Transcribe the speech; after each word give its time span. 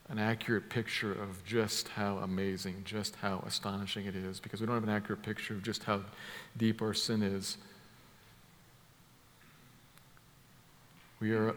an 0.08 0.18
accurate 0.18 0.70
picture 0.70 1.12
of 1.12 1.44
just 1.44 1.90
how 1.90 2.16
amazing, 2.20 2.82
just 2.86 3.18
how 3.18 3.44
astonishing 3.46 4.06
it 4.06 4.16
is, 4.16 4.40
because 4.40 4.62
we 4.62 4.68
don't 4.68 4.76
have 4.76 4.86
an 4.86 4.90
accurate 4.90 5.22
picture 5.22 5.54
of 5.54 5.64
just 5.64 5.84
how 5.84 6.00
deep 6.56 6.82
our 6.82 6.94
sin 6.94 7.22
is. 7.22 7.58
We 11.20 11.34
are 11.34 11.54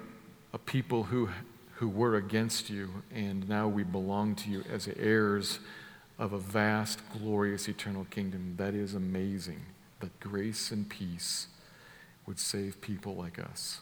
a 0.52 0.58
people 0.58 1.04
who, 1.04 1.28
who 1.76 1.88
were 1.88 2.16
against 2.16 2.70
you, 2.70 3.02
and 3.14 3.48
now 3.48 3.68
we 3.68 3.84
belong 3.84 4.34
to 4.36 4.50
you 4.50 4.64
as 4.70 4.88
heirs 4.96 5.60
of 6.18 6.32
a 6.32 6.38
vast, 6.38 7.00
glorious, 7.12 7.68
eternal 7.68 8.04
kingdom. 8.10 8.54
That 8.56 8.74
is 8.74 8.94
amazing 8.94 9.60
that 10.00 10.18
grace 10.20 10.70
and 10.70 10.88
peace 10.88 11.46
would 12.26 12.38
save 12.38 12.80
people 12.80 13.14
like 13.14 13.38
us. 13.38 13.80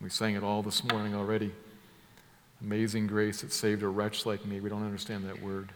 We 0.00 0.08
sang 0.08 0.34
it 0.34 0.42
all 0.42 0.62
this 0.62 0.82
morning 0.82 1.14
already. 1.14 1.52
Amazing 2.62 3.06
grace 3.06 3.42
that 3.42 3.52
saved 3.52 3.82
a 3.82 3.88
wretch 3.88 4.24
like 4.24 4.44
me. 4.46 4.60
We 4.60 4.70
don't 4.70 4.84
understand 4.84 5.24
that 5.26 5.42
word. 5.42 5.72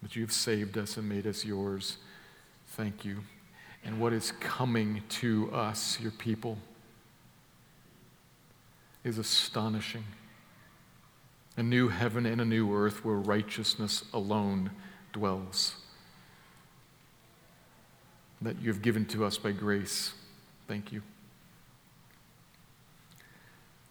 But 0.00 0.16
you've 0.16 0.32
saved 0.32 0.78
us 0.78 0.96
and 0.96 1.08
made 1.08 1.26
us 1.26 1.44
yours. 1.44 1.98
Thank 2.66 3.04
you 3.04 3.22
and 3.84 3.98
what 4.00 4.12
is 4.12 4.32
coming 4.32 5.02
to 5.08 5.50
us, 5.52 5.98
your 6.00 6.12
people, 6.12 6.58
is 9.04 9.18
astonishing. 9.18 10.04
A 11.56 11.62
new 11.62 11.88
heaven 11.88 12.24
and 12.24 12.40
a 12.40 12.44
new 12.44 12.74
earth 12.74 13.04
where 13.04 13.16
righteousness 13.16 14.04
alone 14.14 14.70
dwells. 15.12 15.74
That 18.40 18.60
you 18.60 18.72
have 18.72 18.82
given 18.82 19.04
to 19.06 19.24
us 19.24 19.36
by 19.36 19.52
grace. 19.52 20.12
Thank 20.68 20.92
you. 20.92 21.02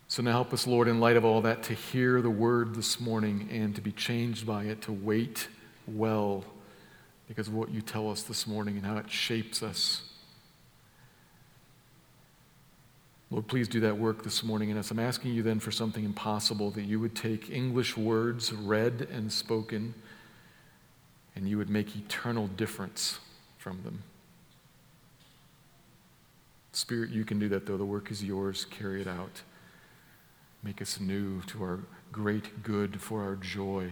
So 0.07 0.21
now 0.21 0.31
help 0.31 0.51
us, 0.51 0.67
Lord, 0.67 0.87
in 0.87 0.99
light 0.99 1.15
of 1.15 1.23
all 1.23 1.41
that, 1.41 1.63
to 1.63 1.73
hear 1.73 2.21
the 2.21 2.29
word 2.29 2.75
this 2.75 2.99
morning 2.99 3.47
and 3.51 3.75
to 3.75 3.81
be 3.81 3.91
changed 3.91 4.45
by 4.45 4.63
it, 4.63 4.81
to 4.83 4.91
wait 4.91 5.47
well 5.87 6.43
because 7.31 7.47
of 7.47 7.53
what 7.53 7.71
you 7.71 7.79
tell 7.79 8.11
us 8.11 8.23
this 8.23 8.45
morning 8.45 8.75
and 8.75 8.85
how 8.85 8.97
it 8.97 9.09
shapes 9.09 9.63
us. 9.63 10.01
Lord, 13.29 13.47
please 13.47 13.69
do 13.69 13.79
that 13.79 13.97
work 13.97 14.25
this 14.25 14.43
morning 14.43 14.69
in 14.69 14.75
us. 14.75 14.91
I'm 14.91 14.99
asking 14.99 15.33
you 15.33 15.41
then 15.41 15.61
for 15.61 15.71
something 15.71 16.03
impossible 16.03 16.71
that 16.71 16.81
you 16.81 16.99
would 16.99 17.15
take 17.15 17.49
English 17.49 17.95
words 17.95 18.51
read 18.51 19.07
and 19.09 19.31
spoken 19.31 19.93
and 21.33 21.47
you 21.47 21.57
would 21.57 21.69
make 21.69 21.95
eternal 21.95 22.47
difference 22.47 23.19
from 23.57 23.81
them. 23.83 24.03
Spirit, 26.73 27.11
you 27.11 27.23
can 27.23 27.39
do 27.39 27.47
that 27.47 27.65
though. 27.65 27.77
The 27.77 27.85
work 27.85 28.11
is 28.11 28.21
yours. 28.21 28.65
Carry 28.65 28.99
it 28.99 29.07
out. 29.07 29.41
Make 30.63 30.81
us 30.81 30.99
new 30.99 31.41
to 31.43 31.63
our 31.63 31.79
great 32.11 32.61
good, 32.61 32.99
for 32.99 33.23
our 33.23 33.37
joy, 33.37 33.89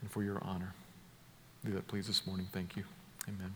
and 0.00 0.10
for 0.10 0.22
your 0.22 0.38
honor. 0.40 0.72
Do 1.66 1.72
that, 1.72 1.88
please, 1.88 2.06
this 2.06 2.24
morning. 2.28 2.46
Thank 2.52 2.76
you. 2.76 2.84
Amen. 3.26 3.52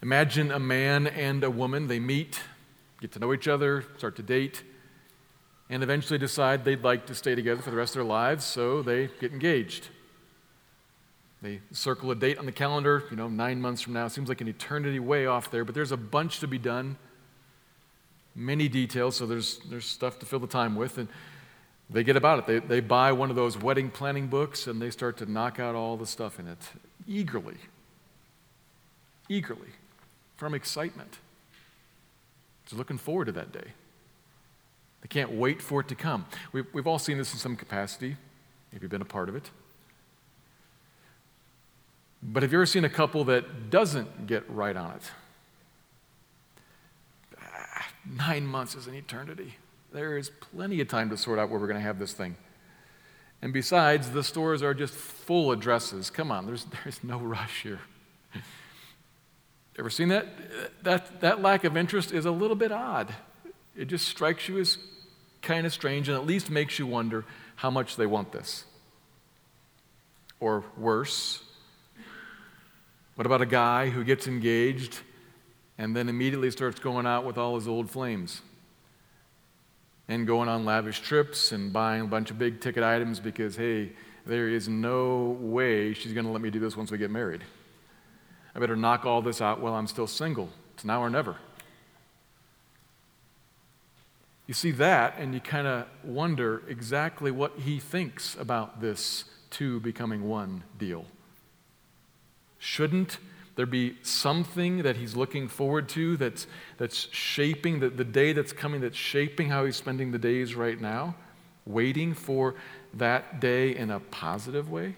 Imagine 0.00 0.50
a 0.50 0.58
man 0.58 1.06
and 1.06 1.44
a 1.44 1.50
woman. 1.50 1.86
They 1.86 2.00
meet, 2.00 2.40
get 2.98 3.12
to 3.12 3.18
know 3.18 3.34
each 3.34 3.46
other, 3.46 3.84
start 3.98 4.16
to 4.16 4.22
date, 4.22 4.62
and 5.68 5.82
eventually 5.82 6.18
decide 6.18 6.64
they'd 6.64 6.82
like 6.82 7.04
to 7.08 7.14
stay 7.14 7.34
together 7.34 7.60
for 7.60 7.70
the 7.70 7.76
rest 7.76 7.90
of 7.90 7.96
their 7.96 8.04
lives, 8.04 8.46
so 8.46 8.80
they 8.80 9.10
get 9.20 9.30
engaged. 9.30 9.88
They 11.42 11.60
circle 11.72 12.10
a 12.10 12.14
date 12.14 12.38
on 12.38 12.46
the 12.46 12.52
calendar, 12.52 13.04
you 13.10 13.18
know, 13.18 13.28
nine 13.28 13.60
months 13.60 13.82
from 13.82 13.92
now. 13.92 14.08
Seems 14.08 14.30
like 14.30 14.40
an 14.40 14.48
eternity 14.48 14.98
way 14.98 15.26
off 15.26 15.50
there, 15.50 15.66
but 15.66 15.74
there's 15.74 15.92
a 15.92 15.98
bunch 15.98 16.40
to 16.40 16.48
be 16.48 16.56
done. 16.56 16.96
Many 18.34 18.66
details, 18.66 19.16
so 19.16 19.26
there's, 19.26 19.58
there's 19.68 19.84
stuff 19.84 20.18
to 20.20 20.26
fill 20.26 20.40
the 20.40 20.46
time 20.46 20.74
with. 20.74 20.96
And 20.96 21.08
they 21.90 22.02
get 22.02 22.16
about 22.16 22.38
it. 22.40 22.46
They, 22.46 22.58
they 22.58 22.80
buy 22.80 23.12
one 23.12 23.30
of 23.30 23.36
those 23.36 23.58
wedding 23.58 23.90
planning 23.90 24.28
books 24.28 24.66
and 24.66 24.80
they 24.80 24.90
start 24.90 25.16
to 25.18 25.30
knock 25.30 25.60
out 25.60 25.74
all 25.74 25.96
the 25.96 26.06
stuff 26.06 26.38
in 26.38 26.48
it 26.48 26.58
eagerly. 27.06 27.56
Eagerly. 29.28 29.68
From 30.36 30.54
excitement. 30.54 31.18
Just 32.64 32.78
looking 32.78 32.98
forward 32.98 33.26
to 33.26 33.32
that 33.32 33.52
day. 33.52 33.72
They 35.02 35.08
can't 35.08 35.32
wait 35.32 35.60
for 35.60 35.80
it 35.80 35.88
to 35.88 35.94
come. 35.94 36.24
We've, 36.52 36.66
we've 36.72 36.86
all 36.86 36.98
seen 36.98 37.18
this 37.18 37.32
in 37.32 37.38
some 37.38 37.56
capacity. 37.56 38.16
Have 38.72 38.82
you 38.82 38.88
been 38.88 39.02
a 39.02 39.06
part 39.06 39.28
of 39.28 39.36
it? 39.36 39.50
But 42.22 42.42
have 42.42 42.52
you 42.52 42.58
ever 42.58 42.66
seen 42.66 42.86
a 42.86 42.90
couple 42.90 43.24
that 43.24 43.68
doesn't 43.68 44.26
get 44.26 44.48
right 44.48 44.74
on 44.74 44.92
it? 44.92 45.10
Ah, 47.38 47.86
nine 48.10 48.46
months 48.46 48.74
is 48.74 48.86
an 48.86 48.94
eternity. 48.94 49.56
There 49.94 50.18
is 50.18 50.28
plenty 50.28 50.80
of 50.80 50.88
time 50.88 51.08
to 51.10 51.16
sort 51.16 51.38
out 51.38 51.50
where 51.50 51.60
we're 51.60 51.68
going 51.68 51.78
to 51.78 51.86
have 51.86 52.00
this 52.00 52.12
thing. 52.12 52.34
And 53.40 53.52
besides, 53.52 54.10
the 54.10 54.24
stores 54.24 54.60
are 54.60 54.74
just 54.74 54.92
full 54.92 55.52
of 55.52 55.60
dresses. 55.60 56.10
Come 56.10 56.32
on, 56.32 56.46
there's, 56.46 56.66
there's 56.84 57.04
no 57.04 57.18
rush 57.18 57.62
here. 57.62 57.78
Ever 59.78 59.90
seen 59.90 60.08
that? 60.08 60.26
that? 60.82 61.20
That 61.20 61.42
lack 61.42 61.62
of 61.62 61.76
interest 61.76 62.12
is 62.12 62.26
a 62.26 62.30
little 62.32 62.56
bit 62.56 62.72
odd. 62.72 63.14
It 63.76 63.84
just 63.84 64.08
strikes 64.08 64.48
you 64.48 64.58
as 64.58 64.78
kind 65.42 65.64
of 65.64 65.72
strange 65.72 66.08
and 66.08 66.18
at 66.18 66.26
least 66.26 66.50
makes 66.50 66.76
you 66.78 66.88
wonder 66.88 67.24
how 67.54 67.70
much 67.70 67.94
they 67.94 68.06
want 68.06 68.32
this. 68.32 68.64
Or 70.40 70.64
worse, 70.76 71.40
what 73.14 73.26
about 73.26 73.42
a 73.42 73.46
guy 73.46 73.90
who 73.90 74.02
gets 74.02 74.26
engaged 74.26 74.98
and 75.78 75.94
then 75.94 76.08
immediately 76.08 76.50
starts 76.50 76.80
going 76.80 77.06
out 77.06 77.24
with 77.24 77.38
all 77.38 77.54
his 77.54 77.68
old 77.68 77.90
flames? 77.90 78.42
And 80.08 80.26
going 80.26 80.48
on 80.48 80.64
lavish 80.64 81.00
trips 81.00 81.52
and 81.52 81.72
buying 81.72 82.02
a 82.02 82.06
bunch 82.06 82.30
of 82.30 82.38
big 82.38 82.60
ticket 82.60 82.82
items 82.82 83.20
because, 83.20 83.56
hey, 83.56 83.92
there 84.26 84.48
is 84.48 84.68
no 84.68 85.36
way 85.40 85.92
she's 85.94 86.12
going 86.12 86.26
to 86.26 86.32
let 86.32 86.42
me 86.42 86.50
do 86.50 86.58
this 86.58 86.76
once 86.76 86.90
we 86.90 86.98
get 86.98 87.10
married. 87.10 87.42
I 88.54 88.60
better 88.60 88.76
knock 88.76 89.04
all 89.04 89.22
this 89.22 89.40
out 89.40 89.60
while 89.60 89.74
I'm 89.74 89.86
still 89.86 90.06
single. 90.06 90.50
It's 90.74 90.84
now 90.84 91.02
or 91.02 91.10
never. 91.10 91.36
You 94.46 94.54
see 94.54 94.72
that, 94.72 95.14
and 95.18 95.32
you 95.32 95.40
kind 95.40 95.66
of 95.66 95.86
wonder 96.02 96.62
exactly 96.68 97.30
what 97.30 97.60
he 97.60 97.78
thinks 97.78 98.34
about 98.34 98.80
this 98.80 99.24
two 99.50 99.80
becoming 99.80 100.28
one 100.28 100.64
deal. 100.78 101.06
Shouldn't 102.58 103.18
there 103.56 103.66
be 103.66 103.96
something 104.02 104.82
that 104.82 104.96
he's 104.96 105.14
looking 105.14 105.46
forward 105.48 105.88
to 105.90 106.16
that's, 106.16 106.46
that's 106.76 107.08
shaping 107.12 107.80
the, 107.80 107.88
the 107.88 108.04
day 108.04 108.32
that's 108.32 108.52
coming, 108.52 108.80
that's 108.80 108.96
shaping 108.96 109.48
how 109.48 109.64
he's 109.64 109.76
spending 109.76 110.10
the 110.10 110.18
days 110.18 110.54
right 110.54 110.80
now, 110.80 111.14
waiting 111.64 112.14
for 112.14 112.54
that 112.94 113.40
day 113.40 113.74
in 113.76 113.90
a 113.90 114.00
positive 114.00 114.70
way? 114.70 114.96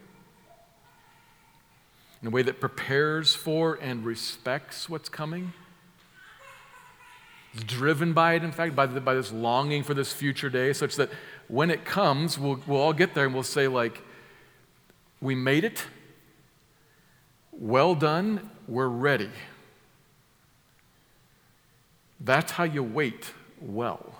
In 2.22 2.28
a 2.28 2.30
way 2.30 2.42
that 2.42 2.60
prepares 2.60 3.34
for 3.34 3.74
and 3.74 4.04
respects 4.04 4.88
what's 4.88 5.10
coming? 5.10 5.52
Driven 7.66 8.14
by 8.14 8.34
it, 8.34 8.44
in 8.44 8.52
fact, 8.52 8.74
by, 8.74 8.86
the, 8.86 9.00
by 9.00 9.14
this 9.14 9.32
longing 9.32 9.82
for 9.82 9.92
this 9.92 10.12
future 10.12 10.48
day, 10.48 10.72
such 10.72 10.96
that 10.96 11.10
when 11.48 11.70
it 11.70 11.84
comes, 11.84 12.38
we'll, 12.38 12.60
we'll 12.66 12.80
all 12.80 12.92
get 12.94 13.14
there 13.14 13.26
and 13.26 13.34
we'll 13.34 13.42
say, 13.42 13.68
like, 13.68 14.02
we 15.20 15.34
made 15.34 15.64
it 15.64 15.86
well 17.58 17.94
done, 17.94 18.50
we're 18.68 18.88
ready. 18.88 19.30
That's 22.20 22.52
how 22.52 22.64
you 22.64 22.82
wait 22.82 23.32
well. 23.60 24.14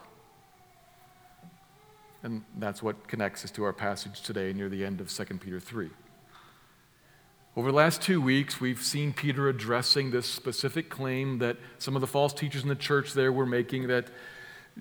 And 2.23 2.45
that's 2.59 2.83
what 2.83 3.07
connects 3.09 3.45
us 3.45 3.51
to 3.53 3.65
our 3.65 3.73
passage 3.73 4.23
today 4.23 4.53
near 4.53 4.69
the 4.69 4.85
end 4.85 5.01
of 5.01 5.11
2 5.11 5.25
Peter 5.39 5.61
3. 5.61 5.91
Over 7.57 7.71
the 7.71 7.77
last 7.77 8.03
two 8.03 8.21
weeks, 8.21 8.61
we've 8.61 8.83
seen 8.83 9.15
Peter 9.15 9.49
addressing 9.49 10.11
this 10.11 10.27
specific 10.27 10.91
claim 10.91 11.39
that 11.39 11.57
some 11.79 11.95
of 11.95 12.01
the 12.01 12.07
false 12.07 12.35
teachers 12.35 12.63
in 12.63 12.69
the 12.69 12.75
church 12.75 13.15
there 13.15 13.33
were 13.33 13.47
making 13.47 13.87
that 13.87 14.09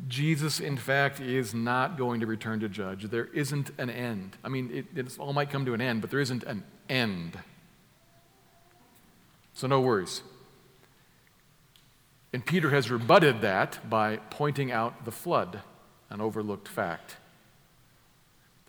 Jesus, 0.10 0.60
in 0.60 0.75
fact, 0.75 1.22
is 1.22 1.54
not 1.54 1.98
going 1.98 2.19
to 2.19 2.25
return 2.25 2.60
to 2.60 2.68
judge. 2.68 3.04
There 3.06 3.28
isn't 3.28 3.72
an 3.78 3.90
end. 3.90 4.36
I 4.44 4.50
mean, 4.50 4.69
it, 4.74 4.86
it 4.94 5.18
all 5.18 5.31
might 5.31 5.50
come 5.50 5.66
to 5.66 5.74
an 5.74 5.80
end, 5.80 6.02
but 6.02 6.10
there 6.10 6.19
isn't 6.19 6.44
an 6.44 6.66
end. 6.90 7.38
So, 9.56 9.68
no 9.68 9.81
worries. 9.81 10.22
And 12.34 12.46
Peter 12.46 12.69
has 12.72 12.92
rebutted 12.92 13.40
that 13.42 13.90
by 13.90 14.18
pointing 14.30 14.69
out 14.69 15.06
the 15.06 15.12
flood, 15.12 15.62
an 16.10 16.19
overlooked 16.19 16.68
fact. 16.68 17.16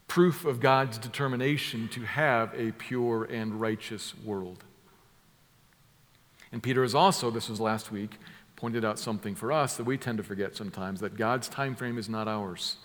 Proof 0.06 0.44
of 0.44 0.60
God's 0.60 0.98
determination 0.98 1.88
to 1.88 2.02
have 2.02 2.54
a 2.54 2.70
pure 2.70 3.24
and 3.24 3.60
righteous 3.60 4.14
world. 4.24 4.62
And 6.52 6.62
Peter 6.62 6.82
has 6.82 6.94
also, 6.94 7.32
this 7.32 7.48
was 7.48 7.60
last 7.60 7.90
week, 7.90 8.18
pointed 8.54 8.84
out 8.84 9.00
something 9.00 9.34
for 9.34 9.50
us 9.50 9.76
that 9.76 9.84
we 9.84 9.98
tend 9.98 10.18
to 10.18 10.24
forget 10.24 10.54
sometimes 10.54 11.00
that 11.00 11.16
God's 11.16 11.48
time 11.48 11.74
frame 11.74 11.98
is 11.98 12.08
not 12.08 12.28
ours. 12.28 12.76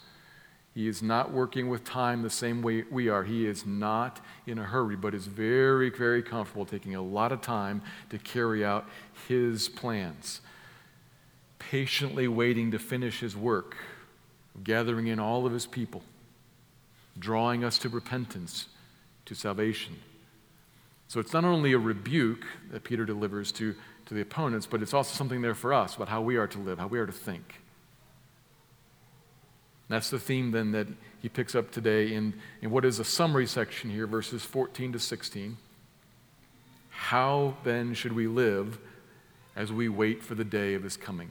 He 0.73 0.87
is 0.87 1.01
not 1.01 1.31
working 1.31 1.67
with 1.67 1.83
time 1.83 2.21
the 2.21 2.29
same 2.29 2.61
way 2.61 2.85
we 2.89 3.09
are. 3.09 3.23
He 3.23 3.45
is 3.45 3.65
not 3.65 4.21
in 4.47 4.57
a 4.57 4.63
hurry, 4.63 4.95
but 4.95 5.13
is 5.13 5.27
very, 5.27 5.89
very 5.89 6.23
comfortable 6.23 6.65
taking 6.65 6.95
a 6.95 7.01
lot 7.01 7.31
of 7.31 7.41
time 7.41 7.81
to 8.09 8.17
carry 8.17 8.63
out 8.63 8.87
his 9.27 9.67
plans. 9.67 10.41
Patiently 11.59 12.27
waiting 12.27 12.71
to 12.71 12.79
finish 12.79 13.19
his 13.19 13.35
work, 13.35 13.75
gathering 14.63 15.07
in 15.07 15.19
all 15.19 15.45
of 15.45 15.51
his 15.51 15.65
people, 15.67 16.03
drawing 17.19 17.63
us 17.63 17.77
to 17.79 17.89
repentance, 17.89 18.67
to 19.25 19.35
salvation. 19.35 19.97
So 21.09 21.19
it's 21.19 21.33
not 21.33 21.43
only 21.43 21.73
a 21.73 21.77
rebuke 21.77 22.45
that 22.71 22.85
Peter 22.85 23.05
delivers 23.05 23.51
to 23.53 23.75
to 24.11 24.15
the 24.15 24.21
opponents, 24.21 24.67
but 24.67 24.81
it's 24.81 24.93
also 24.93 25.15
something 25.15 25.41
there 25.41 25.55
for 25.55 25.73
us 25.73 25.95
about 25.95 26.09
how 26.09 26.21
we 26.21 26.35
are 26.35 26.47
to 26.47 26.59
live, 26.59 26.79
how 26.79 26.87
we 26.87 26.99
are 26.99 27.05
to 27.05 27.13
think. 27.13 27.61
That's 29.91 30.09
the 30.09 30.19
theme 30.19 30.51
then 30.51 30.71
that 30.71 30.87
he 31.21 31.27
picks 31.27 31.53
up 31.53 31.69
today 31.69 32.13
in, 32.13 32.33
in 32.61 32.71
what 32.71 32.85
is 32.85 32.99
a 32.99 33.03
summary 33.03 33.45
section 33.45 33.89
here, 33.89 34.07
verses 34.07 34.43
14 34.43 34.93
to 34.93 34.99
16. 34.99 35.57
How 36.89 37.57
then 37.65 37.93
should 37.93 38.13
we 38.13 38.27
live 38.27 38.79
as 39.53 39.71
we 39.71 39.89
wait 39.89 40.23
for 40.23 40.33
the 40.33 40.45
day 40.45 40.75
of 40.75 40.83
his 40.83 40.95
coming? 40.95 41.29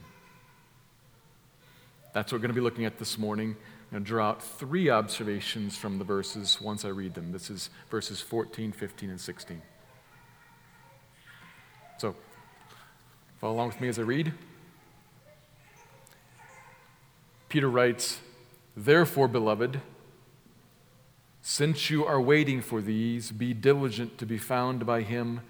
That's 2.13 2.31
what 2.31 2.37
we're 2.37 2.43
going 2.43 2.55
to 2.55 2.61
be 2.61 2.63
looking 2.63 2.85
at 2.85 2.99
this 2.99 3.17
morning. 3.17 3.55
I'm 3.89 3.97
going 3.97 4.03
to 4.03 4.07
draw 4.07 4.29
out 4.29 4.43
three 4.43 4.91
observations 4.91 5.75
from 5.75 5.97
the 5.97 6.05
verses 6.05 6.61
once 6.61 6.85
I 6.85 6.89
read 6.89 7.15
them. 7.15 7.31
This 7.31 7.49
is 7.49 7.71
verses 7.89 8.21
14, 8.21 8.73
15, 8.73 9.09
and 9.09 9.19
16. 9.19 9.61
So, 11.97 12.15
Follow 13.39 13.55
along 13.55 13.69
with 13.69 13.81
me 13.81 13.87
as 13.87 13.97
I 13.97 14.03
read. 14.03 14.31
Peter 17.49 17.67
writes, 17.67 18.19
Therefore, 18.75 19.27
beloved, 19.27 19.81
since 21.41 21.89
you 21.89 22.05
are 22.05 22.21
waiting 22.21 22.61
for 22.61 22.81
these, 22.81 23.31
be 23.31 23.53
diligent 23.53 24.17
to 24.19 24.25
be 24.25 24.37
found 24.37 24.85
by 24.85 25.01
him 25.01 25.41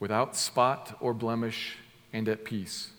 without 0.00 0.36
spot 0.36 0.96
or 1.00 1.14
blemish 1.14 1.76
and 2.12 2.28
at 2.28 2.44
peace. 2.44 2.90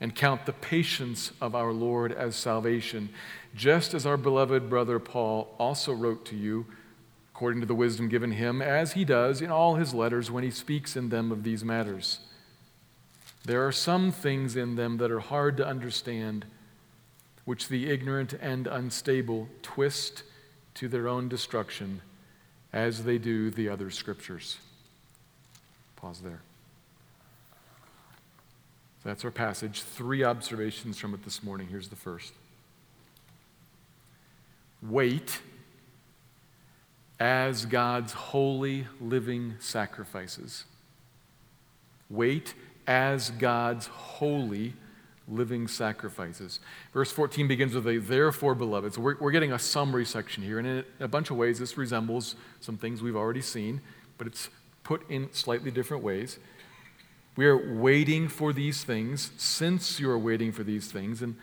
And 0.00 0.14
count 0.14 0.46
the 0.46 0.52
patience 0.52 1.32
of 1.40 1.54
our 1.54 1.72
Lord 1.72 2.12
as 2.12 2.34
salvation, 2.34 3.10
just 3.54 3.94
as 3.94 4.06
our 4.06 4.16
beloved 4.16 4.68
brother 4.68 4.98
Paul 4.98 5.54
also 5.58 5.92
wrote 5.92 6.24
to 6.26 6.36
you, 6.36 6.66
according 7.34 7.60
to 7.60 7.66
the 7.66 7.74
wisdom 7.74 8.08
given 8.08 8.32
him, 8.32 8.60
as 8.62 8.92
he 8.92 9.04
does 9.04 9.40
in 9.40 9.50
all 9.50 9.76
his 9.76 9.94
letters 9.94 10.30
when 10.30 10.44
he 10.44 10.50
speaks 10.50 10.96
in 10.96 11.08
them 11.08 11.30
of 11.30 11.44
these 11.44 11.64
matters 11.64 12.20
there 13.44 13.66
are 13.66 13.72
some 13.72 14.12
things 14.12 14.56
in 14.56 14.76
them 14.76 14.98
that 14.98 15.10
are 15.10 15.20
hard 15.20 15.56
to 15.56 15.66
understand, 15.66 16.46
which 17.44 17.68
the 17.68 17.90
ignorant 17.90 18.32
and 18.34 18.66
unstable 18.66 19.48
twist 19.62 20.22
to 20.74 20.88
their 20.88 21.08
own 21.08 21.28
destruction, 21.28 22.00
as 22.72 23.04
they 23.04 23.18
do 23.18 23.50
the 23.50 23.68
other 23.68 23.90
scriptures. 23.90 24.58
Pause 25.96 26.20
there. 26.20 26.40
That's 29.04 29.24
our 29.24 29.30
passage. 29.30 29.82
Three 29.82 30.24
observations 30.24 30.98
from 30.98 31.12
it 31.14 31.24
this 31.24 31.42
morning. 31.42 31.68
Here's 31.68 31.88
the 31.88 31.96
first 31.96 32.32
Wait 34.82 35.40
as 37.20 37.66
God's 37.66 38.12
holy 38.12 38.86
living 39.00 39.54
sacrifices. 39.60 40.64
Wait 42.10 42.54
as 42.86 43.30
God's 43.30 43.86
holy 43.86 44.74
living 45.32 45.66
sacrifices. 45.66 46.60
Verse 46.92 47.10
14 47.10 47.48
begins 47.48 47.74
with 47.74 47.86
a 47.86 47.98
therefore, 47.98 48.54
beloved. 48.54 48.94
So 48.94 49.00
we're, 49.00 49.16
we're 49.18 49.30
getting 49.30 49.52
a 49.52 49.58
summary 49.58 50.04
section 50.04 50.42
here, 50.42 50.58
and 50.58 50.66
in 50.66 50.84
a 51.00 51.08
bunch 51.08 51.30
of 51.30 51.36
ways, 51.36 51.58
this 51.58 51.76
resembles 51.76 52.36
some 52.60 52.76
things 52.76 53.02
we've 53.02 53.16
already 53.16 53.42
seen, 53.42 53.80
but 54.18 54.26
it's 54.26 54.48
put 54.84 55.08
in 55.10 55.32
slightly 55.32 55.70
different 55.70 56.02
ways. 56.02 56.38
We 57.36 57.46
are 57.46 57.78
waiting 57.78 58.28
for 58.28 58.52
these 58.52 58.84
things 58.84 59.30
since 59.36 59.98
you 59.98 60.10
are 60.10 60.18
waiting 60.18 60.52
for 60.52 60.62
these 60.62 60.92
things. 60.92 61.22
And 61.22 61.36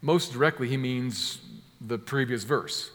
most 0.00 0.32
directly, 0.32 0.68
he 0.68 0.76
means 0.76 1.38
the 1.80 1.98
previous 1.98 2.42
verse, 2.42 2.90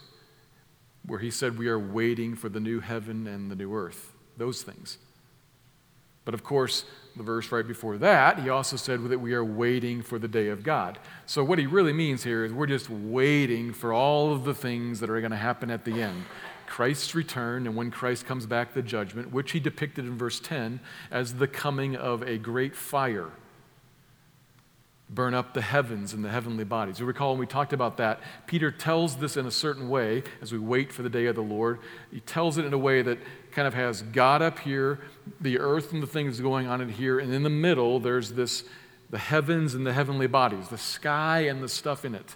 where 1.06 1.18
he 1.18 1.30
said, 1.30 1.58
We 1.58 1.68
are 1.68 1.78
waiting 1.78 2.34
for 2.36 2.50
the 2.50 2.60
new 2.60 2.80
heaven 2.80 3.26
and 3.26 3.50
the 3.50 3.56
new 3.56 3.74
earth, 3.74 4.12
those 4.36 4.62
things. 4.62 4.98
But 6.26 6.34
of 6.34 6.44
course, 6.44 6.84
the 7.18 7.24
verse 7.24 7.52
right 7.52 7.66
before 7.66 7.98
that, 7.98 8.38
he 8.38 8.48
also 8.48 8.76
said 8.76 9.02
that 9.08 9.18
we 9.18 9.34
are 9.34 9.44
waiting 9.44 10.02
for 10.02 10.18
the 10.18 10.28
day 10.28 10.48
of 10.48 10.62
God. 10.62 10.98
So, 11.26 11.44
what 11.44 11.58
he 11.58 11.66
really 11.66 11.92
means 11.92 12.24
here 12.24 12.44
is 12.44 12.52
we're 12.52 12.66
just 12.66 12.88
waiting 12.88 13.72
for 13.72 13.92
all 13.92 14.32
of 14.32 14.44
the 14.44 14.54
things 14.54 15.00
that 15.00 15.10
are 15.10 15.20
going 15.20 15.32
to 15.32 15.36
happen 15.36 15.70
at 15.70 15.84
the 15.84 16.00
end. 16.00 16.24
Christ's 16.66 17.14
return, 17.14 17.66
and 17.66 17.76
when 17.76 17.90
Christ 17.90 18.26
comes 18.26 18.46
back, 18.46 18.74
the 18.74 18.82
judgment, 18.82 19.32
which 19.32 19.52
he 19.52 19.60
depicted 19.60 20.04
in 20.04 20.16
verse 20.16 20.38
10 20.38 20.80
as 21.10 21.34
the 21.34 21.48
coming 21.48 21.96
of 21.96 22.22
a 22.22 22.38
great 22.38 22.76
fire 22.76 23.30
burn 25.10 25.32
up 25.32 25.54
the 25.54 25.62
heavens 25.62 26.12
and 26.12 26.24
the 26.24 26.28
heavenly 26.28 26.64
bodies. 26.64 27.00
You 27.00 27.06
recall 27.06 27.30
when 27.30 27.40
we 27.40 27.46
talked 27.46 27.72
about 27.72 27.96
that, 27.96 28.20
Peter 28.46 28.70
tells 28.70 29.16
this 29.16 29.36
in 29.36 29.46
a 29.46 29.50
certain 29.50 29.88
way 29.88 30.22
as 30.42 30.52
we 30.52 30.58
wait 30.58 30.92
for 30.92 31.02
the 31.02 31.08
day 31.08 31.26
of 31.26 31.34
the 31.34 31.42
Lord. 31.42 31.78
He 32.10 32.20
tells 32.20 32.58
it 32.58 32.64
in 32.64 32.74
a 32.74 32.78
way 32.78 33.02
that 33.02 33.18
kind 33.52 33.68
of 33.68 33.74
has 33.74 34.02
God 34.02 34.42
up 34.42 34.58
here, 34.58 35.00
the 35.40 35.58
earth 35.58 35.92
and 35.92 36.02
the 36.02 36.06
things 36.06 36.40
going 36.40 36.66
on 36.66 36.80
in 36.80 36.88
here, 36.88 37.18
and 37.18 37.32
in 37.32 37.42
the 37.42 37.50
middle 37.50 38.00
there's 38.00 38.32
this 38.32 38.64
the 39.10 39.18
heavens 39.18 39.74
and 39.74 39.86
the 39.86 39.92
heavenly 39.92 40.26
bodies, 40.26 40.68
the 40.68 40.78
sky 40.78 41.40
and 41.40 41.62
the 41.62 41.68
stuff 41.68 42.04
in 42.04 42.14
it. 42.14 42.34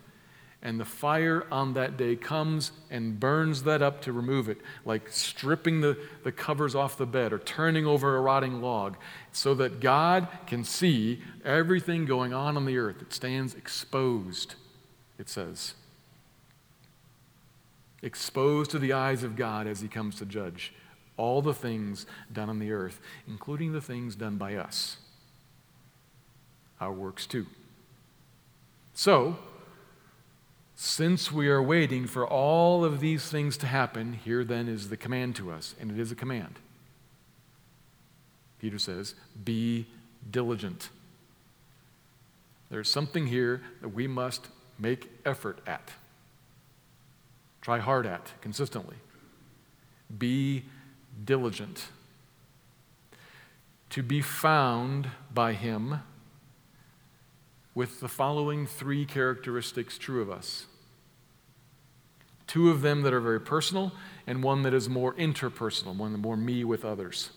And 0.64 0.78
the 0.78 0.84
fire 0.84 1.44
on 1.50 1.74
that 1.74 1.96
day 1.96 2.14
comes 2.14 2.70
and 2.88 3.18
burns 3.18 3.64
that 3.64 3.82
up 3.82 4.00
to 4.02 4.12
remove 4.12 4.48
it, 4.48 4.58
like 4.84 5.08
stripping 5.08 5.80
the, 5.80 5.98
the 6.22 6.30
covers 6.30 6.76
off 6.76 6.96
the 6.96 7.04
bed 7.04 7.32
or 7.32 7.40
turning 7.40 7.84
over 7.84 8.16
a 8.16 8.20
rotting 8.20 8.62
log, 8.62 8.96
so 9.32 9.54
that 9.54 9.80
God 9.80 10.28
can 10.46 10.62
see 10.62 11.20
everything 11.44 12.04
going 12.04 12.32
on 12.32 12.56
on 12.56 12.64
the 12.64 12.78
earth. 12.78 13.02
It 13.02 13.12
stands 13.12 13.54
exposed, 13.54 14.54
it 15.18 15.28
says. 15.28 15.74
Exposed 18.00 18.70
to 18.70 18.78
the 18.78 18.92
eyes 18.92 19.24
of 19.24 19.34
God 19.34 19.66
as 19.66 19.80
He 19.80 19.88
comes 19.88 20.16
to 20.16 20.24
judge 20.24 20.72
all 21.22 21.40
the 21.40 21.54
things 21.54 22.04
done 22.32 22.50
on 22.50 22.58
the 22.58 22.72
earth, 22.72 23.00
including 23.28 23.72
the 23.72 23.80
things 23.80 24.16
done 24.16 24.36
by 24.38 24.56
us, 24.56 24.96
our 26.80 26.92
works 26.92 27.26
too. 27.28 27.46
So, 28.92 29.36
since 30.74 31.30
we 31.30 31.46
are 31.46 31.62
waiting 31.62 32.08
for 32.08 32.26
all 32.26 32.84
of 32.84 32.98
these 32.98 33.28
things 33.28 33.56
to 33.58 33.68
happen, 33.68 34.14
here 34.14 34.42
then 34.42 34.66
is 34.66 34.88
the 34.88 34.96
command 34.96 35.36
to 35.36 35.52
us, 35.52 35.76
and 35.80 35.92
it 35.92 35.98
is 36.00 36.10
a 36.10 36.16
command. 36.16 36.58
Peter 38.58 38.80
says, 38.80 39.14
Be 39.44 39.86
diligent. 40.28 40.88
There's 42.68 42.90
something 42.90 43.28
here 43.28 43.62
that 43.80 43.90
we 43.90 44.08
must 44.08 44.48
make 44.76 45.08
effort 45.24 45.60
at, 45.68 45.92
try 47.60 47.78
hard 47.78 48.06
at 48.06 48.32
consistently. 48.40 48.96
Be 50.18 50.64
diligent. 51.24 51.88
To 53.90 54.02
be 54.02 54.20
found 54.22 55.10
by 55.32 55.52
Him 55.52 56.00
with 57.74 58.00
the 58.00 58.08
following 58.08 58.66
three 58.66 59.04
characteristics 59.04 59.98
true 59.98 60.22
of 60.22 60.30
us 60.30 60.66
two 62.52 62.68
of 62.68 62.82
them 62.82 63.00
that 63.00 63.14
are 63.14 63.20
very 63.20 63.40
personal, 63.40 63.92
and 64.26 64.42
one 64.42 64.60
that 64.60 64.74
is 64.74 64.86
more 64.86 65.14
interpersonal, 65.14 65.96
one 65.96 66.12
more 66.20 66.36
me 66.36 66.62
with 66.64 66.84
others. 66.84 67.30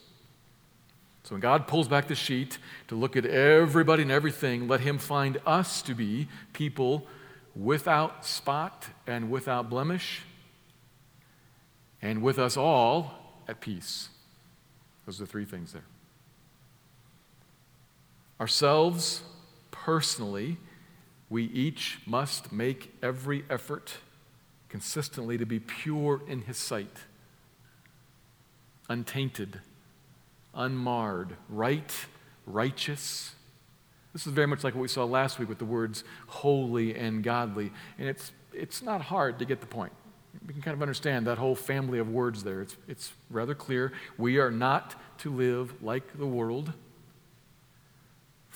So 1.24 1.36
when 1.36 1.40
God 1.40 1.68
pulls 1.68 1.88
back 1.88 2.10
the 2.10 2.16
sheet 2.16 2.58
to 2.90 2.96
look 2.96 3.16
at 3.16 3.26
everybody 3.26 4.02
and 4.02 4.12
everything, 4.12 4.68
let 4.68 4.82
Him 4.82 4.98
find 4.98 5.38
us 5.46 5.82
to 5.84 5.96
be 5.96 6.28
people 6.52 7.08
without 7.56 8.26
spot 8.26 8.88
and 9.08 9.32
without 9.32 9.70
blemish, 9.70 10.24
and 12.02 12.22
with 12.22 12.38
us 12.38 12.58
all 12.58 13.25
at 13.48 13.62
peace. 13.62 14.10
Those 15.06 15.22
are 15.22 15.26
the 15.26 15.32
three 15.32 15.46
things 15.46 15.74
there. 15.74 15.86
Ourselves, 18.40 19.22
personally, 19.72 20.58
we 21.30 21.46
each 21.46 22.00
must 22.06 22.52
make 22.52 22.94
every 23.02 23.46
effort 23.50 23.98
consistently 24.70 25.38
to 25.38 25.46
be 25.46 25.60
pure 25.60 26.22
in 26.28 26.42
His 26.42 26.58
sight, 26.58 26.98
untainted, 28.90 29.62
unmarred, 30.54 31.36
right, 31.50 31.94
righteous. 32.46 33.36
This 34.14 34.28
is 34.28 34.34
very 34.34 34.48
much 34.48 34.64
like 34.64 34.76
what 34.76 34.82
we 34.82 34.88
saw 34.88 35.06
last 35.06 35.40
week 35.40 35.50
with 35.50 35.60
the 35.60 35.66
words 35.66 36.04
holy 36.28 36.96
and 36.96 37.24
godly. 37.24 37.72
And 37.98 38.08
it's, 38.08 38.32
it's 38.54 38.82
not 38.82 39.02
hard 39.02 39.40
to 39.40 39.46
get 39.46 39.62
the 39.62 39.68
point. 39.68 39.94
We 40.46 40.54
can 40.54 40.62
kind 40.62 40.76
of 40.76 40.82
understand 40.82 41.28
that 41.28 41.38
whole 41.38 41.56
family 41.56 42.00
of 42.00 42.10
words 42.10 42.44
there. 42.44 42.62
It's, 42.62 42.78
it's 42.88 43.14
rather 43.30 43.56
clear. 43.56 43.94
We 44.18 44.40
are 44.40 44.52
not 44.52 44.96
to 45.20 45.32
live 45.32 45.82
like 45.82 46.18
the 46.18 46.26
world 46.26 46.74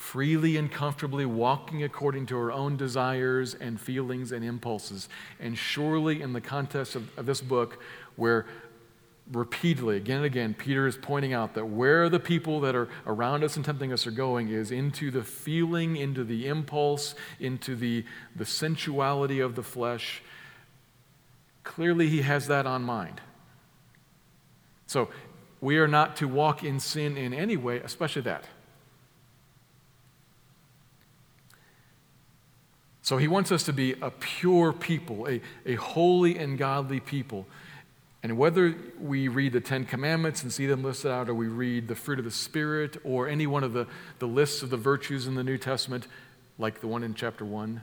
freely 0.00 0.56
and 0.56 0.72
comfortably 0.72 1.26
walking 1.26 1.82
according 1.82 2.24
to 2.24 2.34
our 2.34 2.50
own 2.50 2.74
desires 2.74 3.54
and 3.54 3.78
feelings 3.78 4.32
and 4.32 4.42
impulses. 4.42 5.10
And 5.38 5.56
surely, 5.56 6.22
in 6.22 6.32
the 6.32 6.40
context 6.40 6.94
of, 6.96 7.18
of, 7.18 7.26
this 7.26 7.42
book, 7.42 7.82
where 8.16 8.46
repeatedly, 9.30 9.98
again 9.98 10.16
and 10.16 10.24
again, 10.24 10.54
Peter 10.54 10.86
is 10.86 10.96
pointing 10.96 11.34
out 11.34 11.52
that 11.54 11.66
where 11.66 12.08
the 12.08 12.18
people 12.18 12.60
that 12.60 12.74
are 12.74 12.88
around 13.06 13.44
us 13.44 13.56
and 13.56 13.64
tempting 13.64 13.92
us 13.92 14.06
are 14.06 14.10
going 14.10 14.48
is 14.48 14.70
into 14.70 15.10
the 15.10 15.22
feeling, 15.22 15.96
into 15.96 16.24
the 16.24 16.48
impulse, 16.48 17.14
into 17.38 17.76
the, 17.76 18.02
the 18.34 18.46
sensuality 18.46 19.38
of 19.38 19.54
the 19.54 19.62
flesh. 19.62 20.22
Clearly, 21.64 22.08
he 22.08 22.22
has 22.22 22.46
that 22.46 22.66
on 22.66 22.82
mind. 22.82 23.20
So, 24.86 25.08
we 25.60 25.78
are 25.78 25.88
not 25.88 26.16
to 26.16 26.28
walk 26.28 26.64
in 26.64 26.80
sin 26.80 27.16
in 27.16 27.34
any 27.34 27.56
way, 27.56 27.78
especially 27.80 28.22
that. 28.22 28.44
So 33.02 33.16
he 33.16 33.28
wants 33.28 33.50
us 33.50 33.64
to 33.64 33.72
be 33.72 33.94
a 34.00 34.10
pure 34.10 34.72
people, 34.72 35.26
a, 35.28 35.40
a 35.66 35.74
holy 35.74 36.38
and 36.38 36.56
godly 36.56 37.00
people. 37.00 37.46
And 38.22 38.38
whether 38.38 38.74
we 39.00 39.28
read 39.28 39.52
the 39.52 39.60
Ten 39.60 39.84
Commandments 39.84 40.42
and 40.42 40.52
see 40.52 40.66
them 40.66 40.84
listed 40.84 41.10
out, 41.10 41.28
or 41.28 41.34
we 41.34 41.48
read 41.48 41.88
the 41.88 41.94
fruit 41.94 42.18
of 42.18 42.24
the 42.24 42.30
Spirit, 42.30 42.98
or 43.02 43.26
any 43.26 43.46
one 43.46 43.64
of 43.64 43.72
the, 43.72 43.86
the 44.18 44.28
lists 44.28 44.62
of 44.62 44.70
the 44.70 44.76
virtues 44.76 45.26
in 45.26 45.34
the 45.34 45.42
New 45.42 45.58
Testament, 45.58 46.06
like 46.58 46.80
the 46.80 46.86
one 46.86 47.02
in 47.02 47.14
chapter 47.14 47.44
1, 47.44 47.80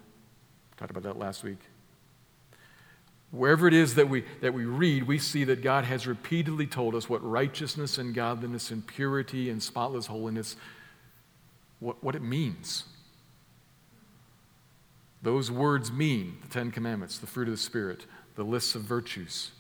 talked 0.78 0.92
about 0.92 1.04
that 1.04 1.18
last 1.18 1.44
week. 1.44 1.60
Wherever 3.32 3.68
it 3.68 3.74
is 3.74 3.96
that 3.96 4.10
we, 4.10 4.24
that 4.42 4.54
we 4.54 4.66
read, 4.66 5.04
we 5.04 5.20
see 5.20 5.44
that 5.44 5.62
God 5.62 5.84
has 5.84 6.08
repeatedly 6.08 6.66
told 6.66 6.96
us 6.96 7.10
what 7.10 7.24
righteousness 7.24 7.98
and 7.98 8.14
godliness 8.14 8.72
and 8.72 8.86
purity 8.86 9.50
and 9.50 9.62
spotless 9.62 10.06
holiness, 10.06 10.56
what, 11.80 12.02
what 12.02 12.16
it 12.16 12.22
means. 12.22 12.86
Those 15.22 15.52
words 15.52 15.92
mean 15.92 16.38
the 16.42 16.48
Ten 16.48 16.72
Commandments, 16.72 17.18
the 17.18 17.28
fruit 17.28 17.50
of 17.50 17.54
the 17.54 17.58
Spirit, 17.58 18.06
the 18.36 18.44
lists 18.44 18.76
of 18.76 18.84
virtues. 18.84 19.52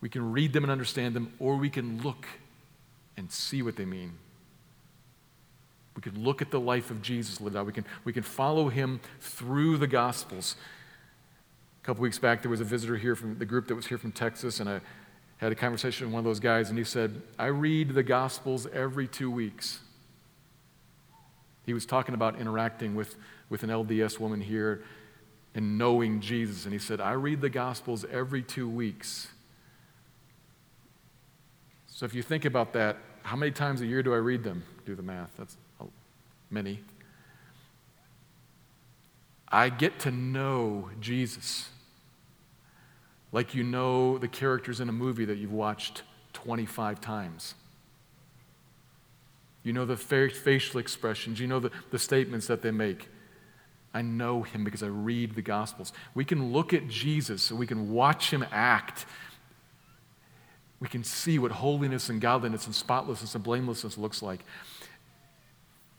We 0.00 0.08
can 0.08 0.32
read 0.32 0.52
them 0.52 0.64
and 0.64 0.72
understand 0.72 1.14
them, 1.14 1.32
or 1.38 1.56
we 1.56 1.70
can 1.70 2.02
look 2.02 2.26
and 3.16 3.30
see 3.30 3.62
what 3.62 3.76
they 3.76 3.84
mean. 3.84 4.12
We 5.94 6.02
can 6.02 6.22
look 6.22 6.40
at 6.40 6.50
the 6.50 6.60
life 6.60 6.90
of 6.90 7.02
Jesus 7.02 7.40
lived 7.40 7.56
out. 7.56 7.66
We 7.66 7.72
can, 7.72 7.84
we 8.04 8.12
can 8.12 8.22
follow 8.22 8.68
him 8.68 9.00
through 9.20 9.78
the 9.78 9.88
Gospels. 9.88 10.56
Couple 11.88 12.02
weeks 12.02 12.18
back, 12.18 12.42
there 12.42 12.50
was 12.50 12.60
a 12.60 12.64
visitor 12.64 12.98
here 12.98 13.16
from 13.16 13.38
the 13.38 13.46
group 13.46 13.66
that 13.68 13.74
was 13.74 13.86
here 13.86 13.96
from 13.96 14.12
Texas, 14.12 14.60
and 14.60 14.68
I 14.68 14.82
had 15.38 15.52
a 15.52 15.54
conversation 15.54 16.06
with 16.06 16.12
one 16.12 16.18
of 16.18 16.26
those 16.26 16.38
guys, 16.38 16.68
and 16.68 16.76
he 16.76 16.84
said, 16.84 17.22
I 17.38 17.46
read 17.46 17.94
the 17.94 18.02
Gospels 18.02 18.66
every 18.74 19.08
two 19.08 19.30
weeks. 19.30 19.80
He 21.64 21.72
was 21.72 21.86
talking 21.86 22.14
about 22.14 22.38
interacting 22.38 22.94
with 22.94 23.16
with 23.48 23.62
an 23.62 23.70
LDS 23.70 24.20
woman 24.20 24.42
here 24.42 24.82
and 25.54 25.78
knowing 25.78 26.20
Jesus. 26.20 26.64
And 26.64 26.74
he 26.74 26.78
said, 26.78 27.00
I 27.00 27.12
read 27.12 27.40
the 27.40 27.48
Gospels 27.48 28.04
every 28.12 28.42
two 28.42 28.68
weeks. 28.68 29.28
So 31.86 32.04
if 32.04 32.12
you 32.12 32.22
think 32.22 32.44
about 32.44 32.74
that, 32.74 32.98
how 33.22 33.36
many 33.36 33.50
times 33.50 33.80
a 33.80 33.86
year 33.86 34.02
do 34.02 34.12
I 34.12 34.18
read 34.18 34.44
them? 34.44 34.62
Do 34.84 34.94
the 34.94 35.02
math. 35.02 35.30
That's 35.38 35.56
many. 36.50 36.80
I 39.48 39.70
get 39.70 40.00
to 40.00 40.10
know 40.10 40.90
Jesus 41.00 41.70
like 43.32 43.54
you 43.54 43.62
know 43.62 44.18
the 44.18 44.28
characters 44.28 44.80
in 44.80 44.88
a 44.88 44.92
movie 44.92 45.24
that 45.24 45.38
you've 45.38 45.52
watched 45.52 46.02
25 46.32 47.00
times. 47.00 47.54
You 49.62 49.72
know 49.72 49.84
the 49.84 49.96
facial 49.96 50.80
expressions, 50.80 51.40
you 51.40 51.46
know 51.46 51.60
the, 51.60 51.70
the 51.90 51.98
statements 51.98 52.46
that 52.46 52.62
they 52.62 52.70
make. 52.70 53.08
I 53.92 54.02
know 54.02 54.42
him 54.42 54.64
because 54.64 54.82
I 54.82 54.86
read 54.86 55.34
the 55.34 55.42
Gospels. 55.42 55.92
We 56.14 56.24
can 56.24 56.52
look 56.52 56.72
at 56.72 56.88
Jesus 56.88 57.50
and 57.50 57.58
we 57.58 57.66
can 57.66 57.90
watch 57.90 58.30
him 58.32 58.44
act. 58.52 59.06
We 60.80 60.88
can 60.88 61.02
see 61.02 61.38
what 61.38 61.50
holiness 61.50 62.08
and 62.08 62.20
godliness 62.20 62.66
and 62.66 62.74
spotlessness 62.74 63.34
and 63.34 63.42
blamelessness 63.42 63.98
looks 63.98 64.22
like. 64.22 64.44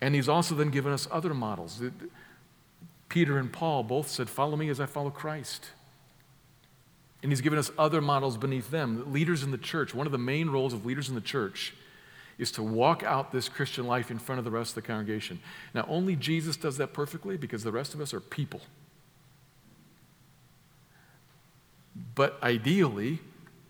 And 0.01 0.15
he's 0.15 0.29
also 0.29 0.55
then 0.55 0.69
given 0.69 0.93
us 0.93 1.07
other 1.11 1.33
models. 1.33 1.81
Peter 3.09 3.37
and 3.37 3.51
Paul 3.51 3.83
both 3.83 4.07
said, 4.07 4.29
Follow 4.29 4.55
me 4.55 4.69
as 4.69 4.79
I 4.79 4.85
follow 4.85 5.09
Christ. 5.09 5.71
And 7.21 7.31
he's 7.31 7.41
given 7.41 7.59
us 7.59 7.71
other 7.77 8.01
models 8.01 8.37
beneath 8.37 8.71
them. 8.71 9.11
Leaders 9.11 9.43
in 9.43 9.51
the 9.51 9.57
church, 9.57 9.93
one 9.93 10.05
of 10.05 10.11
the 10.11 10.17
main 10.17 10.49
roles 10.49 10.73
of 10.73 10.85
leaders 10.85 11.09
in 11.09 11.15
the 11.15 11.21
church 11.21 11.73
is 12.37 12.51
to 12.53 12.63
walk 12.63 13.03
out 13.03 13.31
this 13.33 13.49
Christian 13.49 13.85
life 13.85 14.09
in 14.09 14.17
front 14.17 14.39
of 14.39 14.45
the 14.45 14.51
rest 14.51 14.71
of 14.71 14.75
the 14.75 14.87
congregation. 14.87 15.41
Now, 15.73 15.85
only 15.89 16.15
Jesus 16.15 16.55
does 16.55 16.77
that 16.77 16.93
perfectly 16.93 17.35
because 17.35 17.63
the 17.63 17.71
rest 17.71 17.93
of 17.93 17.99
us 17.99 18.13
are 18.13 18.21
people. 18.21 18.61
But 22.15 22.41
ideally, 22.41 23.19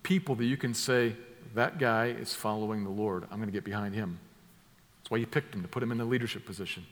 people 0.04 0.36
that 0.36 0.46
you 0.46 0.56
can 0.56 0.76
say, 0.76 1.16
that 1.56 1.80
guy 1.80 2.08
is 2.08 2.34
following 2.34 2.84
the 2.84 2.92
Lord. 2.92 3.24
I'm 3.32 3.38
going 3.38 3.48
to 3.48 3.54
get 3.54 3.64
behind 3.64 3.96
him. 3.96 4.20
That's 5.00 5.10
why 5.10 5.18
you 5.18 5.26
picked 5.26 5.56
him, 5.56 5.64
to 5.64 5.68
put 5.68 5.82
him 5.82 5.92
in 5.92 6.00
a 6.00 6.06
leadership 6.06 6.46
position. 6.46 6.86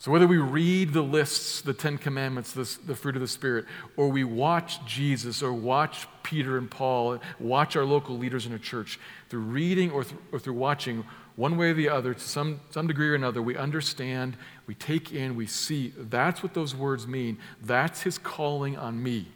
So, 0.00 0.12
whether 0.12 0.28
we 0.28 0.38
read 0.38 0.92
the 0.92 1.02
lists, 1.02 1.60
the 1.60 1.74
Ten 1.74 1.98
Commandments, 1.98 2.52
the, 2.52 2.78
the, 2.86 2.94
fruit 2.94 3.16
of 3.16 3.20
the 3.20 3.26
Spirit, 3.26 3.64
or 3.96 4.08
we 4.08 4.22
watch 4.22 4.84
Jesus, 4.86 5.42
or 5.42 5.52
watch 5.52 6.06
Peter 6.22 6.56
and 6.56 6.70
Paul, 6.70 7.18
watch 7.40 7.74
our 7.74 7.84
local 7.84 8.16
leaders 8.16 8.46
in 8.46 8.52
a 8.52 8.60
church, 8.60 9.00
through 9.28 9.40
reading 9.40 9.90
or, 9.90 10.04
th- 10.04 10.14
or 10.30 10.38
through 10.38 10.52
watching, 10.52 11.04
one 11.34 11.56
way 11.56 11.70
or 11.70 11.74
the 11.74 11.88
other, 11.88 12.14
to 12.14 12.20
some, 12.20 12.60
some 12.70 12.86
degree 12.86 13.08
or 13.08 13.16
another, 13.16 13.42
we 13.42 13.56
understand, 13.56 14.36
we 14.68 14.74
take 14.76 15.12
in, 15.12 15.34
we 15.34 15.46
see. 15.46 15.92
That's 15.96 16.44
what 16.44 16.54
those 16.54 16.76
words 16.76 17.08
mean. 17.08 17.36
That's 17.60 18.02
His 18.02 18.18
calling 18.18 18.76
on 18.76 19.02
me. 19.02 19.26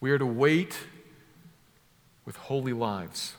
We 0.00 0.10
are 0.10 0.18
to 0.18 0.26
wait 0.26 0.76
with 2.24 2.36
holy 2.36 2.72
lives. 2.72 3.34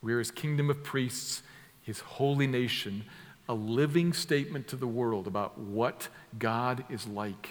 We 0.00 0.14
are 0.14 0.18
His 0.18 0.30
kingdom 0.30 0.70
of 0.70 0.82
priests 0.82 1.42
his 1.90 1.98
holy 1.98 2.46
nation, 2.46 3.04
a 3.48 3.52
living 3.52 4.12
statement 4.12 4.68
to 4.68 4.76
the 4.76 4.86
world 4.86 5.26
about 5.26 5.58
what 5.58 6.06
God 6.38 6.84
is 6.88 7.04
like 7.04 7.48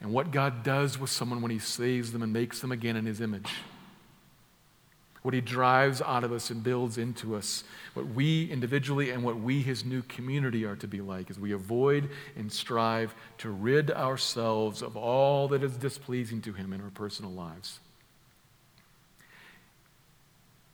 and 0.00 0.12
what 0.12 0.32
God 0.32 0.64
does 0.64 0.98
with 0.98 1.08
someone 1.08 1.40
when 1.40 1.52
he 1.52 1.60
saves 1.60 2.10
them 2.10 2.20
and 2.20 2.32
makes 2.32 2.60
them 2.60 2.72
again 2.72 2.96
in 2.96 3.06
his 3.06 3.20
image. 3.20 3.52
What 5.22 5.34
he 5.34 5.40
drives 5.40 6.02
out 6.02 6.24
of 6.24 6.32
us 6.32 6.50
and 6.50 6.64
builds 6.64 6.98
into 6.98 7.36
us, 7.36 7.62
what 7.92 8.08
we 8.08 8.50
individually 8.50 9.10
and 9.10 9.22
what 9.22 9.38
we, 9.38 9.62
his 9.62 9.84
new 9.84 10.02
community, 10.02 10.64
are 10.64 10.74
to 10.76 10.88
be 10.88 11.00
like 11.00 11.30
as 11.30 11.38
we 11.38 11.52
avoid 11.52 12.10
and 12.36 12.52
strive 12.52 13.14
to 13.38 13.50
rid 13.50 13.92
ourselves 13.92 14.82
of 14.82 14.96
all 14.96 15.46
that 15.46 15.62
is 15.62 15.76
displeasing 15.76 16.42
to 16.42 16.52
him 16.52 16.72
in 16.72 16.80
our 16.80 16.90
personal 16.90 17.30
lives. 17.30 17.78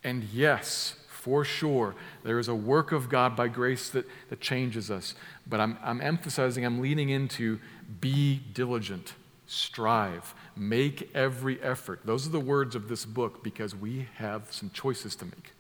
And 0.03 0.25
yes, 0.33 0.95
for 1.21 1.45
sure. 1.45 1.95
There 2.25 2.39
is 2.39 2.49
a 2.49 2.55
work 2.55 2.93
of 2.93 3.09
God 3.09 3.37
by 3.37 3.49
grace 3.49 3.91
that, 3.91 4.07
that 4.31 4.41
changes 4.41 4.91
us. 4.91 5.15
But 5.47 5.61
I'm, 5.61 5.77
I'm 5.83 6.01
emphasizing, 6.01 6.65
I'm 6.65 6.81
leaning 6.81 7.11
into 7.11 7.61
be 8.01 8.41
diligent, 8.55 9.15
strive, 9.47 10.35
make 10.57 11.11
every 11.15 11.63
effort. 11.63 12.01
Those 12.05 12.27
are 12.27 12.31
the 12.31 12.41
words 12.41 12.75
of 12.75 12.89
this 12.89 13.05
book 13.05 13.45
because 13.45 13.77
we 13.77 14.09
have 14.17 14.51
some 14.51 14.71
choices 14.71 15.15
to 15.17 15.27
make. 15.27 15.53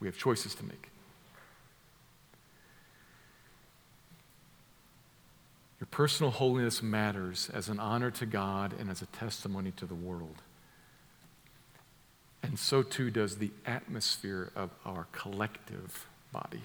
We 0.00 0.08
have 0.08 0.18
choices 0.18 0.54
to 0.56 0.64
make. 0.64 0.88
Your 5.78 5.86
personal 5.92 6.32
holiness 6.32 6.82
matters 6.82 7.50
as 7.54 7.68
an 7.68 7.78
honor 7.78 8.10
to 8.12 8.26
God 8.26 8.74
and 8.78 8.90
as 8.90 9.00
a 9.00 9.06
testimony 9.06 9.70
to 9.72 9.86
the 9.86 9.94
world. 9.94 10.42
And 12.42 12.58
so 12.58 12.82
too 12.82 13.10
does 13.10 13.36
the 13.36 13.50
atmosphere 13.64 14.50
of 14.56 14.70
our 14.84 15.06
collective 15.12 16.06
body, 16.32 16.62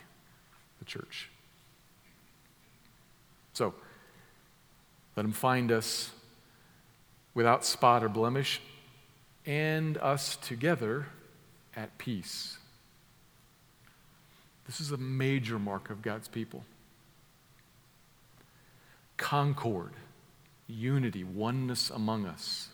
the 0.80 0.86
church. 0.86 1.30
So, 3.54 3.74
let 5.16 5.26
him 5.26 5.32
find 5.32 5.72
us 5.72 6.12
without 7.34 7.66
spot 7.66 8.04
or 8.04 8.10
blemish 8.10 8.62
and 9.46 9.98
us 9.98 10.36
together 10.36 11.08
at 11.76 11.98
peace. 11.98 12.58
This 14.66 14.82
is 14.82 14.92
a 14.92 14.98
major 14.98 15.58
mark 15.58 15.90
of 15.90 16.02
God's 16.02 16.28
people. 16.28 16.66
Concord, 19.16 19.94
unity, 20.68 21.24
oneness 21.24 21.90
among 21.90 22.26
us. 22.26 22.70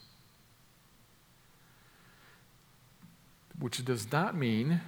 Which 3.59 3.83
does 3.85 4.11
not 4.11 4.35
mean 4.35 4.81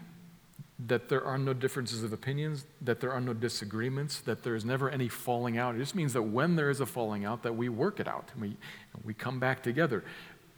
that 0.87 1.07
there 1.07 1.23
are 1.23 1.37
no 1.37 1.53
differences 1.53 2.03
of 2.03 2.11
opinions, 2.11 2.65
that 2.81 2.99
there 2.99 3.11
are 3.11 3.21
no 3.21 3.33
disagreements, 3.33 4.19
that 4.21 4.43
there 4.43 4.55
is 4.55 4.65
never 4.65 4.89
any 4.89 5.07
falling 5.07 5.57
out. 5.57 5.75
It 5.75 5.79
just 5.79 5.95
means 5.95 6.13
that 6.13 6.23
when 6.23 6.55
there 6.55 6.69
is 6.69 6.81
a 6.81 6.85
falling 6.85 7.23
out, 7.23 7.43
that 7.43 7.55
we 7.55 7.69
work 7.69 7.99
it 7.99 8.07
out 8.07 8.29
and 8.33 8.41
we, 8.41 8.57
we 9.05 9.13
come 9.13 9.39
back 9.39 9.63
together. 9.63 10.03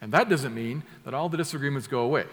And 0.01 0.11
that 0.13 0.29
doesn't 0.29 0.55
mean 0.55 0.83
that 1.05 1.13
all 1.13 1.29
the 1.29 1.37
disagreements 1.37 1.87
go 1.87 1.99
away, 1.99 2.25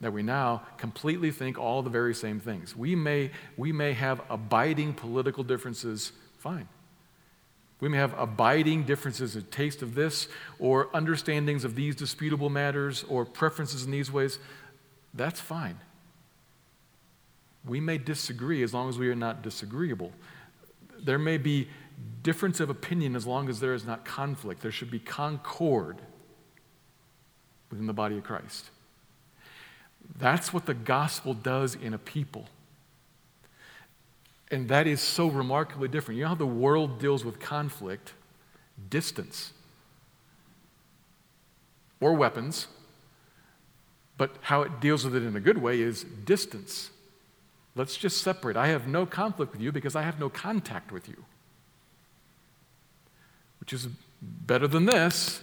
that 0.00 0.12
we 0.12 0.22
now 0.22 0.62
completely 0.78 1.30
think 1.30 1.58
all 1.58 1.82
the 1.82 1.90
very 1.90 2.14
same 2.14 2.40
things. 2.40 2.74
We 2.74 2.94
may, 2.94 3.30
we 3.56 3.72
may 3.72 3.92
have 3.92 4.22
abiding 4.30 4.94
political 4.94 5.44
differences, 5.44 6.12
fine. 6.38 6.68
We 7.80 7.88
may 7.88 7.98
have 7.98 8.18
abiding 8.18 8.84
differences 8.84 9.36
of 9.36 9.50
taste 9.50 9.82
of 9.82 9.94
this, 9.94 10.28
or 10.58 10.88
understandings 10.94 11.64
of 11.64 11.76
these 11.76 11.94
disputable 11.94 12.50
matters, 12.50 13.04
or 13.08 13.24
preferences 13.24 13.84
in 13.84 13.90
these 13.90 14.10
ways. 14.10 14.38
That's 15.14 15.40
fine. 15.40 15.78
We 17.64 17.80
may 17.80 17.98
disagree 17.98 18.62
as 18.62 18.72
long 18.72 18.88
as 18.88 18.98
we 18.98 19.08
are 19.08 19.14
not 19.14 19.42
disagreeable. 19.42 20.12
There 21.00 21.18
may 21.18 21.38
be 21.38 21.68
difference 22.22 22.60
of 22.60 22.70
opinion 22.70 23.16
as 23.16 23.26
long 23.26 23.48
as 23.48 23.60
there 23.60 23.74
is 23.74 23.84
not 23.84 24.04
conflict. 24.04 24.62
There 24.62 24.70
should 24.70 24.90
be 24.90 24.98
concord 24.98 26.00
within 27.70 27.86
the 27.86 27.92
body 27.92 28.16
of 28.18 28.24
Christ. 28.24 28.70
That's 30.18 30.52
what 30.52 30.66
the 30.66 30.74
gospel 30.74 31.34
does 31.34 31.74
in 31.74 31.94
a 31.94 31.98
people. 31.98 32.46
And 34.50 34.68
that 34.68 34.86
is 34.86 35.00
so 35.00 35.28
remarkably 35.28 35.88
different. 35.88 36.16
You 36.16 36.24
know 36.24 36.30
how 36.30 36.34
the 36.34 36.46
world 36.46 36.98
deals 36.98 37.24
with 37.24 37.38
conflict? 37.38 38.12
Distance 38.88 39.52
or 42.00 42.14
weapons. 42.14 42.68
But 44.18 44.32
how 44.42 44.62
it 44.62 44.80
deals 44.80 45.04
with 45.04 45.14
it 45.16 45.22
in 45.22 45.36
a 45.36 45.40
good 45.40 45.58
way 45.58 45.80
is 45.80 46.04
distance. 46.04 46.90
Let's 47.74 47.96
just 47.96 48.20
separate. 48.22 48.56
I 48.56 48.66
have 48.66 48.88
no 48.88 49.06
conflict 49.06 49.52
with 49.52 49.62
you 49.62 49.72
because 49.72 49.94
I 49.94 50.02
have 50.02 50.18
no 50.18 50.28
contact 50.28 50.92
with 50.92 51.08
you. 51.08 51.24
Which 53.60 53.72
is 53.72 53.88
better 54.20 54.66
than 54.66 54.86
this, 54.86 55.40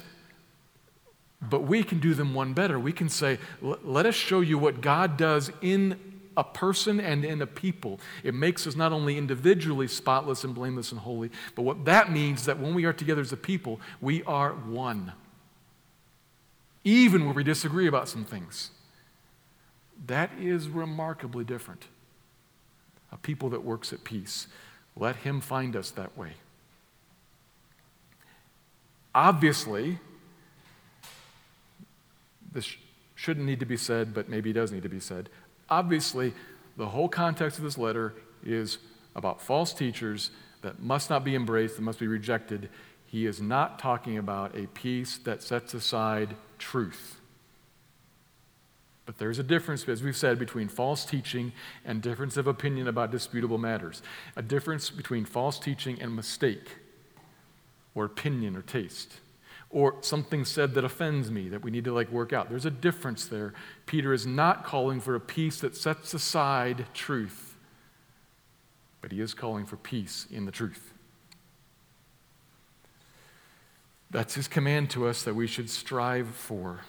but 1.42 1.64
we 1.64 1.84
can 1.84 2.00
do 2.00 2.14
them 2.14 2.34
one 2.34 2.54
better. 2.54 2.78
We 2.78 2.92
can 2.92 3.08
say, 3.08 3.40
let 3.62 4.06
us 4.06 4.16
show 4.16 4.42
you 4.42 4.58
what 4.58 4.82
God 4.82 5.16
does 5.16 5.52
in 5.62 6.00
a 6.38 6.44
person 6.44 7.00
and 7.00 7.24
in 7.24 7.42
a 7.42 7.48
people. 7.48 8.00
It 8.24 8.34
makes 8.34 8.68
us 8.68 8.76
not 8.76 8.92
only 8.92 9.18
individually 9.18 9.88
spotless 9.88 10.44
and 10.44 10.54
blameless 10.54 10.92
and 10.92 11.00
holy, 11.00 11.32
but 11.56 11.62
what 11.62 11.86
that 11.86 12.12
means 12.12 12.42
is 12.42 12.46
that 12.48 12.60
when 12.60 12.74
we 12.74 12.84
are 12.86 12.94
together 12.94 13.22
as 13.22 13.32
a 13.32 13.38
people, 13.38 13.80
we 14.02 14.24
are 14.24 14.52
one. 14.52 15.14
Even 16.86 17.26
where 17.26 17.34
we 17.34 17.44
disagree 17.44 17.88
about 17.88 18.08
some 18.08 18.24
things. 18.24 18.70
That 20.06 20.30
is 20.40 20.70
remarkably 20.70 21.44
different 21.44 21.88
a 23.12 23.18
people 23.18 23.50
that 23.50 23.64
works 23.64 23.94
at 23.94 24.04
peace. 24.04 24.48
Let 24.96 25.18
him 25.18 25.40
find 25.42 25.76
us 25.76 25.90
that 25.92 26.18
way. 26.18 26.34
Obviously, 29.14 30.00
this 32.52 32.76
shouldn't 33.16 33.46
need 33.46 33.60
to 33.62 33.66
be 33.66 33.78
said, 33.78 34.14
but 34.14 34.28
maybe 34.28 34.52
does 34.52 34.72
need 34.72 34.84
to 34.84 34.90
be 34.90 35.00
said. 35.00 35.30
Obviously, 35.70 36.34
the 36.78 36.88
whole 36.88 37.08
context 37.08 37.58
of 37.58 37.64
this 37.64 37.78
letter 37.78 38.14
is 38.44 38.78
about 39.16 39.42
false 39.42 39.74
teachers 39.74 40.32
that 40.62 40.82
must 40.82 41.10
not 41.10 41.24
be 41.24 41.36
embraced, 41.36 41.78
that 41.78 41.84
must 41.84 42.00
be 42.00 42.08
rejected. 42.08 42.70
He 43.16 43.26
is 43.26 43.40
not 43.40 43.80
talking 43.80 44.18
about 44.18 44.58
a 44.58 44.68
peace 44.68 45.18
that 45.20 45.42
sets 45.42 45.74
aside 45.74 46.36
truth. 46.60 47.22
But 49.06 49.20
there's 49.20 49.40
a 49.40 49.44
difference, 49.44 49.88
as 49.88 50.04
we've 50.04 50.18
said, 50.18 50.38
between 50.38 50.68
false 50.68 51.06
teaching 51.06 51.54
and 51.86 52.02
difference 52.02 52.36
of 52.36 52.46
opinion 52.46 52.90
about 52.90 53.12
disputable 53.12 53.58
matters. 53.58 54.02
A 54.36 54.42
difference 54.42 54.90
between 54.90 55.24
false 55.24 55.58
teaching 55.58 56.02
and 56.02 56.14
mistake, 56.14 56.68
or 57.94 58.04
opinion 58.04 58.58
or 58.58 58.62
taste, 58.62 59.22
or 59.70 59.96
something 60.02 60.44
said 60.44 60.74
that 60.74 60.84
offends 60.84 61.32
me 61.32 61.48
that 61.48 61.64
we 61.64 61.72
need 61.72 61.86
to 61.86 61.94
like 61.94 62.12
work 62.12 62.34
out. 62.34 62.50
There's 62.50 62.66
a 62.66 62.70
difference 62.70 63.28
there. 63.28 63.54
Peter 63.86 64.12
is 64.12 64.28
not 64.28 64.66
calling 64.66 65.00
for 65.00 65.16
a 65.16 65.22
peace 65.22 65.62
that 65.62 65.78
sets 65.78 66.14
aside 66.14 66.88
truth, 66.94 67.56
but 69.00 69.14
he 69.14 69.22
is 69.22 69.34
calling 69.34 69.66
for 69.66 69.78
peace 69.78 70.28
in 70.30 70.44
the 70.44 70.52
truth. 70.52 70.92
That's 74.12 74.36
his 74.36 74.48
command 74.48 74.90
to 74.92 75.08
us 75.08 75.24
that 75.24 75.34
we 75.34 75.48
should 75.48 75.70
strive 75.70 76.28
for. 76.28 76.82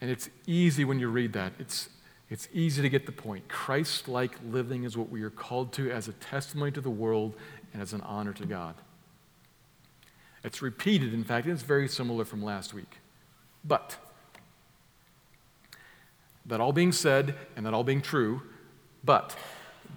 And 0.00 0.10
it's 0.10 0.28
easy 0.46 0.84
when 0.84 0.98
you 0.98 1.08
read 1.08 1.32
that. 1.32 1.52
It's, 1.58 1.88
it's 2.30 2.48
easy 2.52 2.82
to 2.82 2.88
get 2.88 3.06
the 3.06 3.12
point. 3.12 3.48
Christ 3.48 4.08
like 4.08 4.32
living 4.50 4.84
is 4.84 4.96
what 4.96 5.10
we 5.10 5.22
are 5.22 5.30
called 5.30 5.72
to 5.74 5.90
as 5.90 6.08
a 6.08 6.12
testimony 6.12 6.70
to 6.72 6.80
the 6.80 6.90
world 6.90 7.34
and 7.72 7.82
as 7.82 7.92
an 7.92 8.00
honor 8.02 8.32
to 8.34 8.46
God. 8.46 8.74
It's 10.42 10.60
repeated, 10.60 11.14
in 11.14 11.24
fact, 11.24 11.46
and 11.46 11.54
it's 11.54 11.62
very 11.62 11.88
similar 11.88 12.24
from 12.24 12.42
last 12.42 12.74
week. 12.74 12.98
But, 13.64 13.96
that 16.46 16.60
all 16.60 16.72
being 16.72 16.92
said 16.92 17.34
and 17.56 17.64
that 17.64 17.72
all 17.72 17.84
being 17.84 18.02
true, 18.02 18.42
but 19.02 19.34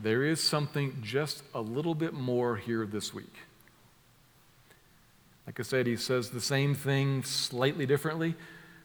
there 0.02 0.24
is 0.24 0.42
something 0.42 0.98
just 1.02 1.44
a 1.54 1.62
little 1.62 1.96
bit 1.96 2.14
more 2.14 2.56
here 2.56 2.86
this 2.86 3.14
week. 3.14 3.34
Like 5.48 5.62
I 5.62 5.64
said, 5.64 5.88
he 5.88 5.96
says 5.96 6.30
the 6.30 6.42
same 6.42 6.76
thing 6.76 7.24
slightly 7.24 7.86
differently, 7.86 8.36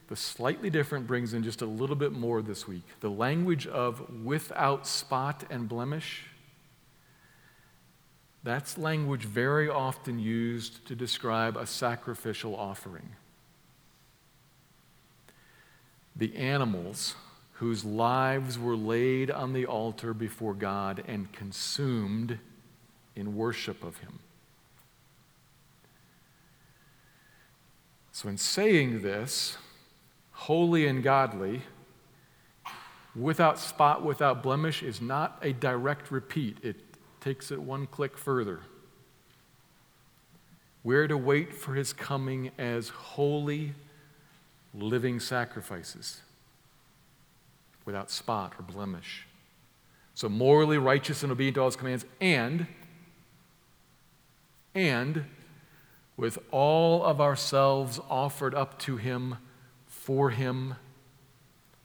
the 0.09 0.15
slightly 0.15 0.71
different 0.71 1.09
brings 1.09 1.35
in 1.35 1.43
just 1.43 1.61
a 1.61 1.67
little 1.67 1.97
bit 1.97 2.13
more 2.13 2.41
this 2.41 2.69
week. 2.69 2.85
The 3.01 3.11
language 3.11 3.67
of 3.67 4.25
without 4.25 4.87
spot 4.87 5.45
and 5.51 5.69
blemish. 5.69 6.23
That's 8.45 8.79
language 8.79 9.25
very 9.25 9.69
often 9.69 10.19
used 10.19 10.87
to 10.87 10.95
describe 10.95 11.57
a 11.57 11.67
sacrificial 11.67 12.55
offering. 12.55 13.11
The 16.15 16.37
animals 16.37 17.17
whose 17.55 17.85
lives 17.85 18.59
were 18.59 18.77
laid 18.77 19.31
on 19.31 19.53
the 19.53 19.67
altar 19.67 20.15
before 20.15 20.55
God 20.55 21.03
and 21.09 21.33
consumed 21.33 22.39
in 23.17 23.37
worship 23.37 23.83
of 23.83 23.99
Him. 23.99 24.19
So, 28.13 28.29
in 28.29 28.37
saying 28.37 29.01
this, 29.01 29.57
holy 30.33 30.87
and 30.87 31.03
godly, 31.03 31.63
without 33.17 33.59
spot, 33.59 34.05
without 34.05 34.43
blemish, 34.43 34.83
is 34.83 35.01
not 35.01 35.39
a 35.41 35.55
direct 35.55 36.11
repeat. 36.11 36.59
It 36.63 36.77
takes 37.23 37.51
it 37.51 37.61
one 37.61 37.87
click 37.87 38.19
further. 38.19 38.61
We're 40.85 41.09
to 41.09 41.17
wait 41.17 41.55
for 41.55 41.75
his 41.75 41.95
coming 41.95 42.51
as 42.59 42.91
holy, 42.91 43.73
living 44.75 45.19
sacrifices 45.19 46.21
without 47.87 48.11
spot 48.11 48.53
or 48.59 48.63
blemish. 48.63 49.27
So, 50.15 50.29
morally 50.29 50.77
righteous 50.77 51.23
and 51.23 51.33
obedient 51.33 51.55
to 51.55 51.63
all 51.63 51.69
his 51.69 51.77
commands, 51.77 52.05
and, 52.21 52.67
and 54.75 55.25
with 56.17 56.39
all 56.51 57.03
of 57.05 57.21
ourselves 57.21 58.01
offered 58.11 58.55
up 58.55 58.79
to 58.81 58.97
him 58.97 59.37
for 59.87 60.31
him, 60.31 60.75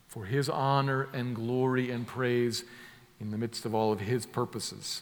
for 0.07 0.25
his 0.25 0.49
honor 0.49 1.07
and 1.13 1.35
glory 1.35 1.91
and 1.91 2.07
praise 2.07 2.63
in 3.19 3.31
the 3.31 3.37
midst 3.37 3.65
of 3.65 3.73
all 3.73 3.91
of 3.91 4.01
his 4.01 4.25
purposes. 4.25 5.01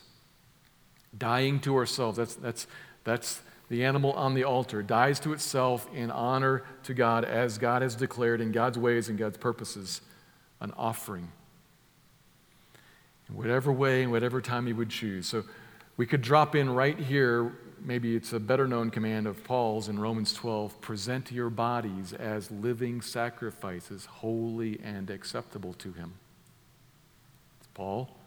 Dying 1.17 1.59
to 1.61 1.75
ourselves, 1.75 2.17
that's, 2.17 2.35
that's, 2.35 2.67
that's 3.03 3.41
the 3.69 3.83
animal 3.83 4.11
on 4.13 4.33
the 4.33 4.43
altar, 4.43 4.83
dies 4.83 5.19
to 5.21 5.33
itself 5.33 5.87
in 5.93 6.11
honor 6.11 6.63
to 6.83 6.93
God 6.93 7.25
as 7.25 7.57
God 7.57 7.81
has 7.81 7.95
declared 7.95 8.41
in 8.41 8.51
God's 8.51 8.77
ways 8.77 9.09
and 9.09 9.17
God's 9.17 9.37
purposes, 9.37 10.01
an 10.61 10.71
offering. 10.77 11.31
In 13.29 13.35
whatever 13.35 13.71
way, 13.71 14.03
in 14.03 14.11
whatever 14.11 14.39
time 14.39 14.67
He 14.67 14.73
would 14.73 14.89
choose. 14.89 15.27
So 15.27 15.43
we 15.97 16.05
could 16.05 16.21
drop 16.21 16.55
in 16.55 16.69
right 16.69 16.99
here 16.99 17.53
maybe 17.85 18.15
it's 18.15 18.33
a 18.33 18.39
better 18.39 18.67
known 18.67 18.89
command 18.89 19.27
of 19.27 19.43
Paul's 19.43 19.87
in 19.87 19.99
Romans 19.99 20.33
12 20.33 20.81
present 20.81 21.31
your 21.31 21.49
bodies 21.49 22.13
as 22.13 22.49
living 22.49 23.01
sacrifices, 23.01 24.05
holy 24.05 24.79
and 24.83 25.09
acceptable 25.09 25.73
to 25.73 25.93
Him. 25.93 26.13
It's 27.59 27.67
Paul. 27.73 28.17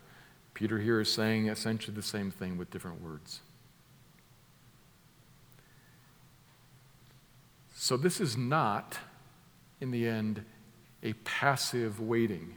Peter 0.54 0.78
here 0.78 1.00
is 1.00 1.12
saying 1.12 1.48
essentially 1.48 1.94
the 1.94 2.02
same 2.02 2.30
thing 2.30 2.56
with 2.56 2.70
different 2.70 3.02
words. 3.02 3.40
So, 7.74 7.96
this 7.96 8.20
is 8.20 8.36
not, 8.36 8.98
in 9.80 9.92
the 9.92 10.06
end, 10.06 10.44
a 11.02 11.12
passive 11.12 12.00
waiting. 12.00 12.54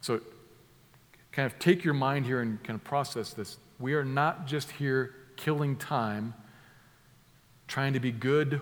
So, 0.00 0.20
kind 1.32 1.46
of 1.46 1.58
take 1.58 1.82
your 1.84 1.94
mind 1.94 2.26
here 2.26 2.40
and 2.40 2.62
kind 2.62 2.78
of 2.78 2.84
process 2.84 3.32
this. 3.32 3.58
We 3.78 3.94
are 3.94 4.04
not 4.04 4.46
just 4.46 4.70
here 4.72 5.14
killing 5.36 5.76
time, 5.76 6.34
trying 7.66 7.94
to 7.94 8.00
be 8.00 8.12
good 8.12 8.60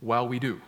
while 0.00 0.28
we 0.28 0.38
do. 0.38 0.60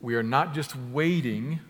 We 0.00 0.14
are 0.16 0.22
not 0.22 0.54
just 0.54 0.74
waiting, 0.74 1.60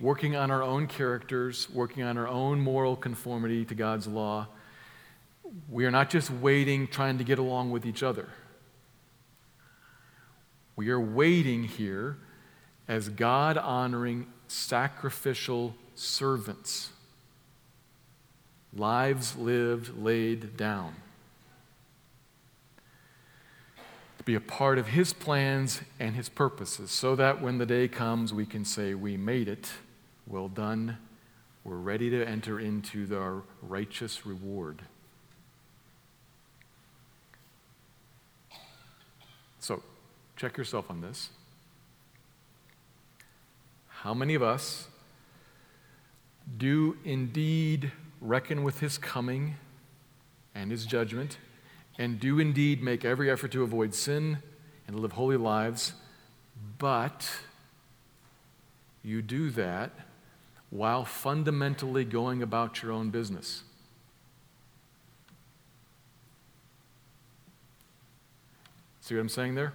working 0.00 0.36
on 0.36 0.50
our 0.50 0.62
own 0.62 0.86
characters, 0.86 1.68
working 1.70 2.02
on 2.02 2.16
our 2.16 2.28
own 2.28 2.60
moral 2.60 2.96
conformity 2.96 3.64
to 3.66 3.74
God's 3.74 4.06
law. 4.06 4.48
We 5.68 5.84
are 5.84 5.90
not 5.90 6.08
just 6.08 6.30
waiting, 6.30 6.86
trying 6.86 7.18
to 7.18 7.24
get 7.24 7.38
along 7.38 7.70
with 7.70 7.84
each 7.84 8.02
other. 8.02 8.28
We 10.76 10.88
are 10.90 11.00
waiting 11.00 11.64
here 11.64 12.16
as 12.88 13.08
God 13.08 13.58
honoring, 13.58 14.26
sacrificial 14.54 15.74
servants. 15.94 16.90
Lives 18.74 19.36
lived, 19.36 19.98
laid 19.98 20.56
down. 20.56 20.94
To 24.18 24.24
be 24.24 24.34
a 24.34 24.40
part 24.40 24.78
of 24.78 24.88
His 24.88 25.12
plans 25.12 25.80
and 26.00 26.14
His 26.14 26.28
purposes, 26.28 26.90
so 26.90 27.14
that 27.16 27.42
when 27.42 27.58
the 27.58 27.66
day 27.66 27.88
comes, 27.88 28.32
we 28.32 28.46
can 28.46 28.64
say, 28.64 28.94
We 28.94 29.16
made 29.16 29.48
it, 29.48 29.70
well 30.26 30.48
done, 30.48 30.98
we're 31.64 31.76
ready 31.76 32.10
to 32.10 32.24
enter 32.24 32.60
into 32.60 33.08
our 33.16 33.42
righteous 33.62 34.26
reward. 34.26 34.82
So, 39.60 39.82
check 40.36 40.58
yourself 40.58 40.90
on 40.90 41.00
this. 41.00 41.30
How 44.04 44.12
many 44.12 44.34
of 44.34 44.42
us 44.42 44.88
do 46.58 46.98
indeed 47.06 47.90
reckon 48.20 48.62
with 48.62 48.80
his 48.80 48.98
coming 48.98 49.56
and 50.54 50.70
his 50.70 50.84
judgment, 50.84 51.38
and 51.96 52.20
do 52.20 52.38
indeed 52.38 52.82
make 52.82 53.02
every 53.02 53.30
effort 53.30 53.50
to 53.52 53.62
avoid 53.62 53.94
sin 53.94 54.42
and 54.86 55.00
live 55.00 55.12
holy 55.12 55.38
lives, 55.38 55.94
but 56.76 57.26
you 59.02 59.22
do 59.22 59.48
that 59.52 59.90
while 60.68 61.06
fundamentally 61.06 62.04
going 62.04 62.42
about 62.42 62.82
your 62.82 62.92
own 62.92 63.08
business? 63.08 63.62
See 69.00 69.14
what 69.14 69.22
I'm 69.22 69.30
saying 69.30 69.54
there? 69.54 69.72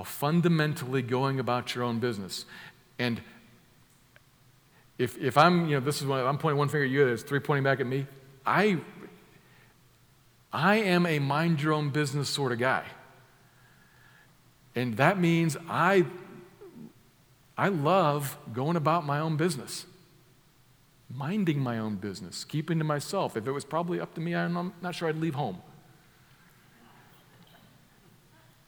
While 0.00 0.04
fundamentally 0.06 1.02
going 1.02 1.38
about 1.38 1.74
your 1.74 1.84
own 1.84 1.98
business. 1.98 2.46
And 2.98 3.20
if, 4.96 5.18
if 5.18 5.36
I'm, 5.36 5.68
you 5.68 5.74
know, 5.74 5.80
this 5.80 6.00
is 6.00 6.06
when 6.06 6.24
I'm 6.24 6.38
pointing 6.38 6.56
one 6.56 6.70
finger 6.70 6.86
at 6.86 6.90
you, 6.90 7.04
there's 7.04 7.22
three 7.22 7.38
pointing 7.38 7.64
back 7.64 7.80
at 7.80 7.86
me. 7.86 8.06
I, 8.46 8.78
I 10.50 10.76
am 10.76 11.04
a 11.04 11.18
mind 11.18 11.60
your 11.60 11.74
own 11.74 11.90
business 11.90 12.30
sort 12.30 12.50
of 12.50 12.58
guy. 12.58 12.84
And 14.74 14.96
that 14.96 15.20
means 15.20 15.58
I, 15.68 16.06
I 17.58 17.68
love 17.68 18.38
going 18.54 18.76
about 18.76 19.04
my 19.04 19.20
own 19.20 19.36
business, 19.36 19.84
minding 21.14 21.58
my 21.60 21.78
own 21.78 21.96
business, 21.96 22.44
keeping 22.44 22.78
to 22.78 22.84
myself. 22.84 23.36
If 23.36 23.46
it 23.46 23.52
was 23.52 23.66
probably 23.66 24.00
up 24.00 24.14
to 24.14 24.22
me, 24.22 24.34
I'm 24.34 24.72
not 24.80 24.94
sure 24.94 25.10
I'd 25.10 25.18
leave 25.18 25.34
home. 25.34 25.58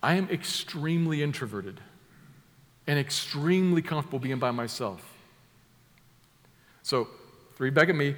I 0.03 0.15
am 0.15 0.29
extremely 0.31 1.23
introverted 1.23 1.81
and 2.87 2.99
extremely 2.99 3.83
comfortable 3.83 4.19
being 4.19 4.39
by 4.39 4.51
myself. 4.51 5.09
So, 6.83 7.09
three 7.55 7.71
back 7.71 7.89
at 7.89 7.95
me. 7.95 8.17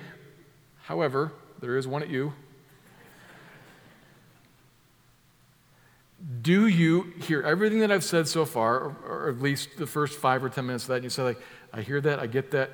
However, 0.85 1.33
there 1.61 1.77
is 1.77 1.87
one 1.87 2.03
at 2.03 2.09
you. 2.09 2.33
Do 6.41 6.67
you 6.67 7.13
hear 7.21 7.43
everything 7.43 7.81
that 7.81 7.93
I've 7.93 8.05
said 8.05 8.27
so 8.27 8.47
far, 8.47 8.77
or, 8.77 8.97
or, 9.07 9.29
at 9.29 9.43
least 9.43 9.77
the 9.77 9.87
first 9.87 10.19
five 10.19 10.43
or 10.43 10.49
ten 10.49 10.65
minutes 10.65 10.85
of 10.85 10.89
that, 10.89 10.95
and 10.95 11.05
you 11.05 11.11
say, 11.11 11.23
like, 11.23 11.41
I 11.71 11.83
hear 11.83 12.01
that, 12.01 12.19
I 12.19 12.27
get 12.27 12.51
that. 12.53 12.71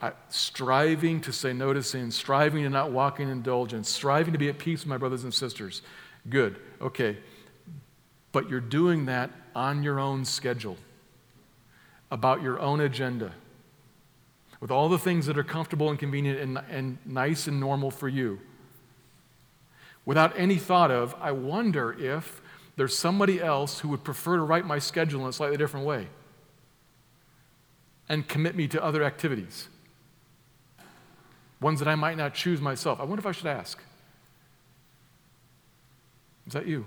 I, 0.00 0.12
striving 0.30 1.20
to 1.22 1.32
say 1.32 1.52
no 1.52 1.74
to 1.74 1.82
sin, 1.82 2.10
striving 2.10 2.62
to 2.64 2.70
not 2.70 2.92
walk 2.92 3.20
in 3.20 3.28
indulgence, 3.28 3.90
striving 3.90 4.32
to 4.32 4.38
be 4.38 4.48
at 4.48 4.58
peace 4.58 4.80
with 4.80 4.88
my 4.88 4.96
brothers 4.96 5.24
and 5.24 5.34
sisters. 5.34 5.82
Good. 6.30 6.58
Okay 6.80 7.18
but 8.34 8.50
you're 8.50 8.60
doing 8.60 9.06
that 9.06 9.30
on 9.54 9.84
your 9.84 10.00
own 10.00 10.24
schedule, 10.24 10.76
about 12.10 12.42
your 12.42 12.58
own 12.58 12.80
agenda, 12.80 13.32
with 14.60 14.72
all 14.72 14.88
the 14.88 14.98
things 14.98 15.26
that 15.26 15.38
are 15.38 15.44
comfortable 15.44 15.88
and 15.88 16.00
convenient 16.00 16.40
and, 16.40 16.58
and 16.68 16.98
nice 17.06 17.46
and 17.46 17.60
normal 17.60 17.92
for 17.92 18.08
you. 18.08 18.40
Without 20.04 20.36
any 20.36 20.56
thought 20.56 20.90
of, 20.90 21.14
I 21.20 21.30
wonder 21.30 21.92
if 21.92 22.42
there's 22.74 22.98
somebody 22.98 23.40
else 23.40 23.78
who 23.78 23.88
would 23.90 24.02
prefer 24.02 24.36
to 24.36 24.42
write 24.42 24.66
my 24.66 24.80
schedule 24.80 25.22
in 25.22 25.28
a 25.28 25.32
slightly 25.32 25.56
different 25.56 25.86
way 25.86 26.08
and 28.08 28.26
commit 28.26 28.56
me 28.56 28.66
to 28.66 28.82
other 28.82 29.04
activities, 29.04 29.68
ones 31.60 31.78
that 31.78 31.86
I 31.86 31.94
might 31.94 32.16
not 32.16 32.34
choose 32.34 32.60
myself. 32.60 32.98
I 32.98 33.04
wonder 33.04 33.20
if 33.20 33.26
I 33.26 33.32
should 33.32 33.46
ask. 33.46 33.80
Is 36.48 36.54
that 36.54 36.66
you? 36.66 36.84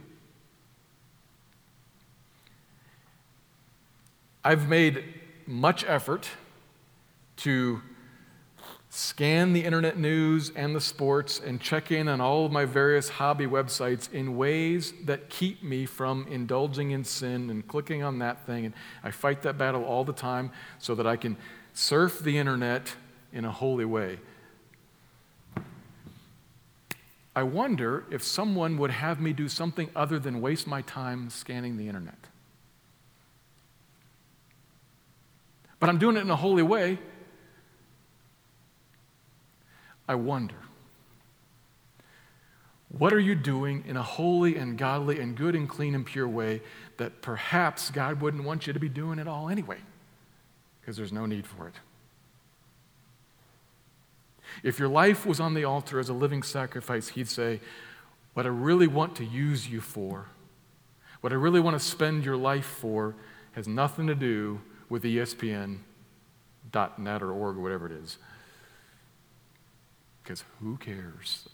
I've 4.47 4.69
made 4.69 5.03
much 5.45 5.83
effort 5.83 6.29
to 7.35 7.81
scan 8.89 9.51
the 9.51 9.65
internet 9.65 9.97
news 9.97 10.53
and 10.55 10.73
the 10.73 10.79
sports 10.79 11.41
and 11.45 11.59
check 11.59 11.91
in 11.91 12.07
on 12.07 12.21
all 12.21 12.45
of 12.45 12.53
my 12.53 12.63
various 12.63 13.09
hobby 13.09 13.45
websites 13.45 14.09
in 14.13 14.37
ways 14.37 14.93
that 15.03 15.29
keep 15.29 15.63
me 15.63 15.85
from 15.85 16.25
indulging 16.29 16.91
in 16.91 17.03
sin 17.03 17.49
and 17.49 17.67
clicking 17.67 18.03
on 18.03 18.19
that 18.19 18.45
thing. 18.45 18.63
And 18.63 18.73
I 19.03 19.11
fight 19.11 19.41
that 19.41 19.57
battle 19.57 19.83
all 19.83 20.05
the 20.05 20.13
time 20.13 20.51
so 20.79 20.95
that 20.95 21.05
I 21.05 21.17
can 21.17 21.35
surf 21.73 22.19
the 22.19 22.37
internet 22.37 22.93
in 23.33 23.43
a 23.43 23.51
holy 23.51 23.83
way. 23.83 24.17
I 27.35 27.43
wonder 27.43 28.05
if 28.09 28.23
someone 28.23 28.77
would 28.77 28.91
have 28.91 29.19
me 29.19 29.33
do 29.33 29.49
something 29.49 29.89
other 29.93 30.19
than 30.19 30.39
waste 30.39 30.67
my 30.67 30.83
time 30.83 31.29
scanning 31.29 31.75
the 31.75 31.89
internet. 31.89 32.26
But 35.79 35.89
I'm 35.89 35.97
doing 35.97 36.17
it 36.17 36.21
in 36.21 36.29
a 36.29 36.35
holy 36.35 36.63
way. 36.63 36.97
I 40.07 40.15
wonder, 40.15 40.55
what 42.89 43.13
are 43.13 43.19
you 43.19 43.35
doing 43.35 43.83
in 43.85 43.97
a 43.97 44.03
holy 44.03 44.55
and 44.55 44.77
godly 44.77 45.19
and 45.19 45.35
good 45.35 45.55
and 45.55 45.67
clean 45.67 45.93
and 45.93 46.05
pure 46.05 46.27
way 46.27 46.61
that 46.97 47.21
perhaps 47.21 47.91
God 47.91 48.21
wouldn't 48.21 48.43
want 48.43 48.65
you 48.65 48.73
to 48.73 48.79
be 48.79 48.89
doing 48.89 49.19
it 49.19 49.27
all 49.27 49.49
anyway? 49.49 49.77
Because 50.79 50.95
there's 50.95 51.11
no 51.11 51.25
need 51.25 51.45
for 51.45 51.67
it. 51.67 51.75
If 54.63 54.79
your 54.79 54.87
life 54.87 55.25
was 55.25 55.39
on 55.39 55.53
the 55.53 55.65
altar 55.65 55.99
as 55.99 56.07
a 56.07 56.13
living 56.13 56.41
sacrifice, 56.41 57.09
He'd 57.09 57.27
say, 57.27 57.59
What 58.33 58.45
I 58.45 58.49
really 58.49 58.87
want 58.87 59.15
to 59.17 59.25
use 59.25 59.67
you 59.67 59.81
for, 59.81 60.27
what 61.19 61.33
I 61.33 61.35
really 61.35 61.59
want 61.59 61.77
to 61.77 61.85
spend 61.85 62.23
your 62.23 62.37
life 62.37 62.65
for, 62.65 63.15
has 63.51 63.67
nothing 63.67 64.07
to 64.07 64.15
do 64.15 64.61
with 64.89 65.03
ESPN.net 65.03 65.81
or 67.21 67.31
org 67.31 67.57
or 67.57 67.61
whatever 67.61 67.85
it 67.85 67.91
is. 67.91 68.17
Because 70.23 70.43
who 70.59 70.77
cares? 70.77 71.47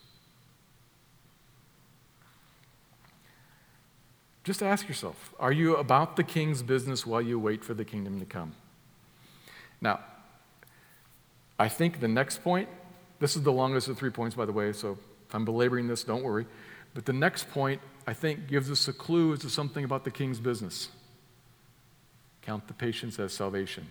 Just 4.43 4.62
ask 4.62 4.88
yourself 4.88 5.34
are 5.39 5.52
you 5.52 5.76
about 5.78 6.15
the 6.15 6.24
king's 6.24 6.62
business 6.62 7.06
while 7.06 7.22
you 7.22 7.39
wait 7.39 7.63
for 7.63 7.74
the 7.74 7.86
kingdom 7.86 8.19
to 8.19 8.26
come? 8.26 8.54
Now, 9.80 10.00
I 11.60 11.69
think 11.69 12.00
the 12.00 12.08
next 12.08 12.43
point, 12.43 12.67
this 13.19 13.36
is 13.36 13.43
the 13.43 13.52
longest 13.52 13.88
of 13.88 13.98
three 13.98 14.10
points, 14.10 14.36
by 14.36 14.46
the 14.46 14.52
way, 14.52 14.74
so 14.74 14.98
if 15.28 15.36
I'm 15.36 15.46
belaboring 15.46 15.88
this, 15.88 16.04
don't 16.04 16.24
worry. 16.24 16.46
But 16.93 17.06
the 17.06 17.13
next 17.13 17.50
point, 17.52 17.82
I 18.06 18.13
think, 18.13 18.48
gives 18.48 18.69
us 18.69 18.88
a 18.88 18.93
clue 18.93 19.34
as 19.34 19.39
to 19.39 19.50
something 19.50 19.84
about 19.84 20.04
the 20.04 20.12
king's 20.12 20.39
business. 20.39 20.89
Count 22.45 22.67
the 22.67 22.73
patience 22.73 23.19
as 23.19 23.34
salvation. 23.34 23.88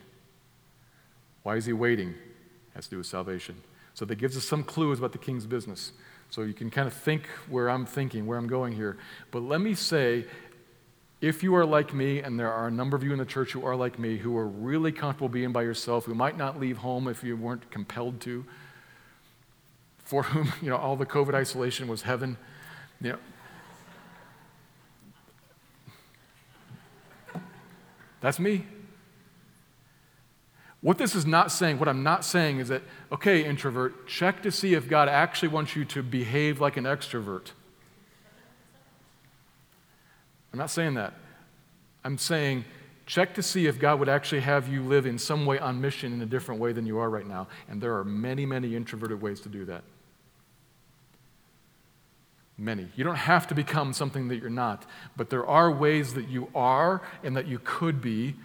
Why 1.42 1.56
is 1.56 1.66
he 1.66 1.72
waiting? 1.72 2.10
It 2.10 2.74
has 2.74 2.84
to 2.84 2.90
do 2.90 2.98
with 2.98 3.06
salvation. 3.06 3.56
So 3.94 4.04
that 4.04 4.16
gives 4.16 4.36
us 4.36 4.44
some 4.44 4.62
clues 4.62 4.98
about 4.98 5.12
the 5.12 5.18
king's 5.18 5.46
business. 5.46 5.92
So 6.30 6.42
you 6.42 6.54
can 6.54 6.70
kind 6.70 6.86
of 6.86 6.94
think 6.94 7.26
where 7.48 7.68
I'm 7.68 7.84
thinking, 7.84 8.26
where 8.26 8.38
I'm 8.38 8.46
going 8.46 8.72
here. 8.72 8.96
But 9.30 9.40
let 9.40 9.60
me 9.60 9.74
say, 9.74 10.24
if 11.20 11.42
you 11.42 11.54
are 11.54 11.64
like 11.64 11.92
me, 11.92 12.20
and 12.20 12.38
there 12.38 12.50
are 12.50 12.66
a 12.66 12.70
number 12.70 12.96
of 12.96 13.04
you 13.04 13.12
in 13.12 13.18
the 13.18 13.24
church 13.24 13.52
who 13.52 13.64
are 13.66 13.76
like 13.76 13.98
me, 13.98 14.16
who 14.16 14.36
are 14.36 14.46
really 14.46 14.92
comfortable 14.92 15.28
being 15.28 15.52
by 15.52 15.62
yourself, 15.62 16.06
who 16.06 16.14
might 16.14 16.36
not 16.36 16.58
leave 16.58 16.78
home 16.78 17.06
if 17.06 17.22
you 17.22 17.36
weren't 17.36 17.70
compelled 17.70 18.20
to, 18.22 18.44
for 19.98 20.24
whom 20.24 20.52
you 20.62 20.70
know, 20.70 20.76
all 20.76 20.96
the 20.96 21.06
COVID 21.06 21.34
isolation 21.34 21.86
was 21.86 22.02
heaven. 22.02 22.36
You 23.00 23.10
know, 23.10 23.18
that's 28.22 28.38
me. 28.38 28.64
What 30.80 30.98
this 30.98 31.14
is 31.14 31.26
not 31.26 31.52
saying, 31.52 31.78
what 31.78 31.88
I'm 31.88 32.02
not 32.02 32.24
saying 32.24 32.58
is 32.58 32.68
that, 32.68 32.82
okay, 33.12 33.44
introvert, 33.44 34.06
check 34.08 34.42
to 34.42 34.50
see 34.50 34.74
if 34.74 34.88
God 34.88 35.08
actually 35.08 35.48
wants 35.48 35.76
you 35.76 35.84
to 35.86 36.02
behave 36.02 36.60
like 36.60 36.76
an 36.76 36.84
extrovert. 36.84 37.52
I'm 40.52 40.58
not 40.58 40.70
saying 40.70 40.94
that. 40.94 41.14
I'm 42.04 42.18
saying, 42.18 42.64
check 43.06 43.34
to 43.34 43.42
see 43.42 43.66
if 43.66 43.78
God 43.78 44.00
would 44.00 44.08
actually 44.08 44.40
have 44.40 44.68
you 44.68 44.82
live 44.82 45.06
in 45.06 45.18
some 45.18 45.46
way 45.46 45.58
on 45.58 45.80
mission 45.80 46.12
in 46.12 46.20
a 46.20 46.26
different 46.26 46.60
way 46.60 46.72
than 46.72 46.84
you 46.84 46.98
are 46.98 47.08
right 47.08 47.26
now. 47.26 47.46
And 47.68 47.80
there 47.80 47.96
are 47.96 48.04
many, 48.04 48.44
many 48.44 48.74
introverted 48.74 49.22
ways 49.22 49.40
to 49.42 49.48
do 49.48 49.64
that. 49.66 49.84
Many. 52.62 52.86
You 52.94 53.02
don't 53.02 53.16
have 53.16 53.48
to 53.48 53.56
become 53.56 53.92
something 53.92 54.28
that 54.28 54.36
you're 54.36 54.48
not, 54.48 54.86
but 55.16 55.30
there 55.30 55.44
are 55.44 55.68
ways 55.68 56.14
that 56.14 56.28
you 56.28 56.46
are 56.54 57.02
and 57.24 57.36
that 57.36 57.48
you 57.48 57.60
could 57.64 58.00
be 58.00 58.36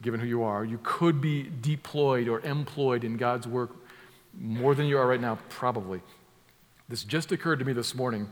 given 0.00 0.18
who 0.18 0.26
you 0.26 0.42
are, 0.42 0.64
you 0.64 0.80
could 0.82 1.20
be 1.20 1.50
deployed 1.60 2.26
or 2.26 2.40
employed 2.40 3.04
in 3.04 3.18
God's 3.18 3.46
work 3.46 3.70
more 4.40 4.74
than 4.74 4.86
you 4.86 4.96
are 4.96 5.06
right 5.06 5.20
now, 5.20 5.38
probably. 5.50 6.00
This 6.88 7.04
just 7.04 7.32
occurred 7.32 7.58
to 7.58 7.66
me 7.66 7.74
this 7.74 7.94
morning, 7.94 8.30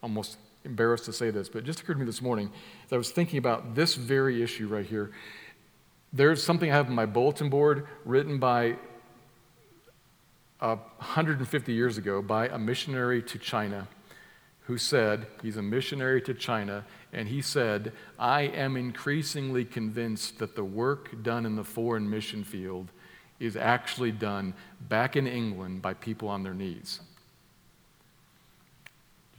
almost 0.00 0.36
embarrassed 0.64 1.06
to 1.06 1.12
say 1.12 1.30
this, 1.30 1.48
but 1.48 1.58
it 1.58 1.64
just 1.64 1.80
occurred 1.80 1.94
to 1.94 2.00
me 2.00 2.06
this 2.06 2.22
morning 2.22 2.52
as 2.86 2.92
I 2.92 2.96
was 2.96 3.10
thinking 3.10 3.38
about 3.38 3.74
this 3.74 3.96
very 3.96 4.44
issue 4.44 4.68
right 4.68 4.86
here. 4.86 5.10
There's 6.12 6.40
something 6.40 6.70
I 6.70 6.76
have 6.76 6.86
on 6.86 6.94
my 6.94 7.06
bulletin 7.06 7.50
board 7.50 7.88
written 8.04 8.38
by 8.38 8.76
uh, 10.60 10.76
150 10.76 11.72
years 11.72 11.98
ago 11.98 12.22
by 12.22 12.46
a 12.46 12.58
missionary 12.58 13.22
to 13.22 13.38
China 13.38 13.88
who 14.64 14.78
said, 14.78 15.26
he's 15.42 15.58
a 15.58 15.62
missionary 15.62 16.22
to 16.22 16.32
China, 16.32 16.84
and 17.12 17.28
he 17.28 17.42
said, 17.42 17.92
I 18.18 18.42
am 18.42 18.76
increasingly 18.76 19.64
convinced 19.64 20.38
that 20.38 20.56
the 20.56 20.64
work 20.64 21.22
done 21.22 21.44
in 21.44 21.56
the 21.56 21.64
foreign 21.64 22.08
mission 22.08 22.44
field 22.44 22.90
is 23.38 23.56
actually 23.56 24.12
done 24.12 24.54
back 24.88 25.16
in 25.16 25.26
England 25.26 25.82
by 25.82 25.92
people 25.92 26.28
on 26.28 26.42
their 26.42 26.54
knees. 26.54 27.00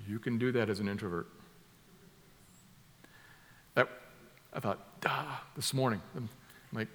You 0.07 0.19
can 0.19 0.37
do 0.37 0.51
that 0.51 0.69
as 0.69 0.79
an 0.79 0.87
introvert. 0.87 1.27
That, 3.73 3.89
I 4.53 4.59
thought, 4.59 4.79
ah, 5.07 5.43
this 5.55 5.73
morning. 5.73 6.01
I'm 6.15 6.29
like, 6.71 6.87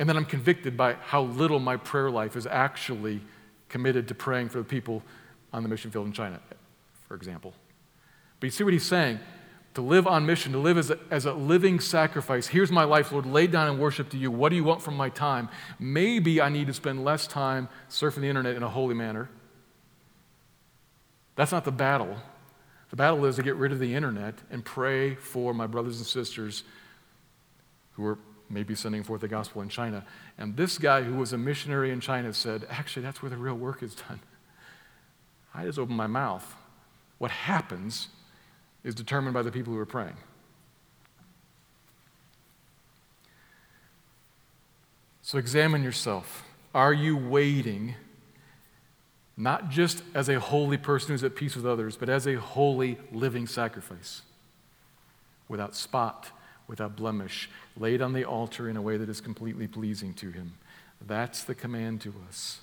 and 0.00 0.08
then 0.08 0.16
I'm 0.16 0.24
convicted 0.24 0.76
by 0.76 0.94
how 0.94 1.22
little 1.22 1.60
my 1.60 1.76
prayer 1.76 2.10
life 2.10 2.34
is 2.34 2.48
actually 2.48 3.20
committed 3.68 4.08
to 4.08 4.14
praying 4.14 4.48
for 4.48 4.58
the 4.58 4.64
people 4.64 5.04
on 5.52 5.62
the 5.62 5.68
mission 5.68 5.92
field 5.92 6.06
in 6.06 6.12
China 6.12 6.40
for 7.08 7.14
example. 7.14 7.54
But 8.38 8.46
you 8.46 8.50
see 8.50 8.62
what 8.62 8.74
he's 8.74 8.86
saying? 8.86 9.18
To 9.74 9.82
live 9.82 10.06
on 10.06 10.26
mission, 10.26 10.52
to 10.52 10.58
live 10.58 10.76
as 10.76 10.90
a, 10.90 10.98
as 11.10 11.24
a 11.24 11.32
living 11.32 11.80
sacrifice. 11.80 12.46
Here's 12.46 12.70
my 12.70 12.84
life, 12.84 13.10
Lord, 13.10 13.26
laid 13.26 13.50
down 13.50 13.72
in 13.72 13.78
worship 13.78 14.10
to 14.10 14.18
you. 14.18 14.30
What 14.30 14.50
do 14.50 14.56
you 14.56 14.64
want 14.64 14.82
from 14.82 14.96
my 14.96 15.08
time? 15.08 15.48
Maybe 15.78 16.40
I 16.40 16.48
need 16.48 16.66
to 16.66 16.74
spend 16.74 17.04
less 17.04 17.26
time 17.26 17.68
surfing 17.88 18.20
the 18.20 18.28
internet 18.28 18.56
in 18.56 18.62
a 18.62 18.68
holy 18.68 18.94
manner. 18.94 19.28
That's 21.36 21.52
not 21.52 21.64
the 21.64 21.72
battle. 21.72 22.16
The 22.90 22.96
battle 22.96 23.24
is 23.24 23.36
to 23.36 23.42
get 23.42 23.56
rid 23.56 23.72
of 23.72 23.78
the 23.78 23.94
internet 23.94 24.34
and 24.50 24.64
pray 24.64 25.14
for 25.14 25.54
my 25.54 25.66
brothers 25.66 25.98
and 25.98 26.06
sisters 26.06 26.64
who 27.92 28.04
are 28.04 28.18
maybe 28.50 28.74
sending 28.74 29.02
forth 29.02 29.20
the 29.20 29.28
gospel 29.28 29.62
in 29.62 29.68
China. 29.68 30.04
And 30.38 30.56
this 30.56 30.78
guy 30.78 31.02
who 31.02 31.14
was 31.14 31.32
a 31.32 31.38
missionary 31.38 31.90
in 31.90 32.00
China 32.00 32.32
said, 32.32 32.66
actually, 32.70 33.02
that's 33.02 33.22
where 33.22 33.30
the 33.30 33.36
real 33.36 33.54
work 33.54 33.82
is 33.82 33.94
done. 33.94 34.20
I 35.54 35.64
just 35.64 35.78
opened 35.78 35.96
my 35.96 36.06
mouth 36.06 36.56
what 37.18 37.30
happens 37.30 38.08
is 38.84 38.94
determined 38.94 39.34
by 39.34 39.42
the 39.42 39.50
people 39.50 39.72
who 39.72 39.78
are 39.78 39.86
praying. 39.86 40.16
So 45.22 45.36
examine 45.36 45.82
yourself. 45.82 46.44
Are 46.74 46.92
you 46.92 47.16
waiting 47.16 47.94
not 49.36 49.68
just 49.68 50.02
as 50.14 50.28
a 50.28 50.40
holy 50.40 50.78
person 50.78 51.10
who's 51.10 51.22
at 51.22 51.36
peace 51.36 51.54
with 51.54 51.66
others, 51.66 51.96
but 51.96 52.08
as 52.08 52.26
a 52.26 52.36
holy 52.36 52.98
living 53.12 53.46
sacrifice 53.46 54.22
without 55.48 55.76
spot, 55.76 56.30
without 56.66 56.96
blemish, 56.96 57.48
laid 57.76 58.02
on 58.02 58.12
the 58.12 58.24
altar 58.24 58.68
in 58.68 58.76
a 58.76 58.82
way 58.82 58.96
that 58.96 59.08
is 59.08 59.20
completely 59.20 59.66
pleasing 59.66 60.12
to 60.14 60.30
Him? 60.30 60.54
That's 61.06 61.44
the 61.44 61.54
command 61.54 62.00
to 62.02 62.14
us. 62.28 62.60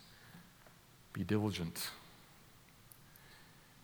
Be 1.13 1.23
diligent 1.23 1.89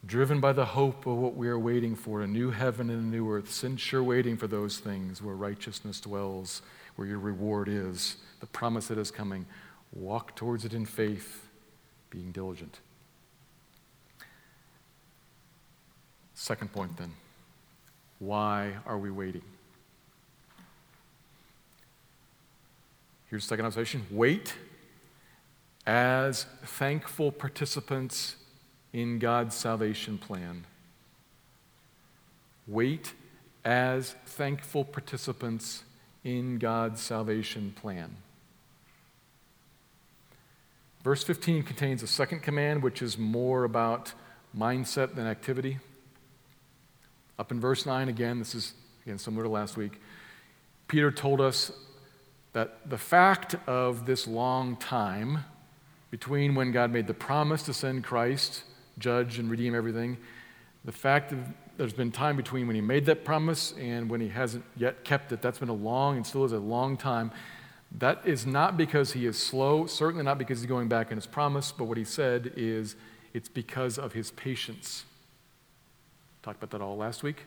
driven 0.05 0.39
by 0.39 0.51
the 0.53 0.65
hope 0.65 1.05
of 1.05 1.17
what 1.17 1.35
we 1.35 1.47
are 1.47 1.59
waiting 1.59 1.95
for 1.95 2.21
a 2.21 2.27
new 2.27 2.51
heaven 2.51 2.89
and 2.89 2.99
a 2.99 3.15
new 3.15 3.29
earth, 3.31 3.51
since 3.51 3.91
you're 3.91 4.03
waiting 4.03 4.35
for 4.35 4.47
those 4.47 4.79
things 4.79 5.21
where 5.21 5.35
righteousness 5.35 5.99
dwells, 5.99 6.61
where 6.95 7.07
your 7.07 7.19
reward 7.19 7.67
is, 7.67 8.17
the 8.39 8.47
promise 8.47 8.87
that 8.87 8.97
is 8.97 9.11
coming, 9.11 9.45
walk 9.93 10.35
towards 10.35 10.65
it 10.65 10.73
in 10.73 10.85
faith, 10.85 11.47
being 12.09 12.31
diligent. 12.31 12.79
Second 16.33 16.73
point 16.73 16.97
then 16.97 17.13
why 18.17 18.73
are 18.85 18.97
we 18.97 19.11
waiting? 19.11 19.41
Here's 23.29 23.43
the 23.43 23.49
second 23.49 23.65
observation 23.65 24.05
wait 24.09 24.55
as 25.85 26.45
thankful 26.63 27.31
participants 27.31 28.35
in 28.93 29.19
God's 29.19 29.55
salvation 29.55 30.17
plan. 30.17 30.65
Wait 32.67 33.13
as 33.63 34.15
thankful 34.25 34.83
participants 34.83 35.83
in 36.23 36.57
God's 36.57 37.01
salvation 37.01 37.73
plan. 37.79 38.15
Verse 41.03 41.23
15 41.23 41.63
contains 41.63 42.03
a 42.03 42.07
second 42.07 42.41
command, 42.41 42.83
which 42.83 43.01
is 43.01 43.17
more 43.17 43.63
about 43.63 44.13
mindset 44.55 45.15
than 45.15 45.25
activity. 45.25 45.79
Up 47.39 47.51
in 47.51 47.59
verse 47.59 47.85
9, 47.85 48.07
again, 48.07 48.37
this 48.37 48.53
is 48.53 48.73
again 49.05 49.17
similar 49.17 49.43
to 49.43 49.49
last 49.49 49.77
week. 49.77 49.99
Peter 50.87 51.11
told 51.11 51.41
us 51.41 51.71
that 52.53 52.87
the 52.87 52.97
fact 52.97 53.55
of 53.65 54.05
this 54.05 54.27
long 54.27 54.75
time 54.75 55.45
between 56.11 56.53
when 56.53 56.71
God 56.71 56.91
made 56.91 57.07
the 57.07 57.13
promise 57.13 57.63
to 57.63 57.73
send 57.73 58.03
Christ 58.03 58.63
judge 59.01 59.39
and 59.39 59.49
redeem 59.49 59.75
everything. 59.75 60.17
The 60.85 60.91
fact 60.91 61.31
that 61.31 61.39
there's 61.77 61.93
been 61.93 62.11
time 62.11 62.37
between 62.37 62.67
when 62.67 62.75
he 62.75 62.81
made 62.81 63.05
that 63.07 63.25
promise 63.25 63.73
and 63.79 64.09
when 64.09 64.21
he 64.21 64.29
hasn't 64.29 64.63
yet 64.77 65.03
kept 65.03 65.31
it, 65.31 65.41
that's 65.41 65.59
been 65.59 65.69
a 65.69 65.73
long 65.73 66.15
and 66.15 66.25
still 66.25 66.45
is 66.45 66.53
a 66.53 66.59
long 66.59 66.95
time. 66.95 67.31
That 67.97 68.21
is 68.25 68.45
not 68.45 68.77
because 68.77 69.13
he 69.13 69.25
is 69.25 69.37
slow, 69.37 69.85
certainly 69.85 70.23
not 70.23 70.37
because 70.37 70.59
he's 70.59 70.67
going 70.67 70.87
back 70.87 71.11
on 71.11 71.17
his 71.17 71.27
promise, 71.27 71.71
but 71.71 71.85
what 71.85 71.97
he 71.97 72.05
said 72.05 72.53
is 72.55 72.95
it's 73.33 73.49
because 73.49 73.97
of 73.97 74.13
his 74.13 74.31
patience. 74.31 75.03
Talked 76.41 76.63
about 76.63 76.71
that 76.71 76.83
all 76.83 76.97
last 76.97 77.21
week. 77.21 77.45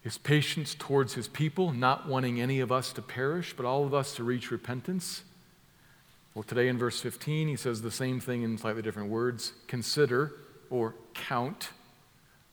His 0.00 0.16
patience 0.16 0.74
towards 0.74 1.14
his 1.14 1.28
people, 1.28 1.72
not 1.72 2.08
wanting 2.08 2.40
any 2.40 2.60
of 2.60 2.72
us 2.72 2.92
to 2.94 3.02
perish, 3.02 3.54
but 3.56 3.66
all 3.66 3.84
of 3.84 3.92
us 3.92 4.14
to 4.16 4.24
reach 4.24 4.50
repentance. 4.50 5.22
Well, 6.34 6.42
today 6.42 6.68
in 6.68 6.78
verse 6.78 7.00
15, 7.00 7.48
he 7.48 7.56
says 7.56 7.82
the 7.82 7.90
same 7.90 8.20
thing 8.20 8.42
in 8.42 8.58
slightly 8.58 8.82
different 8.82 9.10
words 9.10 9.52
consider 9.66 10.32
or 10.70 10.94
count 11.14 11.70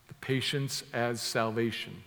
the 0.07 0.13
patience 0.15 0.83
as 0.93 1.21
salvation. 1.21 2.03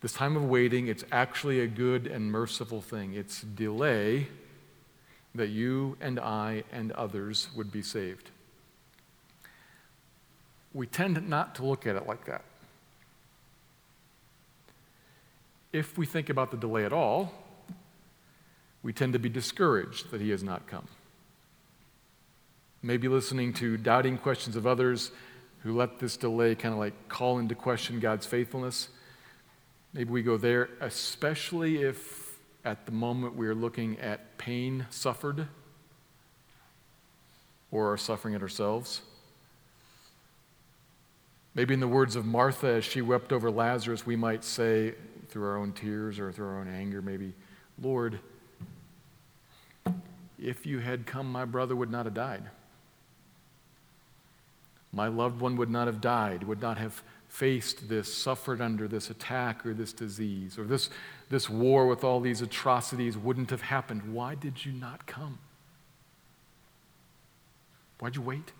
This 0.00 0.12
time 0.14 0.36
of 0.36 0.44
waiting, 0.44 0.86
it's 0.86 1.04
actually 1.12 1.60
a 1.60 1.66
good 1.66 2.06
and 2.06 2.32
merciful 2.32 2.80
thing. 2.80 3.12
It's 3.12 3.42
delay 3.42 4.28
that 5.34 5.48
you 5.48 5.96
and 6.00 6.18
I 6.18 6.64
and 6.72 6.90
others 6.92 7.48
would 7.54 7.70
be 7.70 7.82
saved. 7.82 8.30
We 10.72 10.86
tend 10.86 11.28
not 11.28 11.54
to 11.56 11.64
look 11.64 11.86
at 11.86 11.96
it 11.96 12.06
like 12.06 12.24
that. 12.24 12.44
If 15.72 15.98
we 15.98 16.06
think 16.06 16.30
about 16.30 16.50
the 16.50 16.56
delay 16.56 16.84
at 16.84 16.92
all, 16.92 17.32
we 18.82 18.92
tend 18.92 19.12
to 19.12 19.18
be 19.18 19.28
discouraged 19.28 20.10
that 20.10 20.20
he 20.20 20.30
has 20.30 20.42
not 20.42 20.66
come. 20.66 20.88
Maybe 22.82 23.08
listening 23.08 23.52
to 23.54 23.76
doubting 23.76 24.16
questions 24.16 24.56
of 24.56 24.66
others 24.66 25.10
who 25.62 25.76
let 25.76 25.98
this 25.98 26.16
delay 26.16 26.54
kind 26.54 26.72
of 26.72 26.78
like 26.78 27.08
call 27.08 27.38
into 27.38 27.54
question 27.54 28.00
God's 28.00 28.24
faithfulness. 28.24 28.88
Maybe 29.92 30.10
we 30.10 30.22
go 30.22 30.36
there, 30.36 30.70
especially 30.80 31.82
if 31.82 32.38
at 32.64 32.86
the 32.86 32.92
moment 32.92 33.36
we 33.36 33.46
are 33.46 33.54
looking 33.54 33.98
at 33.98 34.38
pain 34.38 34.86
suffered 34.90 35.48
or 37.70 37.92
are 37.92 37.98
suffering 37.98 38.34
it 38.34 38.42
ourselves. 38.42 39.02
Maybe, 41.54 41.74
in 41.74 41.80
the 41.80 41.88
words 41.88 42.14
of 42.14 42.24
Martha, 42.24 42.68
as 42.68 42.84
she 42.84 43.02
wept 43.02 43.32
over 43.32 43.50
Lazarus, 43.50 44.06
we 44.06 44.14
might 44.14 44.44
say, 44.44 44.94
through 45.28 45.44
our 45.44 45.56
own 45.56 45.72
tears 45.72 46.18
or 46.18 46.30
through 46.30 46.46
our 46.46 46.60
own 46.60 46.68
anger, 46.68 47.02
maybe, 47.02 47.34
Lord, 47.80 48.20
if 50.40 50.66
you 50.66 50.78
had 50.78 51.06
come, 51.06 51.30
my 51.30 51.44
brother 51.44 51.76
would 51.76 51.90
not 51.90 52.06
have 52.06 52.14
died. 52.14 52.44
My 54.92 55.08
loved 55.08 55.40
one 55.40 55.56
would 55.56 55.70
not 55.70 55.86
have 55.86 56.00
died, 56.00 56.44
would 56.44 56.60
not 56.60 56.78
have 56.78 57.02
faced 57.28 57.88
this, 57.88 58.12
suffered 58.12 58.60
under 58.60 58.88
this 58.88 59.08
attack 59.08 59.64
or 59.64 59.72
this 59.72 59.92
disease, 59.92 60.58
or 60.58 60.64
this, 60.64 60.90
this 61.28 61.48
war 61.48 61.86
with 61.86 62.02
all 62.02 62.20
these 62.20 62.42
atrocities 62.42 63.16
wouldn't 63.16 63.50
have 63.50 63.62
happened. 63.62 64.12
Why 64.12 64.34
did 64.34 64.64
you 64.64 64.72
not 64.72 65.06
come? 65.06 65.38
Why'd 68.00 68.16
you 68.16 68.22
wait? 68.22 68.52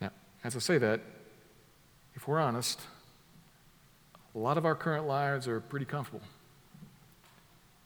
Now, 0.00 0.10
as 0.44 0.54
I 0.54 0.60
say 0.60 0.78
that, 0.78 1.00
if 2.14 2.28
we're 2.28 2.40
honest, 2.40 2.80
a 4.34 4.38
lot 4.38 4.56
of 4.56 4.64
our 4.64 4.74
current 4.74 5.08
lives 5.08 5.48
are 5.48 5.60
pretty 5.60 5.86
comfortable. 5.86 6.22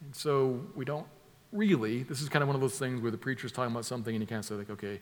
And 0.04 0.14
so 0.14 0.60
we 0.74 0.84
don't 0.84 1.06
really, 1.52 2.02
this 2.02 2.20
is 2.20 2.28
kind 2.28 2.42
of 2.42 2.48
one 2.48 2.54
of 2.54 2.60
those 2.60 2.78
things 2.78 3.00
where 3.00 3.10
the 3.10 3.18
preacher's 3.18 3.52
talking 3.52 3.72
about 3.72 3.84
something 3.84 4.14
and 4.14 4.22
you 4.22 4.26
can't 4.26 4.44
say, 4.44 4.54
like, 4.54 4.70
okay, 4.70 5.00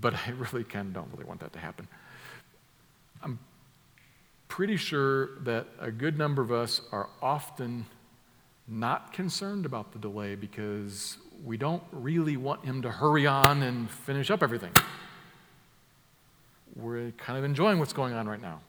but 0.00 0.14
I 0.26 0.30
really 0.30 0.64
kind 0.64 0.88
of 0.88 0.94
don't 0.94 1.08
really 1.12 1.24
want 1.24 1.40
that 1.40 1.52
to 1.54 1.58
happen. 1.58 1.88
I'm 3.22 3.38
pretty 4.48 4.76
sure 4.76 5.38
that 5.40 5.66
a 5.80 5.90
good 5.90 6.18
number 6.18 6.42
of 6.42 6.52
us 6.52 6.80
are 6.92 7.08
often 7.22 7.86
not 8.66 9.12
concerned 9.12 9.66
about 9.66 9.92
the 9.92 9.98
delay 9.98 10.34
because 10.34 11.18
we 11.44 11.56
don't 11.56 11.82
really 11.92 12.36
want 12.36 12.64
him 12.64 12.82
to 12.82 12.90
hurry 12.90 13.26
on 13.26 13.62
and 13.62 13.90
finish 13.90 14.30
up 14.30 14.42
everything. 14.42 14.72
We're 16.76 17.10
kind 17.12 17.38
of 17.38 17.44
enjoying 17.44 17.78
what's 17.78 17.92
going 17.92 18.14
on 18.14 18.26
right 18.26 18.40
now. 18.40 18.60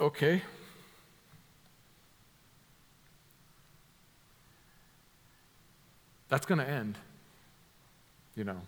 Okay, 0.00 0.42
That's 6.34 6.46
going 6.46 6.58
to 6.58 6.68
end, 6.68 6.98
you 8.34 8.42
know. 8.42 8.60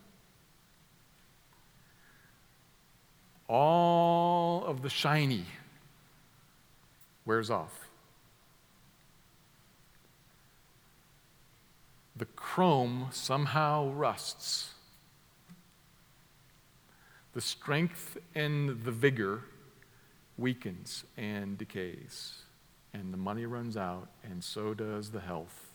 All 3.48 4.64
of 4.64 4.82
the 4.82 4.88
shiny 4.88 5.46
wears 7.24 7.50
off. 7.50 7.88
The 12.14 12.26
chrome 12.26 13.08
somehow 13.10 13.90
rusts. 13.90 14.74
The 17.32 17.40
strength 17.40 18.16
and 18.32 18.84
the 18.84 18.92
vigor 18.92 19.42
weakens 20.38 21.04
and 21.16 21.56
decays, 21.56 22.42
and 22.92 23.12
the 23.12 23.16
money 23.16 23.46
runs 23.46 23.76
out, 23.76 24.08
and 24.22 24.42
so 24.42 24.74
does 24.74 25.10
the 25.10 25.20
health. 25.20 25.72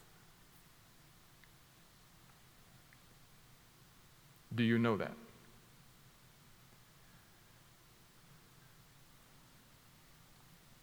Do 4.54 4.64
you 4.64 4.78
know 4.78 4.98
that? 4.98 5.14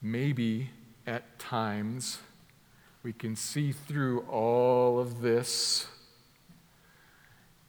Maybe 0.00 0.70
at 1.06 1.38
times 1.38 2.18
we 3.02 3.12
can 3.12 3.36
see 3.36 3.72
through 3.72 4.20
all 4.22 4.98
of 4.98 5.20
this, 5.20 5.86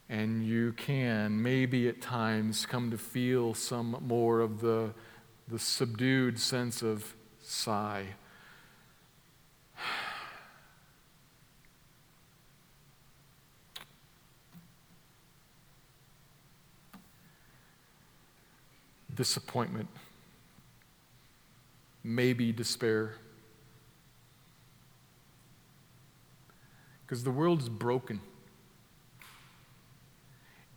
and 0.07 0.45
you 0.45 0.73
can 0.73 1.41
maybe 1.41 1.87
at 1.87 2.01
times 2.01 2.65
come 2.65 2.91
to 2.91 2.97
feel 2.97 3.53
some 3.53 3.97
more 4.01 4.39
of 4.39 4.61
the, 4.61 4.91
the 5.49 5.59
subdued 5.59 6.39
sense 6.39 6.81
of 6.81 7.15
sigh. 7.41 8.05
disappointment, 19.15 19.89
maybe 22.05 22.53
despair. 22.53 23.15
Because 27.05 27.25
the 27.25 27.31
world 27.31 27.59
is 27.59 27.67
broken. 27.67 28.21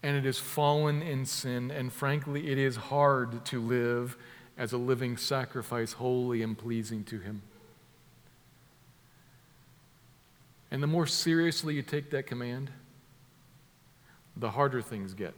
And 0.03 0.17
it 0.17 0.27
is 0.27 0.41
fallen 0.41 1.03
in 1.03 1.25
sin, 1.25 1.71
and 1.71 1.93
frankly, 1.93 2.51
it 2.51 2.59
is 2.59 2.75
hard 2.75 3.45
to 3.45 3.61
live 3.61 4.17
as 4.63 4.73
a 4.73 4.79
living 4.79 5.17
sacrifice, 5.17 5.95
holy 5.95 6.41
and 6.41 6.57
pleasing 6.57 7.03
to 7.03 7.19
Him. 7.19 7.43
And 10.71 10.81
the 10.81 10.87
more 10.87 11.05
seriously 11.05 11.75
you 11.75 11.83
take 11.83 12.11
that 12.13 12.29
command, 12.29 12.71
the 14.37 14.51
harder 14.51 14.81
things 14.81 15.15
get. 15.15 15.35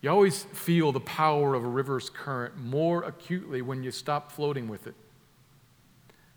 You 0.00 0.08
always 0.08 0.44
feel 0.44 0.92
the 0.92 1.00
power 1.00 1.52
of 1.52 1.62
a 1.62 1.68
river's 1.68 2.08
current 2.08 2.56
more 2.56 3.02
acutely 3.02 3.60
when 3.60 3.82
you 3.82 3.90
stop 3.90 4.32
floating 4.32 4.66
with 4.66 4.86
it. 4.86 4.94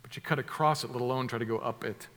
But 0.02 0.18
you 0.18 0.22
cut 0.22 0.38
across 0.38 0.84
it, 0.84 0.92
let 0.92 1.00
alone 1.00 1.30
try 1.30 1.40
to 1.40 1.46
go 1.46 1.60
up 1.60 1.86
it. 1.86 2.10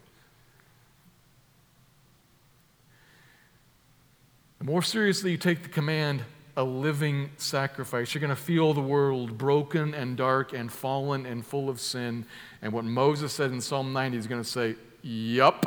The 4.58 4.64
more 4.64 4.82
seriously 4.82 5.30
you 5.30 5.38
take 5.38 5.62
the 5.62 5.68
command, 5.68 6.24
a 6.56 6.64
living 6.64 7.30
sacrifice, 7.36 8.14
you're 8.14 8.20
going 8.20 8.30
to 8.30 8.36
feel 8.36 8.72
the 8.72 8.80
world 8.80 9.36
broken 9.36 9.92
and 9.92 10.16
dark 10.16 10.52
and 10.52 10.72
fallen 10.72 11.26
and 11.26 11.44
full 11.44 11.68
of 11.68 11.80
sin. 11.80 12.24
And 12.62 12.72
what 12.72 12.84
Moses 12.84 13.32
said 13.32 13.50
in 13.50 13.60
Psalm 13.60 13.92
90 13.92 14.16
is 14.16 14.26
going 14.26 14.42
to 14.42 14.48
say, 14.48 14.76
Yup, 15.02 15.66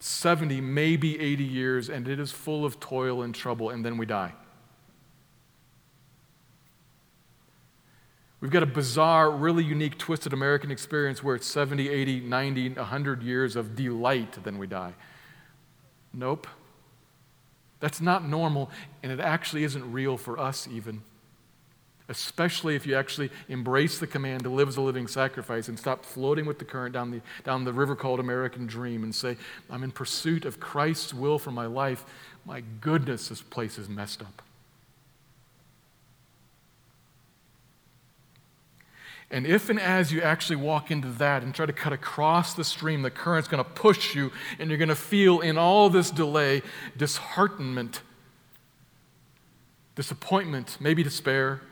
70, 0.00 0.60
maybe 0.60 1.20
80 1.20 1.44
years, 1.44 1.88
and 1.90 2.08
it 2.08 2.18
is 2.18 2.32
full 2.32 2.64
of 2.64 2.80
toil 2.80 3.22
and 3.22 3.34
trouble, 3.34 3.70
and 3.70 3.84
then 3.84 3.98
we 3.98 4.06
die. 4.06 4.32
We've 8.40 8.50
got 8.50 8.62
a 8.62 8.66
bizarre, 8.66 9.30
really 9.30 9.64
unique, 9.64 9.96
twisted 9.96 10.32
American 10.32 10.70
experience 10.70 11.22
where 11.22 11.34
it's 11.34 11.46
70, 11.46 11.88
80, 11.88 12.20
90, 12.20 12.68
100 12.70 13.22
years 13.22 13.56
of 13.56 13.74
delight, 13.74 14.36
then 14.44 14.58
we 14.58 14.66
die. 14.66 14.92
Nope. 16.12 16.46
That's 17.80 18.00
not 18.00 18.26
normal, 18.26 18.70
and 19.02 19.12
it 19.12 19.20
actually 19.20 19.64
isn't 19.64 19.92
real 19.92 20.16
for 20.16 20.38
us, 20.38 20.68
even. 20.70 21.02
Especially 22.08 22.76
if 22.76 22.86
you 22.86 22.96
actually 22.96 23.30
embrace 23.48 23.98
the 23.98 24.06
command 24.06 24.42
to 24.42 24.50
live 24.50 24.68
as 24.68 24.76
a 24.76 24.80
living 24.82 25.06
sacrifice 25.06 25.68
and 25.68 25.78
stop 25.78 26.04
floating 26.04 26.44
with 26.44 26.58
the 26.58 26.64
current 26.64 26.92
down 26.92 27.10
the, 27.10 27.20
down 27.44 27.64
the 27.64 27.72
river 27.72 27.96
called 27.96 28.20
American 28.20 28.66
Dream 28.66 29.04
and 29.04 29.14
say, 29.14 29.36
I'm 29.70 29.82
in 29.82 29.90
pursuit 29.90 30.44
of 30.44 30.60
Christ's 30.60 31.14
will 31.14 31.38
for 31.38 31.50
my 31.50 31.66
life. 31.66 32.04
My 32.44 32.62
goodness, 32.80 33.28
this 33.28 33.40
place 33.40 33.78
is 33.78 33.88
messed 33.88 34.20
up. 34.20 34.42
And 39.34 39.48
if 39.48 39.68
and 39.68 39.80
as 39.80 40.12
you 40.12 40.22
actually 40.22 40.54
walk 40.54 40.92
into 40.92 41.08
that 41.08 41.42
and 41.42 41.52
try 41.52 41.66
to 41.66 41.72
cut 41.72 41.92
across 41.92 42.54
the 42.54 42.62
stream, 42.62 43.02
the 43.02 43.10
current's 43.10 43.48
going 43.48 43.62
to 43.62 43.68
push 43.68 44.14
you, 44.14 44.30
and 44.60 44.70
you're 44.70 44.78
going 44.78 44.90
to 44.90 44.94
feel 44.94 45.40
in 45.40 45.58
all 45.58 45.90
this 45.90 46.12
delay 46.12 46.62
disheartenment, 46.96 48.02
disappointment, 49.96 50.76
maybe 50.78 51.02
despair. 51.02 51.62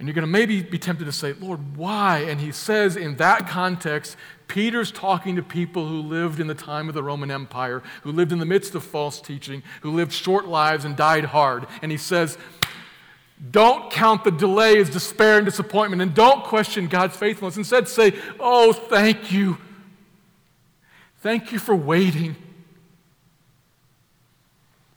And 0.00 0.08
you're 0.08 0.14
going 0.14 0.22
to 0.22 0.26
maybe 0.26 0.60
be 0.60 0.80
tempted 0.80 1.04
to 1.04 1.12
say, 1.12 1.34
Lord, 1.34 1.76
why? 1.76 2.24
And 2.28 2.40
he 2.40 2.50
says 2.50 2.96
in 2.96 3.14
that 3.18 3.46
context, 3.46 4.16
Peter's 4.48 4.90
talking 4.90 5.36
to 5.36 5.42
people 5.44 5.86
who 5.86 6.02
lived 6.02 6.40
in 6.40 6.48
the 6.48 6.54
time 6.56 6.88
of 6.88 6.94
the 6.94 7.02
Roman 7.04 7.30
Empire, 7.30 7.80
who 8.02 8.10
lived 8.10 8.32
in 8.32 8.40
the 8.40 8.44
midst 8.44 8.74
of 8.74 8.82
false 8.82 9.20
teaching, 9.20 9.62
who 9.82 9.92
lived 9.92 10.12
short 10.12 10.48
lives 10.48 10.84
and 10.84 10.96
died 10.96 11.26
hard. 11.26 11.68
And 11.80 11.92
he 11.92 11.96
says, 11.96 12.36
don't 13.50 13.90
count 13.90 14.22
the 14.22 14.30
delay 14.30 14.78
as 14.78 14.88
despair 14.88 15.38
and 15.38 15.44
disappointment, 15.44 16.00
and 16.00 16.14
don't 16.14 16.44
question 16.44 16.86
God's 16.86 17.16
faithfulness. 17.16 17.56
Instead, 17.56 17.88
say, 17.88 18.14
Oh, 18.38 18.72
thank 18.72 19.32
you. 19.32 19.58
Thank 21.18 21.50
you 21.50 21.58
for 21.58 21.74
waiting. 21.74 22.36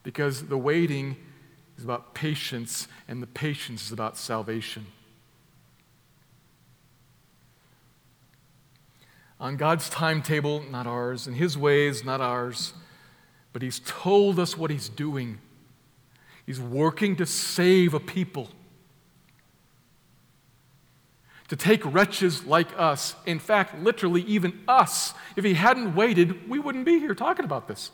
Because 0.04 0.46
the 0.46 0.58
waiting 0.58 1.18
is 1.78 1.84
about 1.84 2.14
patience, 2.14 2.88
and 3.08 3.22
the 3.22 3.28
patience 3.28 3.88
is 3.88 3.92
about 3.92 4.18
salvation. 4.18 4.86
On 9.40 9.58
God's 9.58 9.90
timetable, 9.90 10.64
not 10.70 10.88
ours, 10.88 11.28
in 11.28 11.34
His 11.34 11.58
ways, 11.58 12.04
not 12.04 12.22
ours, 12.22 12.74
but 13.54 13.62
He's 13.62 13.82
told 13.86 14.40
us 14.40 14.56
what 14.56 14.70
He's 14.70 14.88
doing. 14.88 15.40
He's 16.46 16.60
working 16.60 17.16
to 17.18 17.26
save 17.26 17.94
a 17.94 18.00
people. 18.00 18.50
To 21.50 21.56
take 21.56 21.86
wretches 21.86 22.46
like 22.46 22.68
us, 22.78 23.16
in 23.26 23.40
fact, 23.40 23.80
literally 23.80 24.22
even 24.24 24.60
us. 24.68 25.14
If 25.36 25.44
he 25.44 25.54
hadn't 25.54 25.96
waited, 25.96 26.50
we 26.50 26.60
wouldn't 26.60 26.86
be 26.86 27.00
here 27.00 27.14
talking 27.14 27.46
about 27.46 27.68
this. 27.68 27.92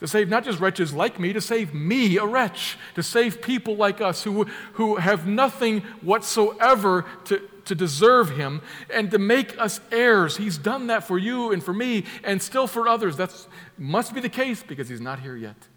To 0.00 0.08
save 0.08 0.28
not 0.28 0.44
just 0.44 0.60
wretches 0.60 0.92
like 0.92 1.20
me, 1.20 1.32
to 1.32 1.40
save 1.40 1.74
me, 1.74 2.16
a 2.16 2.24
wretch, 2.24 2.78
to 2.94 3.02
save 3.02 3.42
people 3.42 3.76
like 3.76 4.00
us 4.00 4.24
who, 4.24 4.44
who 4.72 4.96
have 4.96 5.26
nothing 5.26 5.82
whatsoever 6.00 7.04
to, 7.26 7.38
to 7.66 7.74
deserve 7.74 8.30
him, 8.30 8.62
and 8.92 9.10
to 9.10 9.18
make 9.18 9.58
us 9.58 9.78
heirs. 9.92 10.38
He's 10.38 10.56
done 10.56 10.86
that 10.86 11.06
for 11.06 11.18
you 11.18 11.52
and 11.52 11.62
for 11.62 11.74
me, 11.74 12.06
and 12.24 12.40
still 12.42 12.66
for 12.66 12.88
others. 12.88 13.18
That 13.18 13.46
must 13.76 14.14
be 14.14 14.20
the 14.20 14.30
case 14.30 14.62
because 14.62 14.88
he's 14.88 15.02
not 15.02 15.20
here 15.20 15.36
yet. 15.36 15.68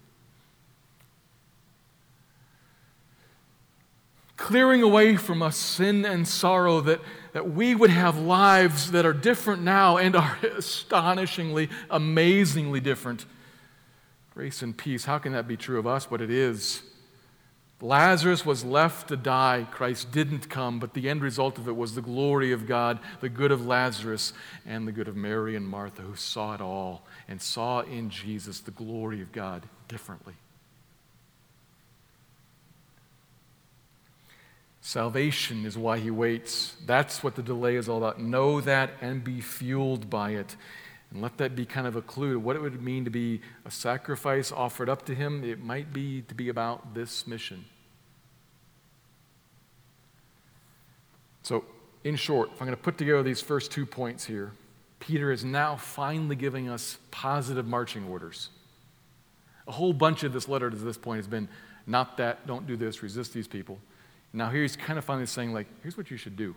Clearing 4.36 4.82
away 4.82 5.16
from 5.16 5.42
us 5.42 5.56
sin 5.56 6.04
and 6.04 6.26
sorrow 6.26 6.80
that 6.80 7.00
that 7.34 7.50
we 7.50 7.74
would 7.74 7.90
have 7.90 8.16
lives 8.16 8.92
that 8.92 9.04
are 9.04 9.12
different 9.12 9.60
now 9.60 9.96
and 9.96 10.14
are 10.14 10.38
astonishingly, 10.56 11.68
amazingly 11.90 12.80
different. 12.80 13.26
Grace 14.32 14.62
and 14.62 14.76
peace, 14.76 15.04
how 15.04 15.18
can 15.18 15.32
that 15.32 15.46
be 15.46 15.56
true 15.56 15.78
of 15.78 15.86
us? 15.86 16.06
But 16.06 16.22
it 16.22 16.30
is. 16.30 16.82
Lazarus 17.80 18.46
was 18.46 18.64
left 18.64 19.08
to 19.08 19.16
die. 19.16 19.66
Christ 19.70 20.12
didn't 20.12 20.48
come, 20.48 20.78
but 20.78 20.94
the 20.94 21.08
end 21.08 21.22
result 21.22 21.58
of 21.58 21.66
it 21.66 21.76
was 21.76 21.96
the 21.96 22.00
glory 22.00 22.52
of 22.52 22.68
God, 22.68 23.00
the 23.20 23.28
good 23.28 23.50
of 23.50 23.66
Lazarus, 23.66 24.32
and 24.64 24.86
the 24.86 24.92
good 24.92 25.08
of 25.08 25.16
Mary 25.16 25.56
and 25.56 25.68
Martha, 25.68 26.02
who 26.02 26.14
saw 26.14 26.54
it 26.54 26.60
all 26.60 27.04
and 27.26 27.42
saw 27.42 27.80
in 27.80 28.10
Jesus 28.10 28.60
the 28.60 28.70
glory 28.70 29.20
of 29.20 29.32
God 29.32 29.64
differently. 29.88 30.34
Salvation 34.86 35.64
is 35.64 35.78
why 35.78 35.98
he 35.98 36.10
waits. 36.10 36.76
That's 36.84 37.24
what 37.24 37.36
the 37.36 37.42
delay 37.42 37.76
is 37.76 37.88
all 37.88 37.96
about. 37.96 38.20
Know 38.20 38.60
that 38.60 38.90
and 39.00 39.24
be 39.24 39.40
fueled 39.40 40.10
by 40.10 40.32
it. 40.32 40.56
And 41.10 41.22
let 41.22 41.38
that 41.38 41.56
be 41.56 41.64
kind 41.64 41.86
of 41.86 41.96
a 41.96 42.02
clue 42.02 42.34
to 42.34 42.38
what 42.38 42.54
it 42.54 42.60
would 42.60 42.82
mean 42.82 43.06
to 43.06 43.10
be 43.10 43.40
a 43.64 43.70
sacrifice 43.70 44.52
offered 44.52 44.90
up 44.90 45.06
to 45.06 45.14
him. 45.14 45.42
It 45.42 45.58
might 45.58 45.94
be 45.94 46.20
to 46.28 46.34
be 46.34 46.50
about 46.50 46.92
this 46.92 47.26
mission. 47.26 47.64
So, 51.44 51.64
in 52.04 52.16
short, 52.16 52.50
if 52.52 52.60
I'm 52.60 52.66
going 52.66 52.76
to 52.76 52.82
put 52.82 52.98
together 52.98 53.22
these 53.22 53.40
first 53.40 53.72
two 53.72 53.86
points 53.86 54.26
here, 54.26 54.52
Peter 55.00 55.32
is 55.32 55.46
now 55.46 55.76
finally 55.76 56.36
giving 56.36 56.68
us 56.68 56.98
positive 57.10 57.66
marching 57.66 58.06
orders. 58.06 58.50
A 59.66 59.72
whole 59.72 59.94
bunch 59.94 60.24
of 60.24 60.34
this 60.34 60.46
letter 60.46 60.68
to 60.68 60.76
this 60.76 60.98
point 60.98 61.20
has 61.20 61.26
been 61.26 61.48
not 61.86 62.18
that, 62.18 62.46
don't 62.46 62.66
do 62.66 62.76
this, 62.76 63.02
resist 63.02 63.32
these 63.32 63.48
people. 63.48 63.78
Now, 64.36 64.50
here 64.50 64.62
he's 64.62 64.74
kind 64.74 64.98
of 64.98 65.04
finally 65.04 65.26
saying, 65.26 65.52
like, 65.52 65.68
here's 65.82 65.96
what 65.96 66.10
you 66.10 66.16
should 66.16 66.36
do. 66.36 66.56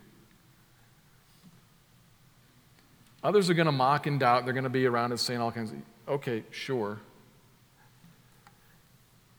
Others 3.22 3.48
are 3.48 3.54
going 3.54 3.66
to 3.66 3.72
mock 3.72 4.08
and 4.08 4.18
doubt. 4.18 4.44
They're 4.44 4.52
going 4.52 4.64
to 4.64 4.70
be 4.70 4.84
around 4.84 5.12
us 5.12 5.22
saying 5.22 5.40
all 5.40 5.52
kinds 5.52 5.70
of, 5.70 5.78
okay, 6.08 6.42
sure. 6.50 6.98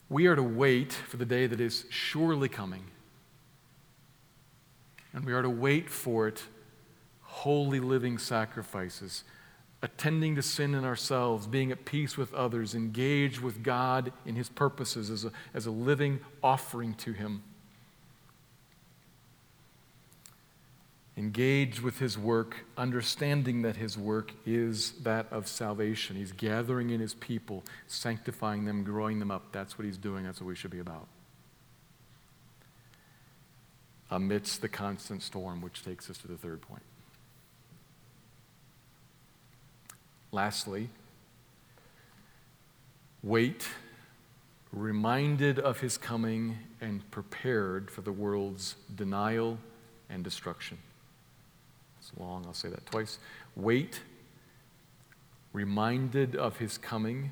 We 0.08 0.28
are 0.28 0.38
to 0.38 0.44
wait 0.44 0.94
for 0.94 1.18
the 1.18 1.26
day 1.26 1.48
that 1.48 1.60
is 1.60 1.86
surely 1.90 2.48
coming. 2.48 2.84
And 5.14 5.26
we 5.26 5.34
are 5.34 5.42
to 5.42 5.50
wait 5.50 5.90
for 5.90 6.30
it, 6.30 6.44
holy 7.24 7.82
living 7.82 8.18
sacrifices, 8.18 9.26
attending 9.82 10.36
to 10.36 10.42
sin 10.42 10.76
in 10.76 10.86
ourselves, 10.86 11.46
being 11.46 11.74
at 11.74 11.84
peace 11.84 12.16
with 12.18 12.34
others, 12.34 12.74
engaged 12.74 13.42
with 13.42 13.64
God 13.64 14.14
in 14.26 14.36
His 14.36 14.48
purposes 14.48 15.10
as 15.10 15.26
a, 15.26 15.32
as 15.54 15.66
a 15.66 15.72
living 15.72 16.22
offering 16.42 16.94
to 16.96 17.12
Him. 17.12 17.44
Engaged 21.20 21.82
with 21.82 22.00
his 22.00 22.18
work, 22.18 22.56
understanding 22.78 23.62
that 23.64 23.76
his 23.76 23.98
work 23.98 24.32
is 24.46 24.94
that 25.04 25.28
of 25.32 25.50
salvation. 25.50 26.16
He's 26.16 26.32
gathering 26.32 26.92
in 26.92 27.02
his 27.02 27.14
people, 27.14 27.66
sanctifying 27.88 28.64
them, 28.64 28.86
growing 28.86 29.20
them 29.20 29.30
up. 29.30 29.52
That's 29.52 29.78
what 29.78 29.84
he's 29.84 29.98
doing. 29.98 30.24
That's 30.24 30.40
what 30.40 30.48
we 30.48 30.56
should 30.56 30.72
be 30.72 30.80
about. 30.80 31.08
Amidst 34.10 34.62
the 34.62 34.70
constant 34.70 35.22
storm, 35.22 35.62
which 35.62 35.84
takes 35.84 36.10
us 36.10 36.18
to 36.20 36.28
the 36.30 36.38
third 36.38 36.62
point. 36.62 36.84
Lastly, 40.32 40.88
wait, 43.22 43.68
reminded 44.72 45.60
of 45.60 45.82
his 45.82 45.98
coming 45.98 46.60
and 46.80 47.12
prepared 47.12 47.92
for 47.92 48.00
the 48.02 48.14
world's 48.14 48.76
denial 48.96 49.58
and 50.10 50.24
destruction. 50.24 50.78
Long, 52.18 52.46
I'll 52.46 52.54
say 52.54 52.70
that 52.70 52.86
twice. 52.86 53.20
Wait, 53.56 54.02
reminded 55.54 56.36
of 56.36 56.58
his 56.58 56.78
coming, 56.78 57.32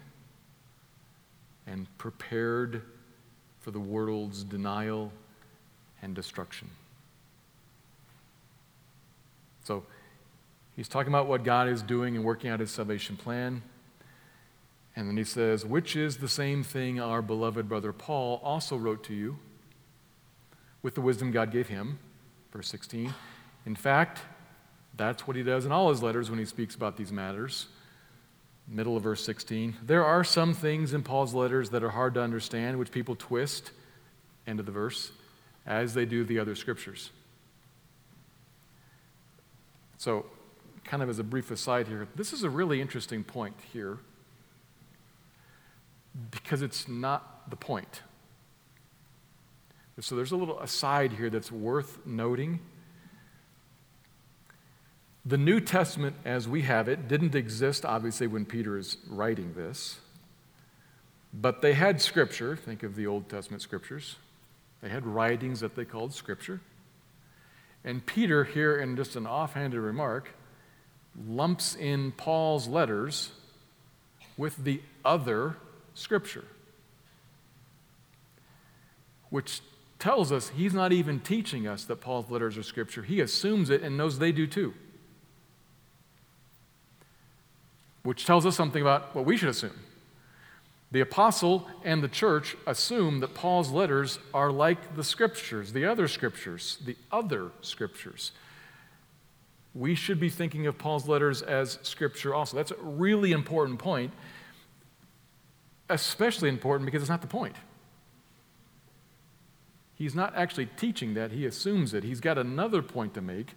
and 1.65 1.85
prepared 1.97 2.81
for 3.59 3.71
the 3.71 3.79
world's 3.79 4.43
denial 4.43 5.11
and 6.01 6.15
destruction. 6.15 6.69
So, 9.65 9.83
he's 10.75 10.87
talking 10.87 11.11
about 11.11 11.27
what 11.27 11.43
God 11.43 11.67
is 11.67 11.81
doing 11.81 12.15
and 12.15 12.23
working 12.23 12.49
out 12.49 12.61
his 12.61 12.71
salvation 12.71 13.17
plan. 13.17 13.61
And 14.95 15.09
then 15.09 15.17
he 15.17 15.25
says, 15.25 15.65
which 15.65 15.95
is 15.95 16.17
the 16.17 16.29
same 16.29 16.63
thing 16.63 16.99
our 16.99 17.21
beloved 17.21 17.67
brother 17.67 17.91
Paul 17.91 18.39
also 18.43 18.77
wrote 18.77 19.03
to 19.03 19.13
you 19.13 19.37
with 20.81 20.95
the 20.95 21.01
wisdom 21.01 21.31
God 21.31 21.51
gave 21.51 21.67
him. 21.67 21.99
Verse 22.53 22.69
16. 22.69 23.13
In 23.65 23.75
fact, 23.75 24.21
that's 24.97 25.27
what 25.27 25.37
he 25.37 25.43
does 25.43 25.65
in 25.65 25.71
all 25.71 25.89
his 25.89 26.01
letters 26.01 26.29
when 26.29 26.39
he 26.39 26.45
speaks 26.45 26.75
about 26.75 26.97
these 26.97 27.11
matters. 27.11 27.67
Middle 28.67 28.97
of 28.97 29.03
verse 29.03 29.23
16. 29.23 29.75
There 29.83 30.03
are 30.03 30.23
some 30.23 30.53
things 30.53 30.93
in 30.93 31.03
Paul's 31.03 31.33
letters 31.33 31.69
that 31.69 31.83
are 31.83 31.89
hard 31.89 32.15
to 32.15 32.21
understand, 32.21 32.77
which 32.77 32.91
people 32.91 33.15
twist, 33.15 33.71
end 34.45 34.59
of 34.59 34.65
the 34.65 34.71
verse, 34.71 35.11
as 35.65 35.93
they 35.93 36.05
do 36.05 36.25
the 36.25 36.39
other 36.39 36.55
scriptures. 36.55 37.11
So, 39.97 40.25
kind 40.83 41.01
of 41.01 41.09
as 41.09 41.19
a 41.19 41.23
brief 41.23 41.49
aside 41.49 41.87
here, 41.87 42.07
this 42.15 42.33
is 42.33 42.43
a 42.43 42.49
really 42.49 42.81
interesting 42.81 43.23
point 43.23 43.55
here 43.71 43.99
because 46.31 46.61
it's 46.61 46.87
not 46.87 47.49
the 47.49 47.55
point. 47.55 48.01
So, 49.99 50.15
there's 50.15 50.31
a 50.31 50.37
little 50.37 50.59
aside 50.59 51.13
here 51.13 51.29
that's 51.29 51.51
worth 51.51 52.05
noting. 52.05 52.59
The 55.27 55.37
New 55.37 55.59
Testament, 55.59 56.15
as 56.23 56.47
we 56.47 56.61
have 56.61 56.87
it, 56.87 57.09
didn't 57.09 57.35
exist, 57.35 57.83
obviously, 57.83 58.27
when 58.27 58.45
Peter 58.45 58.77
is 58.77 58.95
writing 59.09 59.53
this. 59.55 59.99
But 61.33 61.61
they 61.61 61.73
had 61.73 61.99
scripture. 62.01 62.55
Think 62.55 62.81
of 62.81 62.95
the 62.95 63.07
Old 63.07 63.27
Testament 63.27 63.61
scriptures. 63.61 64.15
They 64.81 64.87
had 64.87 65.05
writings 65.05 65.59
that 65.59 65.75
they 65.75 65.83
called 65.83 66.13
scripture. 66.13 66.61
And 67.83 68.05
Peter, 68.05 68.45
here 68.45 68.77
in 68.77 68.95
just 68.95 69.17
an 69.17 69.27
offhanded 69.27 69.81
remark, 69.81 70.29
lumps 71.27 71.75
in 71.75 72.13
Paul's 72.13 72.69
letters 72.69 73.31
with 74.37 74.55
the 74.63 74.81
other 75.03 75.57
scripture, 75.93 76.45
which 79.29 79.59
tells 79.99 80.31
us 80.31 80.49
he's 80.49 80.73
not 80.73 80.93
even 80.93 81.19
teaching 81.19 81.67
us 81.67 81.83
that 81.83 81.99
Paul's 81.99 82.31
letters 82.31 82.57
are 82.57 82.63
scripture. 82.63 83.03
He 83.03 83.19
assumes 83.19 83.69
it 83.69 83.81
and 83.81 83.97
knows 83.97 84.19
they 84.19 84.31
do 84.31 84.47
too. 84.47 84.73
Which 88.07 88.25
tells 88.25 88.45
us 88.45 88.55
something 88.55 88.81
about 88.81 89.13
what 89.13 89.25
we 89.25 89.35
should 89.35 89.49
assume. 89.49 89.77
The 90.91 91.01
apostle 91.01 91.67
and 91.83 92.01
the 92.01 92.07
church 92.07 92.55
assume 92.65 93.19
that 93.19 93.33
Paul's 93.33 93.69
letters 93.69 94.17
are 94.33 94.49
like 94.49 94.95
the 94.95 95.03
scriptures, 95.03 95.73
the 95.73 95.83
other 95.83 96.07
scriptures, 96.07 96.77
the 96.85 96.95
other 97.11 97.51
scriptures. 97.59 98.31
We 99.75 99.93
should 99.93 100.21
be 100.21 100.29
thinking 100.29 100.67
of 100.67 100.77
Paul's 100.77 101.05
letters 101.09 101.41
as 101.41 101.79
scripture 101.81 102.33
also. 102.33 102.55
That's 102.55 102.71
a 102.71 102.81
really 102.81 103.33
important 103.33 103.77
point, 103.77 104.13
especially 105.89 106.47
important 106.47 106.85
because 106.85 107.01
it's 107.01 107.09
not 107.09 107.19
the 107.19 107.27
point. 107.27 107.57
He's 109.95 110.15
not 110.15 110.33
actually 110.33 110.67
teaching 110.77 111.13
that, 111.15 111.33
he 111.33 111.45
assumes 111.45 111.93
it. 111.93 112.05
He's 112.05 112.21
got 112.21 112.37
another 112.37 112.81
point 112.81 113.13
to 113.15 113.21
make 113.21 113.53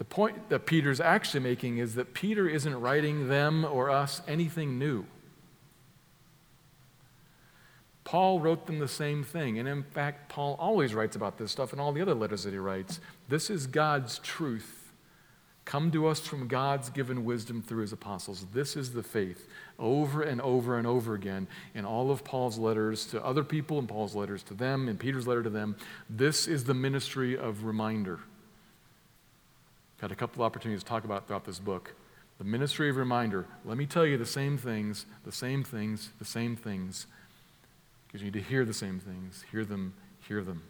the 0.00 0.04
point 0.06 0.48
that 0.48 0.64
Peter's 0.64 0.98
actually 0.98 1.40
making 1.40 1.76
is 1.76 1.96
that 1.96 2.14
Peter 2.14 2.48
isn't 2.48 2.80
writing 2.80 3.28
them 3.28 3.66
or 3.66 3.90
us 3.90 4.22
anything 4.26 4.78
new. 4.78 5.04
Paul 8.02 8.40
wrote 8.40 8.64
them 8.64 8.78
the 8.78 8.88
same 8.88 9.22
thing. 9.22 9.58
And 9.58 9.68
in 9.68 9.82
fact, 9.82 10.30
Paul 10.30 10.56
always 10.58 10.94
writes 10.94 11.16
about 11.16 11.36
this 11.36 11.52
stuff 11.52 11.74
in 11.74 11.80
all 11.80 11.92
the 11.92 12.00
other 12.00 12.14
letters 12.14 12.44
that 12.44 12.54
he 12.54 12.58
writes. 12.58 12.98
This 13.28 13.50
is 13.50 13.66
God's 13.66 14.18
truth, 14.20 14.90
come 15.66 15.90
to 15.90 16.06
us 16.06 16.20
from 16.20 16.48
God's 16.48 16.88
given 16.88 17.26
wisdom 17.26 17.60
through 17.60 17.82
his 17.82 17.92
apostles. 17.92 18.46
This 18.54 18.76
is 18.76 18.94
the 18.94 19.02
faith, 19.02 19.48
over 19.78 20.22
and 20.22 20.40
over 20.40 20.78
and 20.78 20.86
over 20.86 21.12
again 21.12 21.46
in 21.74 21.84
all 21.84 22.10
of 22.10 22.24
Paul's 22.24 22.56
letters 22.56 23.04
to 23.08 23.22
other 23.22 23.44
people, 23.44 23.78
and 23.78 23.86
Paul's 23.86 24.14
letters 24.14 24.42
to 24.44 24.54
them, 24.54 24.88
and 24.88 24.98
Peter's 24.98 25.26
letter 25.26 25.42
to 25.42 25.50
them. 25.50 25.76
This 26.08 26.48
is 26.48 26.64
the 26.64 26.72
ministry 26.72 27.36
of 27.36 27.64
reminder. 27.64 28.20
Had 30.00 30.10
a 30.10 30.16
couple 30.16 30.42
of 30.42 30.46
opportunities 30.46 30.82
to 30.82 30.88
talk 30.88 31.04
about 31.04 31.26
throughout 31.26 31.44
this 31.44 31.58
book. 31.58 31.94
The 32.38 32.44
ministry 32.44 32.88
of 32.88 32.96
reminder. 32.96 33.46
Let 33.66 33.76
me 33.76 33.84
tell 33.84 34.06
you 34.06 34.16
the 34.16 34.24
same 34.24 34.56
things, 34.56 35.04
the 35.24 35.32
same 35.32 35.62
things, 35.62 36.10
the 36.18 36.24
same 36.24 36.56
things. 36.56 37.06
Because 38.06 38.22
you 38.22 38.30
need 38.30 38.42
to 38.42 38.48
hear 38.48 38.64
the 38.64 38.72
same 38.72 38.98
things. 38.98 39.44
Hear 39.52 39.64
them, 39.64 39.92
hear 40.26 40.42
them. 40.42 40.62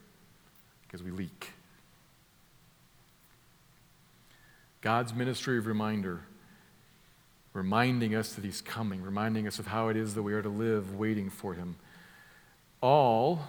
Because 0.82 1.04
we 1.04 1.12
leak. 1.12 1.52
God's 4.80 5.14
ministry 5.14 5.58
of 5.58 5.66
reminder, 5.66 6.22
reminding 7.52 8.16
us 8.16 8.32
that 8.32 8.44
He's 8.44 8.60
coming, 8.60 9.00
reminding 9.00 9.46
us 9.46 9.60
of 9.60 9.68
how 9.68 9.88
it 9.88 9.96
is 9.96 10.14
that 10.14 10.22
we 10.22 10.32
are 10.32 10.42
to 10.42 10.48
live 10.48 10.96
waiting 10.96 11.30
for 11.30 11.54
Him. 11.54 11.76
All 12.80 13.42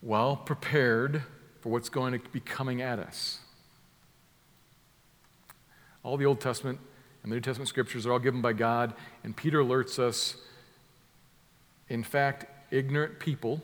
well 0.00 0.36
prepared 0.36 1.22
for 1.62 1.70
what's 1.70 1.88
going 1.88 2.12
to 2.12 2.28
be 2.28 2.40
coming 2.40 2.82
at 2.82 2.98
us. 2.98 3.38
All 6.02 6.16
the 6.16 6.26
Old 6.26 6.40
Testament 6.40 6.78
and 7.22 7.32
the 7.32 7.36
New 7.36 7.40
Testament 7.40 7.68
scriptures 7.68 8.04
are 8.04 8.12
all 8.12 8.18
given 8.18 8.42
by 8.42 8.52
God, 8.52 8.92
and 9.24 9.36
Peter 9.36 9.60
alerts 9.60 9.98
us 9.98 10.36
in 11.92 12.02
fact, 12.02 12.46
ignorant 12.72 13.18
people, 13.18 13.60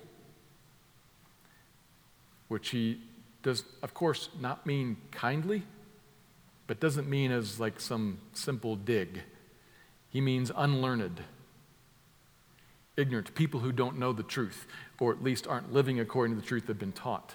which 2.49 2.69
he 2.69 3.01
does, 3.43 3.65
of 3.83 3.95
course, 3.95 4.29
not 4.39 4.67
mean 4.67 4.99
kindly, 5.11 5.63
but 6.67 6.79
doesn't 6.79 7.09
mean 7.09 7.33
as 7.33 7.59
like 7.59 7.81
some 7.81 8.19
simple 8.35 8.77
dig. 8.77 9.23
He 10.11 10.21
means 10.21 10.53
unlearned, 10.55 11.23
ignorant, 12.99 13.35
people 13.35 13.61
who 13.61 13.73
don't 13.73 13.99
know 13.99 14.13
the 14.13 14.23
truth, 14.23 14.67
or 15.01 15.11
at 15.13 15.23
least 15.23 15.47
aren't 15.47 15.73
living 15.73 15.99
according 15.99 16.37
to 16.37 16.41
the 16.43 16.47
truth 16.47 16.67
they've 16.67 16.79
been 16.79 16.93
taught. 16.93 17.35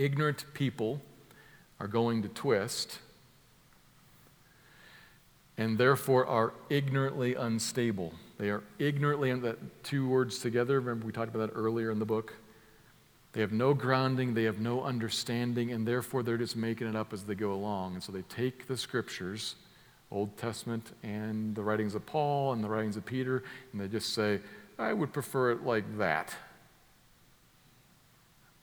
Ignorant 0.00 0.46
people 0.54 1.02
are 1.78 1.86
going 1.86 2.22
to 2.22 2.28
twist 2.28 3.00
and 5.58 5.76
therefore 5.76 6.24
are 6.24 6.54
ignorantly 6.70 7.34
unstable. 7.34 8.14
They 8.38 8.48
are 8.48 8.62
ignorantly, 8.78 9.30
that 9.34 9.84
two 9.84 10.08
words 10.08 10.38
together, 10.38 10.80
remember 10.80 11.04
we 11.04 11.12
talked 11.12 11.34
about 11.34 11.50
that 11.50 11.54
earlier 11.54 11.90
in 11.90 11.98
the 11.98 12.06
book? 12.06 12.32
They 13.34 13.42
have 13.42 13.52
no 13.52 13.74
grounding, 13.74 14.32
they 14.32 14.44
have 14.44 14.58
no 14.58 14.82
understanding, 14.82 15.70
and 15.70 15.86
therefore 15.86 16.22
they're 16.22 16.38
just 16.38 16.56
making 16.56 16.88
it 16.88 16.96
up 16.96 17.12
as 17.12 17.24
they 17.24 17.34
go 17.34 17.52
along. 17.52 17.92
And 17.92 18.02
so 18.02 18.10
they 18.10 18.22
take 18.22 18.68
the 18.68 18.78
scriptures, 18.78 19.56
Old 20.10 20.34
Testament 20.38 20.92
and 21.02 21.54
the 21.54 21.62
writings 21.62 21.94
of 21.94 22.06
Paul 22.06 22.54
and 22.54 22.64
the 22.64 22.70
writings 22.70 22.96
of 22.96 23.04
Peter, 23.04 23.44
and 23.72 23.82
they 23.82 23.86
just 23.86 24.14
say, 24.14 24.40
I 24.78 24.94
would 24.94 25.12
prefer 25.12 25.50
it 25.50 25.62
like 25.62 25.98
that. 25.98 26.34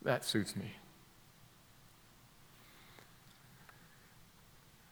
That 0.02 0.26
suits 0.26 0.56
me. 0.56 0.72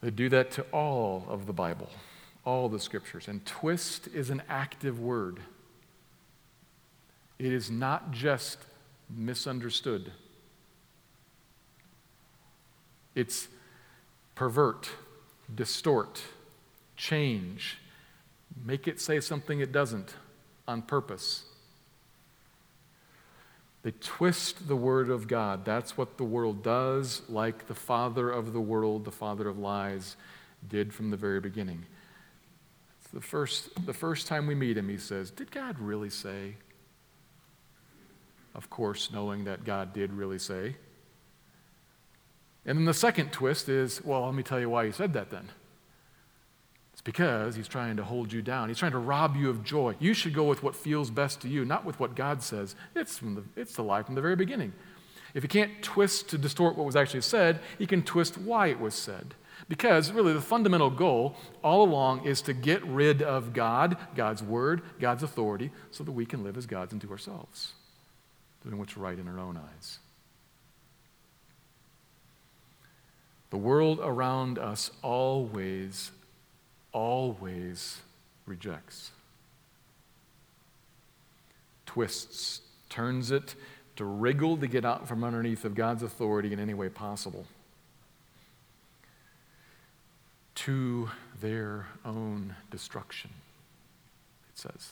They 0.06 0.12
do 0.12 0.30
that 0.30 0.52
to 0.52 0.62
all 0.72 1.26
of 1.30 1.48
the 1.48 1.52
Bible, 1.52 1.90
all 2.46 2.70
the 2.70 2.80
scriptures. 2.80 3.28
And 3.28 3.44
twist 3.44 4.06
is 4.06 4.30
an 4.30 4.44
active 4.48 5.00
word, 5.00 5.40
it 7.40 7.52
is 7.52 7.72
not 7.72 8.12
just 8.12 8.60
misunderstood, 9.10 10.12
it's 13.16 13.48
pervert, 14.36 14.92
distort, 15.56 16.22
change, 16.96 17.80
make 18.64 18.88
it 18.88 19.02
say 19.02 19.20
something 19.20 19.60
it 19.60 19.72
doesn't 19.72 20.14
on 20.68 20.84
purpose. 20.84 21.46
They 23.86 23.92
twist 23.92 24.68
the 24.68 24.76
word 24.76 25.12
of 25.12 25.28
God. 25.28 25.64
That's 25.64 25.96
what 25.96 26.18
the 26.18 26.24
world 26.24 26.64
does, 26.64 27.22
like 27.30 27.68
the 27.68 27.76
father 27.76 28.32
of 28.32 28.52
the 28.52 28.60
world, 28.60 29.06
the 29.06 29.12
father 29.12 29.48
of 29.48 29.60
lies, 29.60 30.18
did 30.68 30.92
from 30.92 31.12
the 31.12 31.18
very 31.18 31.40
beginning. 31.40 31.86
It's 33.00 33.12
the 33.12 33.22
first, 33.22 33.86
the 33.86 33.94
first 33.94 34.26
time 34.26 34.48
we 34.48 34.56
meet 34.56 34.76
him, 34.76 34.90
he 34.90 34.98
says, 34.98 35.30
Did 35.30 35.52
God 35.52 35.78
really 35.78 36.10
say? 36.10 36.56
Of 38.56 38.72
course, 38.72 39.12
knowing 39.14 39.44
that 39.44 39.66
God 39.66 39.94
did 39.94 40.12
really 40.12 40.40
say. 40.40 40.78
And 42.66 42.80
then 42.80 42.86
the 42.86 42.94
second 42.96 43.32
twist 43.34 43.70
is, 43.70 44.04
well, 44.04 44.26
let 44.26 44.34
me 44.34 44.42
tell 44.42 44.60
you 44.60 44.68
why 44.68 44.88
he 44.88 44.92
said 44.94 45.14
that 45.14 45.30
then 45.30 45.50
because 47.06 47.56
he's 47.56 47.68
trying 47.68 47.96
to 47.96 48.04
hold 48.04 48.34
you 48.34 48.42
down. 48.42 48.68
He's 48.68 48.80
trying 48.80 48.92
to 48.92 48.98
rob 48.98 49.38
you 49.38 49.50
of 49.50 49.64
joy. 49.64 49.96
You 50.00 50.14
should 50.14 50.34
go 50.34 50.44
with 50.44 50.64
what 50.64 50.76
feels 50.76 51.10
best 51.12 51.40
to 51.42 51.48
you, 51.48 51.64
not 51.64 51.86
with 51.86 52.00
what 52.00 52.16
God 52.16 52.44
says. 52.44 52.76
It's, 52.96 53.20
the, 53.20 53.44
it's 53.56 53.76
the 53.76 53.84
lie 53.84 54.04
from 54.04 54.16
the 54.16 54.22
very 54.22 54.36
beginning. 54.36 54.74
If 55.36 55.44
he 55.44 55.48
can't 55.48 55.82
twist 55.84 56.30
to 56.30 56.38
distort 56.38 56.76
what 56.76 56.86
was 56.86 56.96
actually 56.96 57.22
said, 57.22 57.60
he 57.78 57.86
can 57.86 58.02
twist 58.02 58.38
why 58.38 58.68
it 58.68 58.80
was 58.80 58.96
said. 58.96 59.36
Because 59.70 60.12
really, 60.12 60.34
the 60.34 60.42
fundamental 60.42 60.90
goal 60.90 61.36
all 61.64 61.84
along 61.84 62.26
is 62.26 62.42
to 62.44 62.54
get 62.54 62.84
rid 62.86 63.22
of 63.22 63.54
God, 63.54 63.98
God's 64.16 64.42
word, 64.42 64.82
God's 65.00 65.24
authority, 65.24 65.72
so 65.92 66.04
that 66.04 66.12
we 66.12 66.26
can 66.26 66.44
live 66.44 66.58
as 66.58 66.66
gods 66.66 66.92
unto 66.92 67.10
ourselves, 67.12 67.74
doing 68.64 68.80
what's 68.80 68.98
right 68.98 69.18
in 69.18 69.28
our 69.28 69.40
own 69.40 69.58
eyes. 69.58 70.00
The 73.52 73.58
world 73.58 74.00
around 74.02 74.58
us 74.58 74.92
always 75.02 76.12
always 76.96 78.00
rejects, 78.46 79.12
twists, 81.86 82.62
turns 82.90 83.32
it 83.32 83.54
to 83.98 84.06
wriggle 84.06 84.56
to 84.56 84.66
get 84.66 84.86
out 84.86 85.06
from 85.06 85.22
underneath 85.22 85.66
of 85.66 85.76
God's 85.76 86.04
authority 86.04 86.54
in 86.54 86.60
any 86.60 86.74
way 86.74 86.88
possible 86.88 87.46
to 90.56 91.10
their 91.42 91.86
own 92.06 92.56
destruction, 92.72 93.30
it 94.54 94.58
says. 94.58 94.92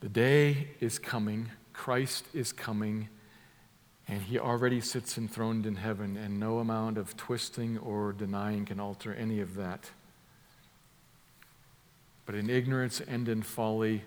The 0.00 0.10
day 0.10 0.68
is 0.80 0.98
coming, 0.98 1.48
Christ 1.72 2.26
is 2.34 2.52
coming 2.52 3.08
and 4.08 4.22
he 4.22 4.38
already 4.38 4.80
sits 4.80 5.16
enthroned 5.16 5.64
in 5.66 5.76
heaven, 5.76 6.16
and 6.16 6.38
no 6.38 6.58
amount 6.58 6.98
of 6.98 7.16
twisting 7.16 7.78
or 7.78 8.12
denying 8.12 8.64
can 8.64 8.80
alter 8.80 9.14
any 9.14 9.40
of 9.40 9.54
that. 9.54 9.90
But 12.26 12.34
in 12.34 12.50
ignorance 12.50 13.00
and 13.00 13.28
in 13.28 13.42
folly, 13.42 14.02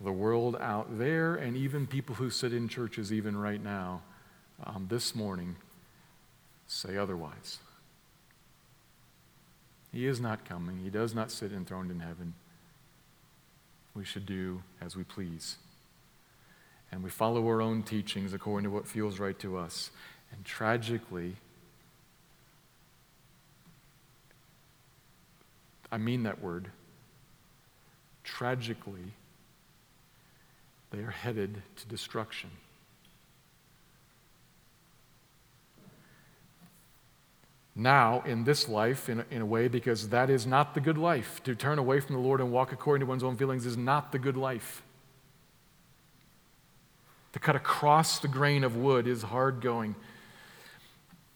the 0.00 0.12
world 0.12 0.56
out 0.60 0.98
there, 0.98 1.34
and 1.34 1.56
even 1.56 1.86
people 1.86 2.14
who 2.14 2.30
sit 2.30 2.52
in 2.52 2.68
churches 2.68 3.12
even 3.12 3.36
right 3.36 3.62
now, 3.62 4.02
um, 4.64 4.86
this 4.88 5.14
morning, 5.14 5.56
say 6.66 6.96
otherwise. 6.96 7.58
He 9.92 10.06
is 10.06 10.20
not 10.20 10.44
coming. 10.44 10.78
He 10.78 10.90
does 10.90 11.14
not 11.14 11.30
sit 11.30 11.52
enthroned 11.52 11.90
in 11.90 12.00
heaven. 12.00 12.34
We 13.94 14.04
should 14.04 14.26
do 14.26 14.62
as 14.80 14.94
we 14.94 15.02
please 15.02 15.56
and 16.90 17.02
we 17.02 17.10
follow 17.10 17.46
our 17.46 17.60
own 17.60 17.82
teachings 17.82 18.32
according 18.32 18.64
to 18.64 18.70
what 18.70 18.86
feels 18.86 19.18
right 19.18 19.38
to 19.40 19.56
us. 19.56 19.90
And 20.32 20.44
tragically, 20.44 21.36
I 25.90 25.98
mean 25.98 26.24
that 26.24 26.40
word, 26.42 26.70
tragically, 28.24 29.12
they 30.90 30.98
are 30.98 31.10
headed 31.10 31.62
to 31.76 31.86
destruction. 31.88 32.50
Now, 37.74 38.24
in 38.26 38.42
this 38.42 38.68
life, 38.68 39.08
in 39.08 39.20
a, 39.20 39.24
in 39.30 39.40
a 39.40 39.46
way, 39.46 39.68
because 39.68 40.08
that 40.08 40.30
is 40.30 40.46
not 40.46 40.74
the 40.74 40.80
good 40.80 40.98
life. 40.98 41.40
To 41.44 41.54
turn 41.54 41.78
away 41.78 42.00
from 42.00 42.16
the 42.16 42.20
Lord 42.20 42.40
and 42.40 42.50
walk 42.50 42.72
according 42.72 43.06
to 43.06 43.06
one's 43.06 43.22
own 43.22 43.36
feelings 43.36 43.66
is 43.66 43.76
not 43.76 44.10
the 44.10 44.18
good 44.18 44.36
life. 44.36 44.82
To 47.38 47.44
cut 47.44 47.54
across 47.54 48.18
the 48.18 48.26
grain 48.26 48.64
of 48.64 48.74
wood 48.74 49.06
is 49.06 49.22
hard 49.22 49.60
going. 49.60 49.94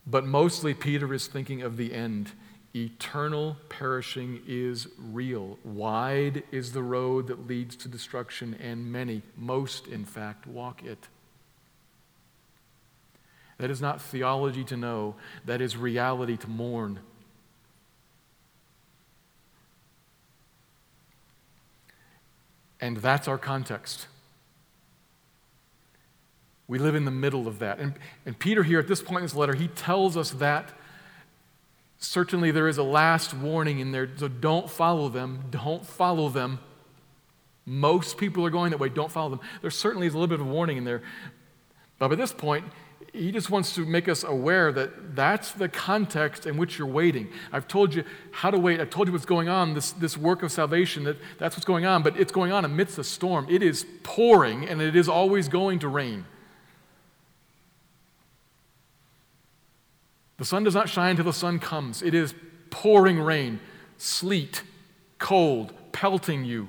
But 0.05 0.27
mostly, 0.27 0.75
Peter 0.75 1.15
is 1.15 1.29
thinking 1.29 1.63
of 1.63 1.77
the 1.77 1.95
end. 1.95 2.33
Eternal 2.75 3.57
perishing 3.69 4.43
is 4.45 4.89
real. 4.99 5.61
Wide 5.63 6.43
is 6.51 6.73
the 6.73 6.83
road 6.83 7.29
that 7.29 7.47
leads 7.47 7.77
to 7.77 7.89
destruction, 7.89 8.57
and 8.61 8.91
many, 8.91 9.23
most 9.37 9.87
in 9.87 10.05
fact, 10.05 10.45
walk 10.45 10.83
it. 10.83 11.07
That 13.59 13.71
is 13.71 13.81
not 13.81 14.03
theology 14.03 14.65
to 14.65 14.77
know, 14.77 15.15
that 15.45 15.61
is 15.61 15.77
reality 15.77 16.37
to 16.37 16.51
mourn. 16.51 16.99
And 22.81 22.97
that's 22.97 23.29
our 23.29 23.39
context. 23.39 24.09
We 26.73 26.79
live 26.79 26.95
in 26.95 27.05
the 27.05 27.11
middle 27.11 27.47
of 27.49 27.59
that. 27.59 27.81
And, 27.81 27.93
and 28.25 28.39
Peter, 28.39 28.63
here 28.63 28.79
at 28.79 28.89
this 28.89 29.03
point 29.03 29.19
in 29.19 29.23
his 29.25 29.35
letter, 29.35 29.53
he 29.53 29.69
tells 29.69 30.17
us 30.17 30.31
that 30.31 30.73
certainly 31.99 32.51
there 32.51 32.67
is 32.67 32.79
a 32.79 32.83
last 32.83 33.35
warning 33.35 33.79
in 33.79 33.93
there. 33.93 34.09
So 34.17 34.27
don't 34.27 34.71
follow 34.71 35.11
them. 35.11 35.45
Don't 35.51 35.85
follow 35.85 36.31
them. 36.31 36.61
Most 37.67 38.17
people 38.17 38.47
are 38.47 38.51
going 38.51 38.71
that 38.71 38.81
way. 38.81 38.89
Don't 38.89 39.13
follow 39.13 39.29
them. 39.29 39.41
There 39.61 39.71
certainly 39.71 40.07
is 40.07 40.15
a 40.15 40.17
little 40.17 40.35
bit 40.35 40.41
of 40.41 40.47
warning 40.47 40.79
in 40.79 40.85
there. 40.85 41.03
But 41.99 42.09
by 42.09 42.15
this 42.15 42.33
point, 42.33 42.65
he 43.13 43.33
just 43.33 43.51
wants 43.51 43.75
to 43.75 43.85
make 43.85 44.09
us 44.09 44.25
aware 44.25 44.73
that 44.73 45.15
that's 45.15 45.53
the 45.53 45.69
context 45.69 46.47
in 46.47 46.57
which 46.57 46.79
you're 46.79 46.89
waiting. 46.89 47.29
I've 47.53 47.69
told 47.69 47.95
you 47.95 48.03
how 48.31 48.51
to 48.51 48.59
wait. 48.59 48.81
I've 48.81 48.89
told 48.89 49.09
you 49.09 49.13
what's 49.13 49.27
going 49.27 49.51
on, 49.51 49.75
this, 49.75 49.93
this 49.93 50.17
work 50.17 50.43
of 50.43 50.51
salvation, 50.51 51.05
that 51.05 51.19
that's 51.37 51.55
what's 51.55 51.67
going 51.67 51.85
on, 51.85 52.03
but 52.03 52.19
it's 52.19 52.33
going 52.33 52.51
on 52.51 52.65
amidst 52.65 52.97
a 52.97 53.05
storm. 53.05 53.47
It 53.51 53.63
is 53.63 53.85
pouring, 54.05 54.67
and 54.67 54.81
it 54.81 54.97
is 54.97 55.07
always 55.07 55.49
going 55.49 55.81
to 55.81 55.89
rain. 55.89 56.25
The 60.43 60.47
sun 60.47 60.65
does 60.65 60.75
not 60.75 60.89
shine 60.89 61.11
until 61.11 61.27
the 61.27 61.33
sun 61.33 61.61
comes. 61.61 62.03
It 62.03 62.15
is 62.15 62.35
pouring 62.69 63.21
rain, 63.21 63.61
sleet, 63.97 64.65
cold, 65.21 65.73
pelting 65.93 66.45
you. 66.45 66.69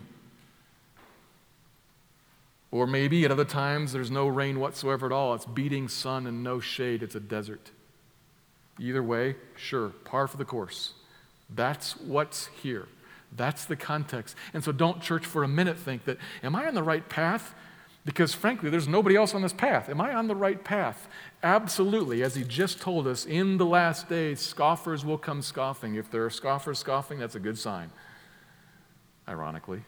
Or 2.70 2.86
maybe 2.86 3.26
at 3.26 3.32
other 3.32 3.46
times 3.46 3.92
there's 3.92 4.12
no 4.12 4.28
rain 4.28 4.60
whatsoever 4.60 5.08
at 5.08 5.12
all. 5.12 5.34
It's 5.34 5.48
beating 5.48 5.88
sun 5.88 6.28
and 6.28 6.44
no 6.44 6.60
shade. 6.60 7.02
It's 7.02 7.16
a 7.16 7.20
desert. 7.20 7.72
Either 8.80 9.02
way, 9.02 9.38
sure, 9.56 9.90
par 9.90 10.28
for 10.28 10.38
the 10.38 10.46
course. 10.46 10.94
That's 11.50 11.98
what's 11.98 12.52
here. 12.62 12.88
That's 13.36 13.66
the 13.66 13.76
context. 13.76 14.36
And 14.54 14.64
so 14.64 14.72
don't, 14.72 15.02
church, 15.02 15.26
for 15.26 15.44
a 15.44 15.48
minute 15.48 15.80
think 15.80 16.06
that, 16.06 16.20
am 16.44 16.56
I 16.56 16.68
on 16.68 16.76
the 16.76 16.84
right 16.84 17.10
path? 17.10 17.56
Because 18.06 18.34
frankly, 18.34 18.70
there's 18.70 18.88
nobody 18.88 19.16
else 19.16 19.34
on 19.34 19.42
this 19.42 19.54
path. 19.54 19.88
Am 19.88 20.02
I 20.02 20.14
on 20.14 20.28
the 20.28 20.36
right 20.36 20.62
path? 20.62 21.08
Absolutely. 21.42 22.22
As 22.22 22.36
he 22.36 22.44
just 22.44 22.82
told 22.82 23.08
us, 23.08 23.26
in 23.26 23.58
the 23.58 23.66
last 23.66 24.10
days, 24.10 24.42
scoffers 24.42 25.06
will 25.06 25.18
come 25.18 25.42
scoffing. 25.42 25.96
If 25.96 26.12
there 26.12 26.26
are 26.26 26.30
scoffers 26.30 26.80
scoffing, 26.80 27.20
that's 27.20 27.36
a 27.36 27.40
good 27.40 27.58
sign, 27.58 27.92
ironically. 29.28 29.84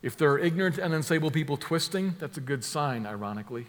If 0.00 0.16
there 0.16 0.30
are 0.30 0.38
ignorant 0.38 0.78
and 0.78 0.94
unstable 0.94 1.30
people 1.30 1.56
twisting, 1.56 2.14
that's 2.18 2.38
a 2.38 2.40
good 2.40 2.64
sign, 2.64 3.04
ironically. 3.06 3.66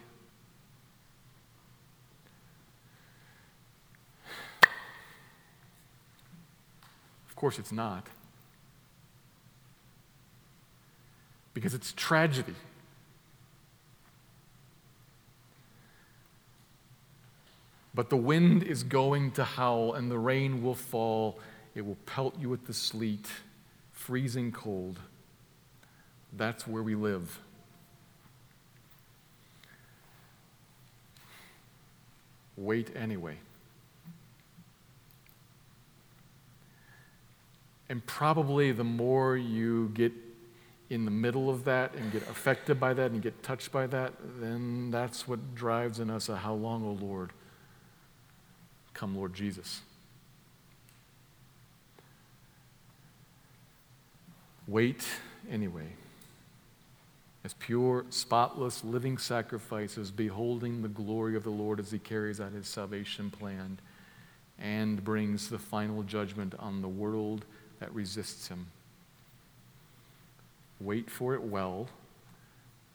Of 7.28 7.36
course, 7.36 7.60
it's 7.60 7.72
not. 7.72 8.08
Because 11.58 11.74
it's 11.74 11.92
tragedy. 11.92 12.54
But 17.96 18.12
the 18.12 18.16
wind 18.16 18.62
is 18.62 18.84
going 18.84 19.32
to 19.32 19.44
howl, 19.44 19.94
and 19.94 20.12
the 20.12 20.20
rain 20.20 20.62
will 20.62 20.76
fall. 20.76 21.40
It 21.74 21.84
will 21.84 21.98
pelt 22.06 22.40
you 22.40 22.48
with 22.48 22.68
the 22.68 22.76
sleet, 22.76 23.26
freezing 23.92 24.52
cold. 24.52 25.00
That's 26.32 26.68
where 26.68 26.84
we 26.84 26.94
live. 26.94 27.40
Wait 32.56 32.92
anyway. 32.96 33.38
And 37.90 38.06
probably 38.06 38.72
the 38.72 38.84
more 38.84 39.36
you 39.36 39.90
get 39.96 40.14
in 40.90 41.06
the 41.06 41.12
middle 41.12 41.50
of 41.50 41.66
that 41.66 41.94
and 41.96 42.12
get 42.12 42.22
affected 42.24 42.80
by 42.80 42.94
that 42.94 43.12
and 43.12 43.22
get 43.22 43.44
touched 43.44 43.72
by 43.72 43.88
that, 43.88 44.14
then 44.40 44.92
that's 44.92 45.28
what 45.28 45.56
drives 45.56 46.00
in 46.00 46.10
us 46.10 46.30
a 46.30 46.38
how 46.38 46.54
long, 46.54 46.84
O 46.84 46.90
oh 46.90 47.06
Lord? 47.06 47.32
Come, 48.94 49.16
Lord 49.16 49.34
Jesus. 49.34 49.82
Wait 54.68 55.06
anyway 55.50 55.88
as 57.48 57.54
pure, 57.54 58.06
spotless, 58.10 58.84
living 58.84 59.18
sacrifices, 59.18 60.12
beholding 60.12 60.82
the 60.82 60.90
glory 60.90 61.34
of 61.38 61.46
the 61.46 61.50
Lord 61.50 61.80
as 61.80 61.90
he 61.90 61.98
carries 61.98 62.42
out 62.42 62.52
his 62.52 62.68
salvation 62.68 63.32
plan 63.32 63.80
and 64.60 65.02
brings 65.02 65.48
the 65.48 65.58
final 65.58 66.04
judgment 66.04 66.56
on 66.60 66.82
the 66.82 66.90
world 66.90 67.46
that 67.80 67.96
resists 67.96 68.50
him. 68.50 68.68
Wait 70.80 71.10
for 71.10 71.34
it 71.34 71.42
well. 71.42 71.88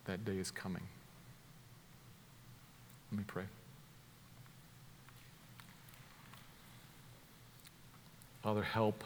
That 0.05 0.24
day 0.24 0.37
is 0.37 0.51
coming. 0.51 0.83
Let 3.11 3.18
me 3.18 3.24
pray. 3.26 3.45
Father, 8.43 8.62
help. 8.62 9.05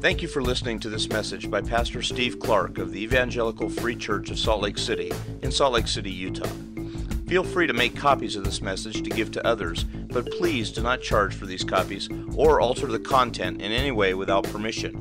Thank 0.00 0.20
you 0.20 0.28
for 0.28 0.42
listening 0.42 0.78
to 0.80 0.90
this 0.90 1.08
message 1.08 1.50
by 1.50 1.62
Pastor 1.62 2.02
Steve 2.02 2.38
Clark 2.38 2.76
of 2.76 2.92
the 2.92 3.02
Evangelical 3.02 3.70
Free 3.70 3.96
Church 3.96 4.30
of 4.30 4.38
Salt 4.38 4.60
Lake 4.60 4.76
City 4.76 5.10
in 5.40 5.50
Salt 5.50 5.72
Lake 5.72 5.88
City, 5.88 6.10
Utah. 6.10 6.46
Feel 7.26 7.42
free 7.42 7.66
to 7.66 7.72
make 7.72 7.96
copies 7.96 8.36
of 8.36 8.44
this 8.44 8.60
message 8.60 9.02
to 9.02 9.08
give 9.08 9.30
to 9.32 9.46
others, 9.46 9.86
but 10.14 10.30
please 10.30 10.70
do 10.70 10.80
not 10.80 11.02
charge 11.02 11.34
for 11.34 11.44
these 11.44 11.64
copies 11.64 12.08
or 12.36 12.60
alter 12.60 12.86
the 12.86 13.00
content 13.00 13.60
in 13.60 13.72
any 13.72 13.90
way 13.90 14.14
without 14.14 14.44
permission. 14.44 14.96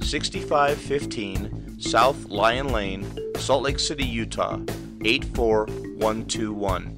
6515 0.00 1.80
South 1.80 2.24
Lion 2.26 2.72
Lane, 2.72 3.06
Salt 3.36 3.64
Lake 3.64 3.78
City, 3.78 4.04
Utah, 4.04 4.58
84121. 5.00 6.97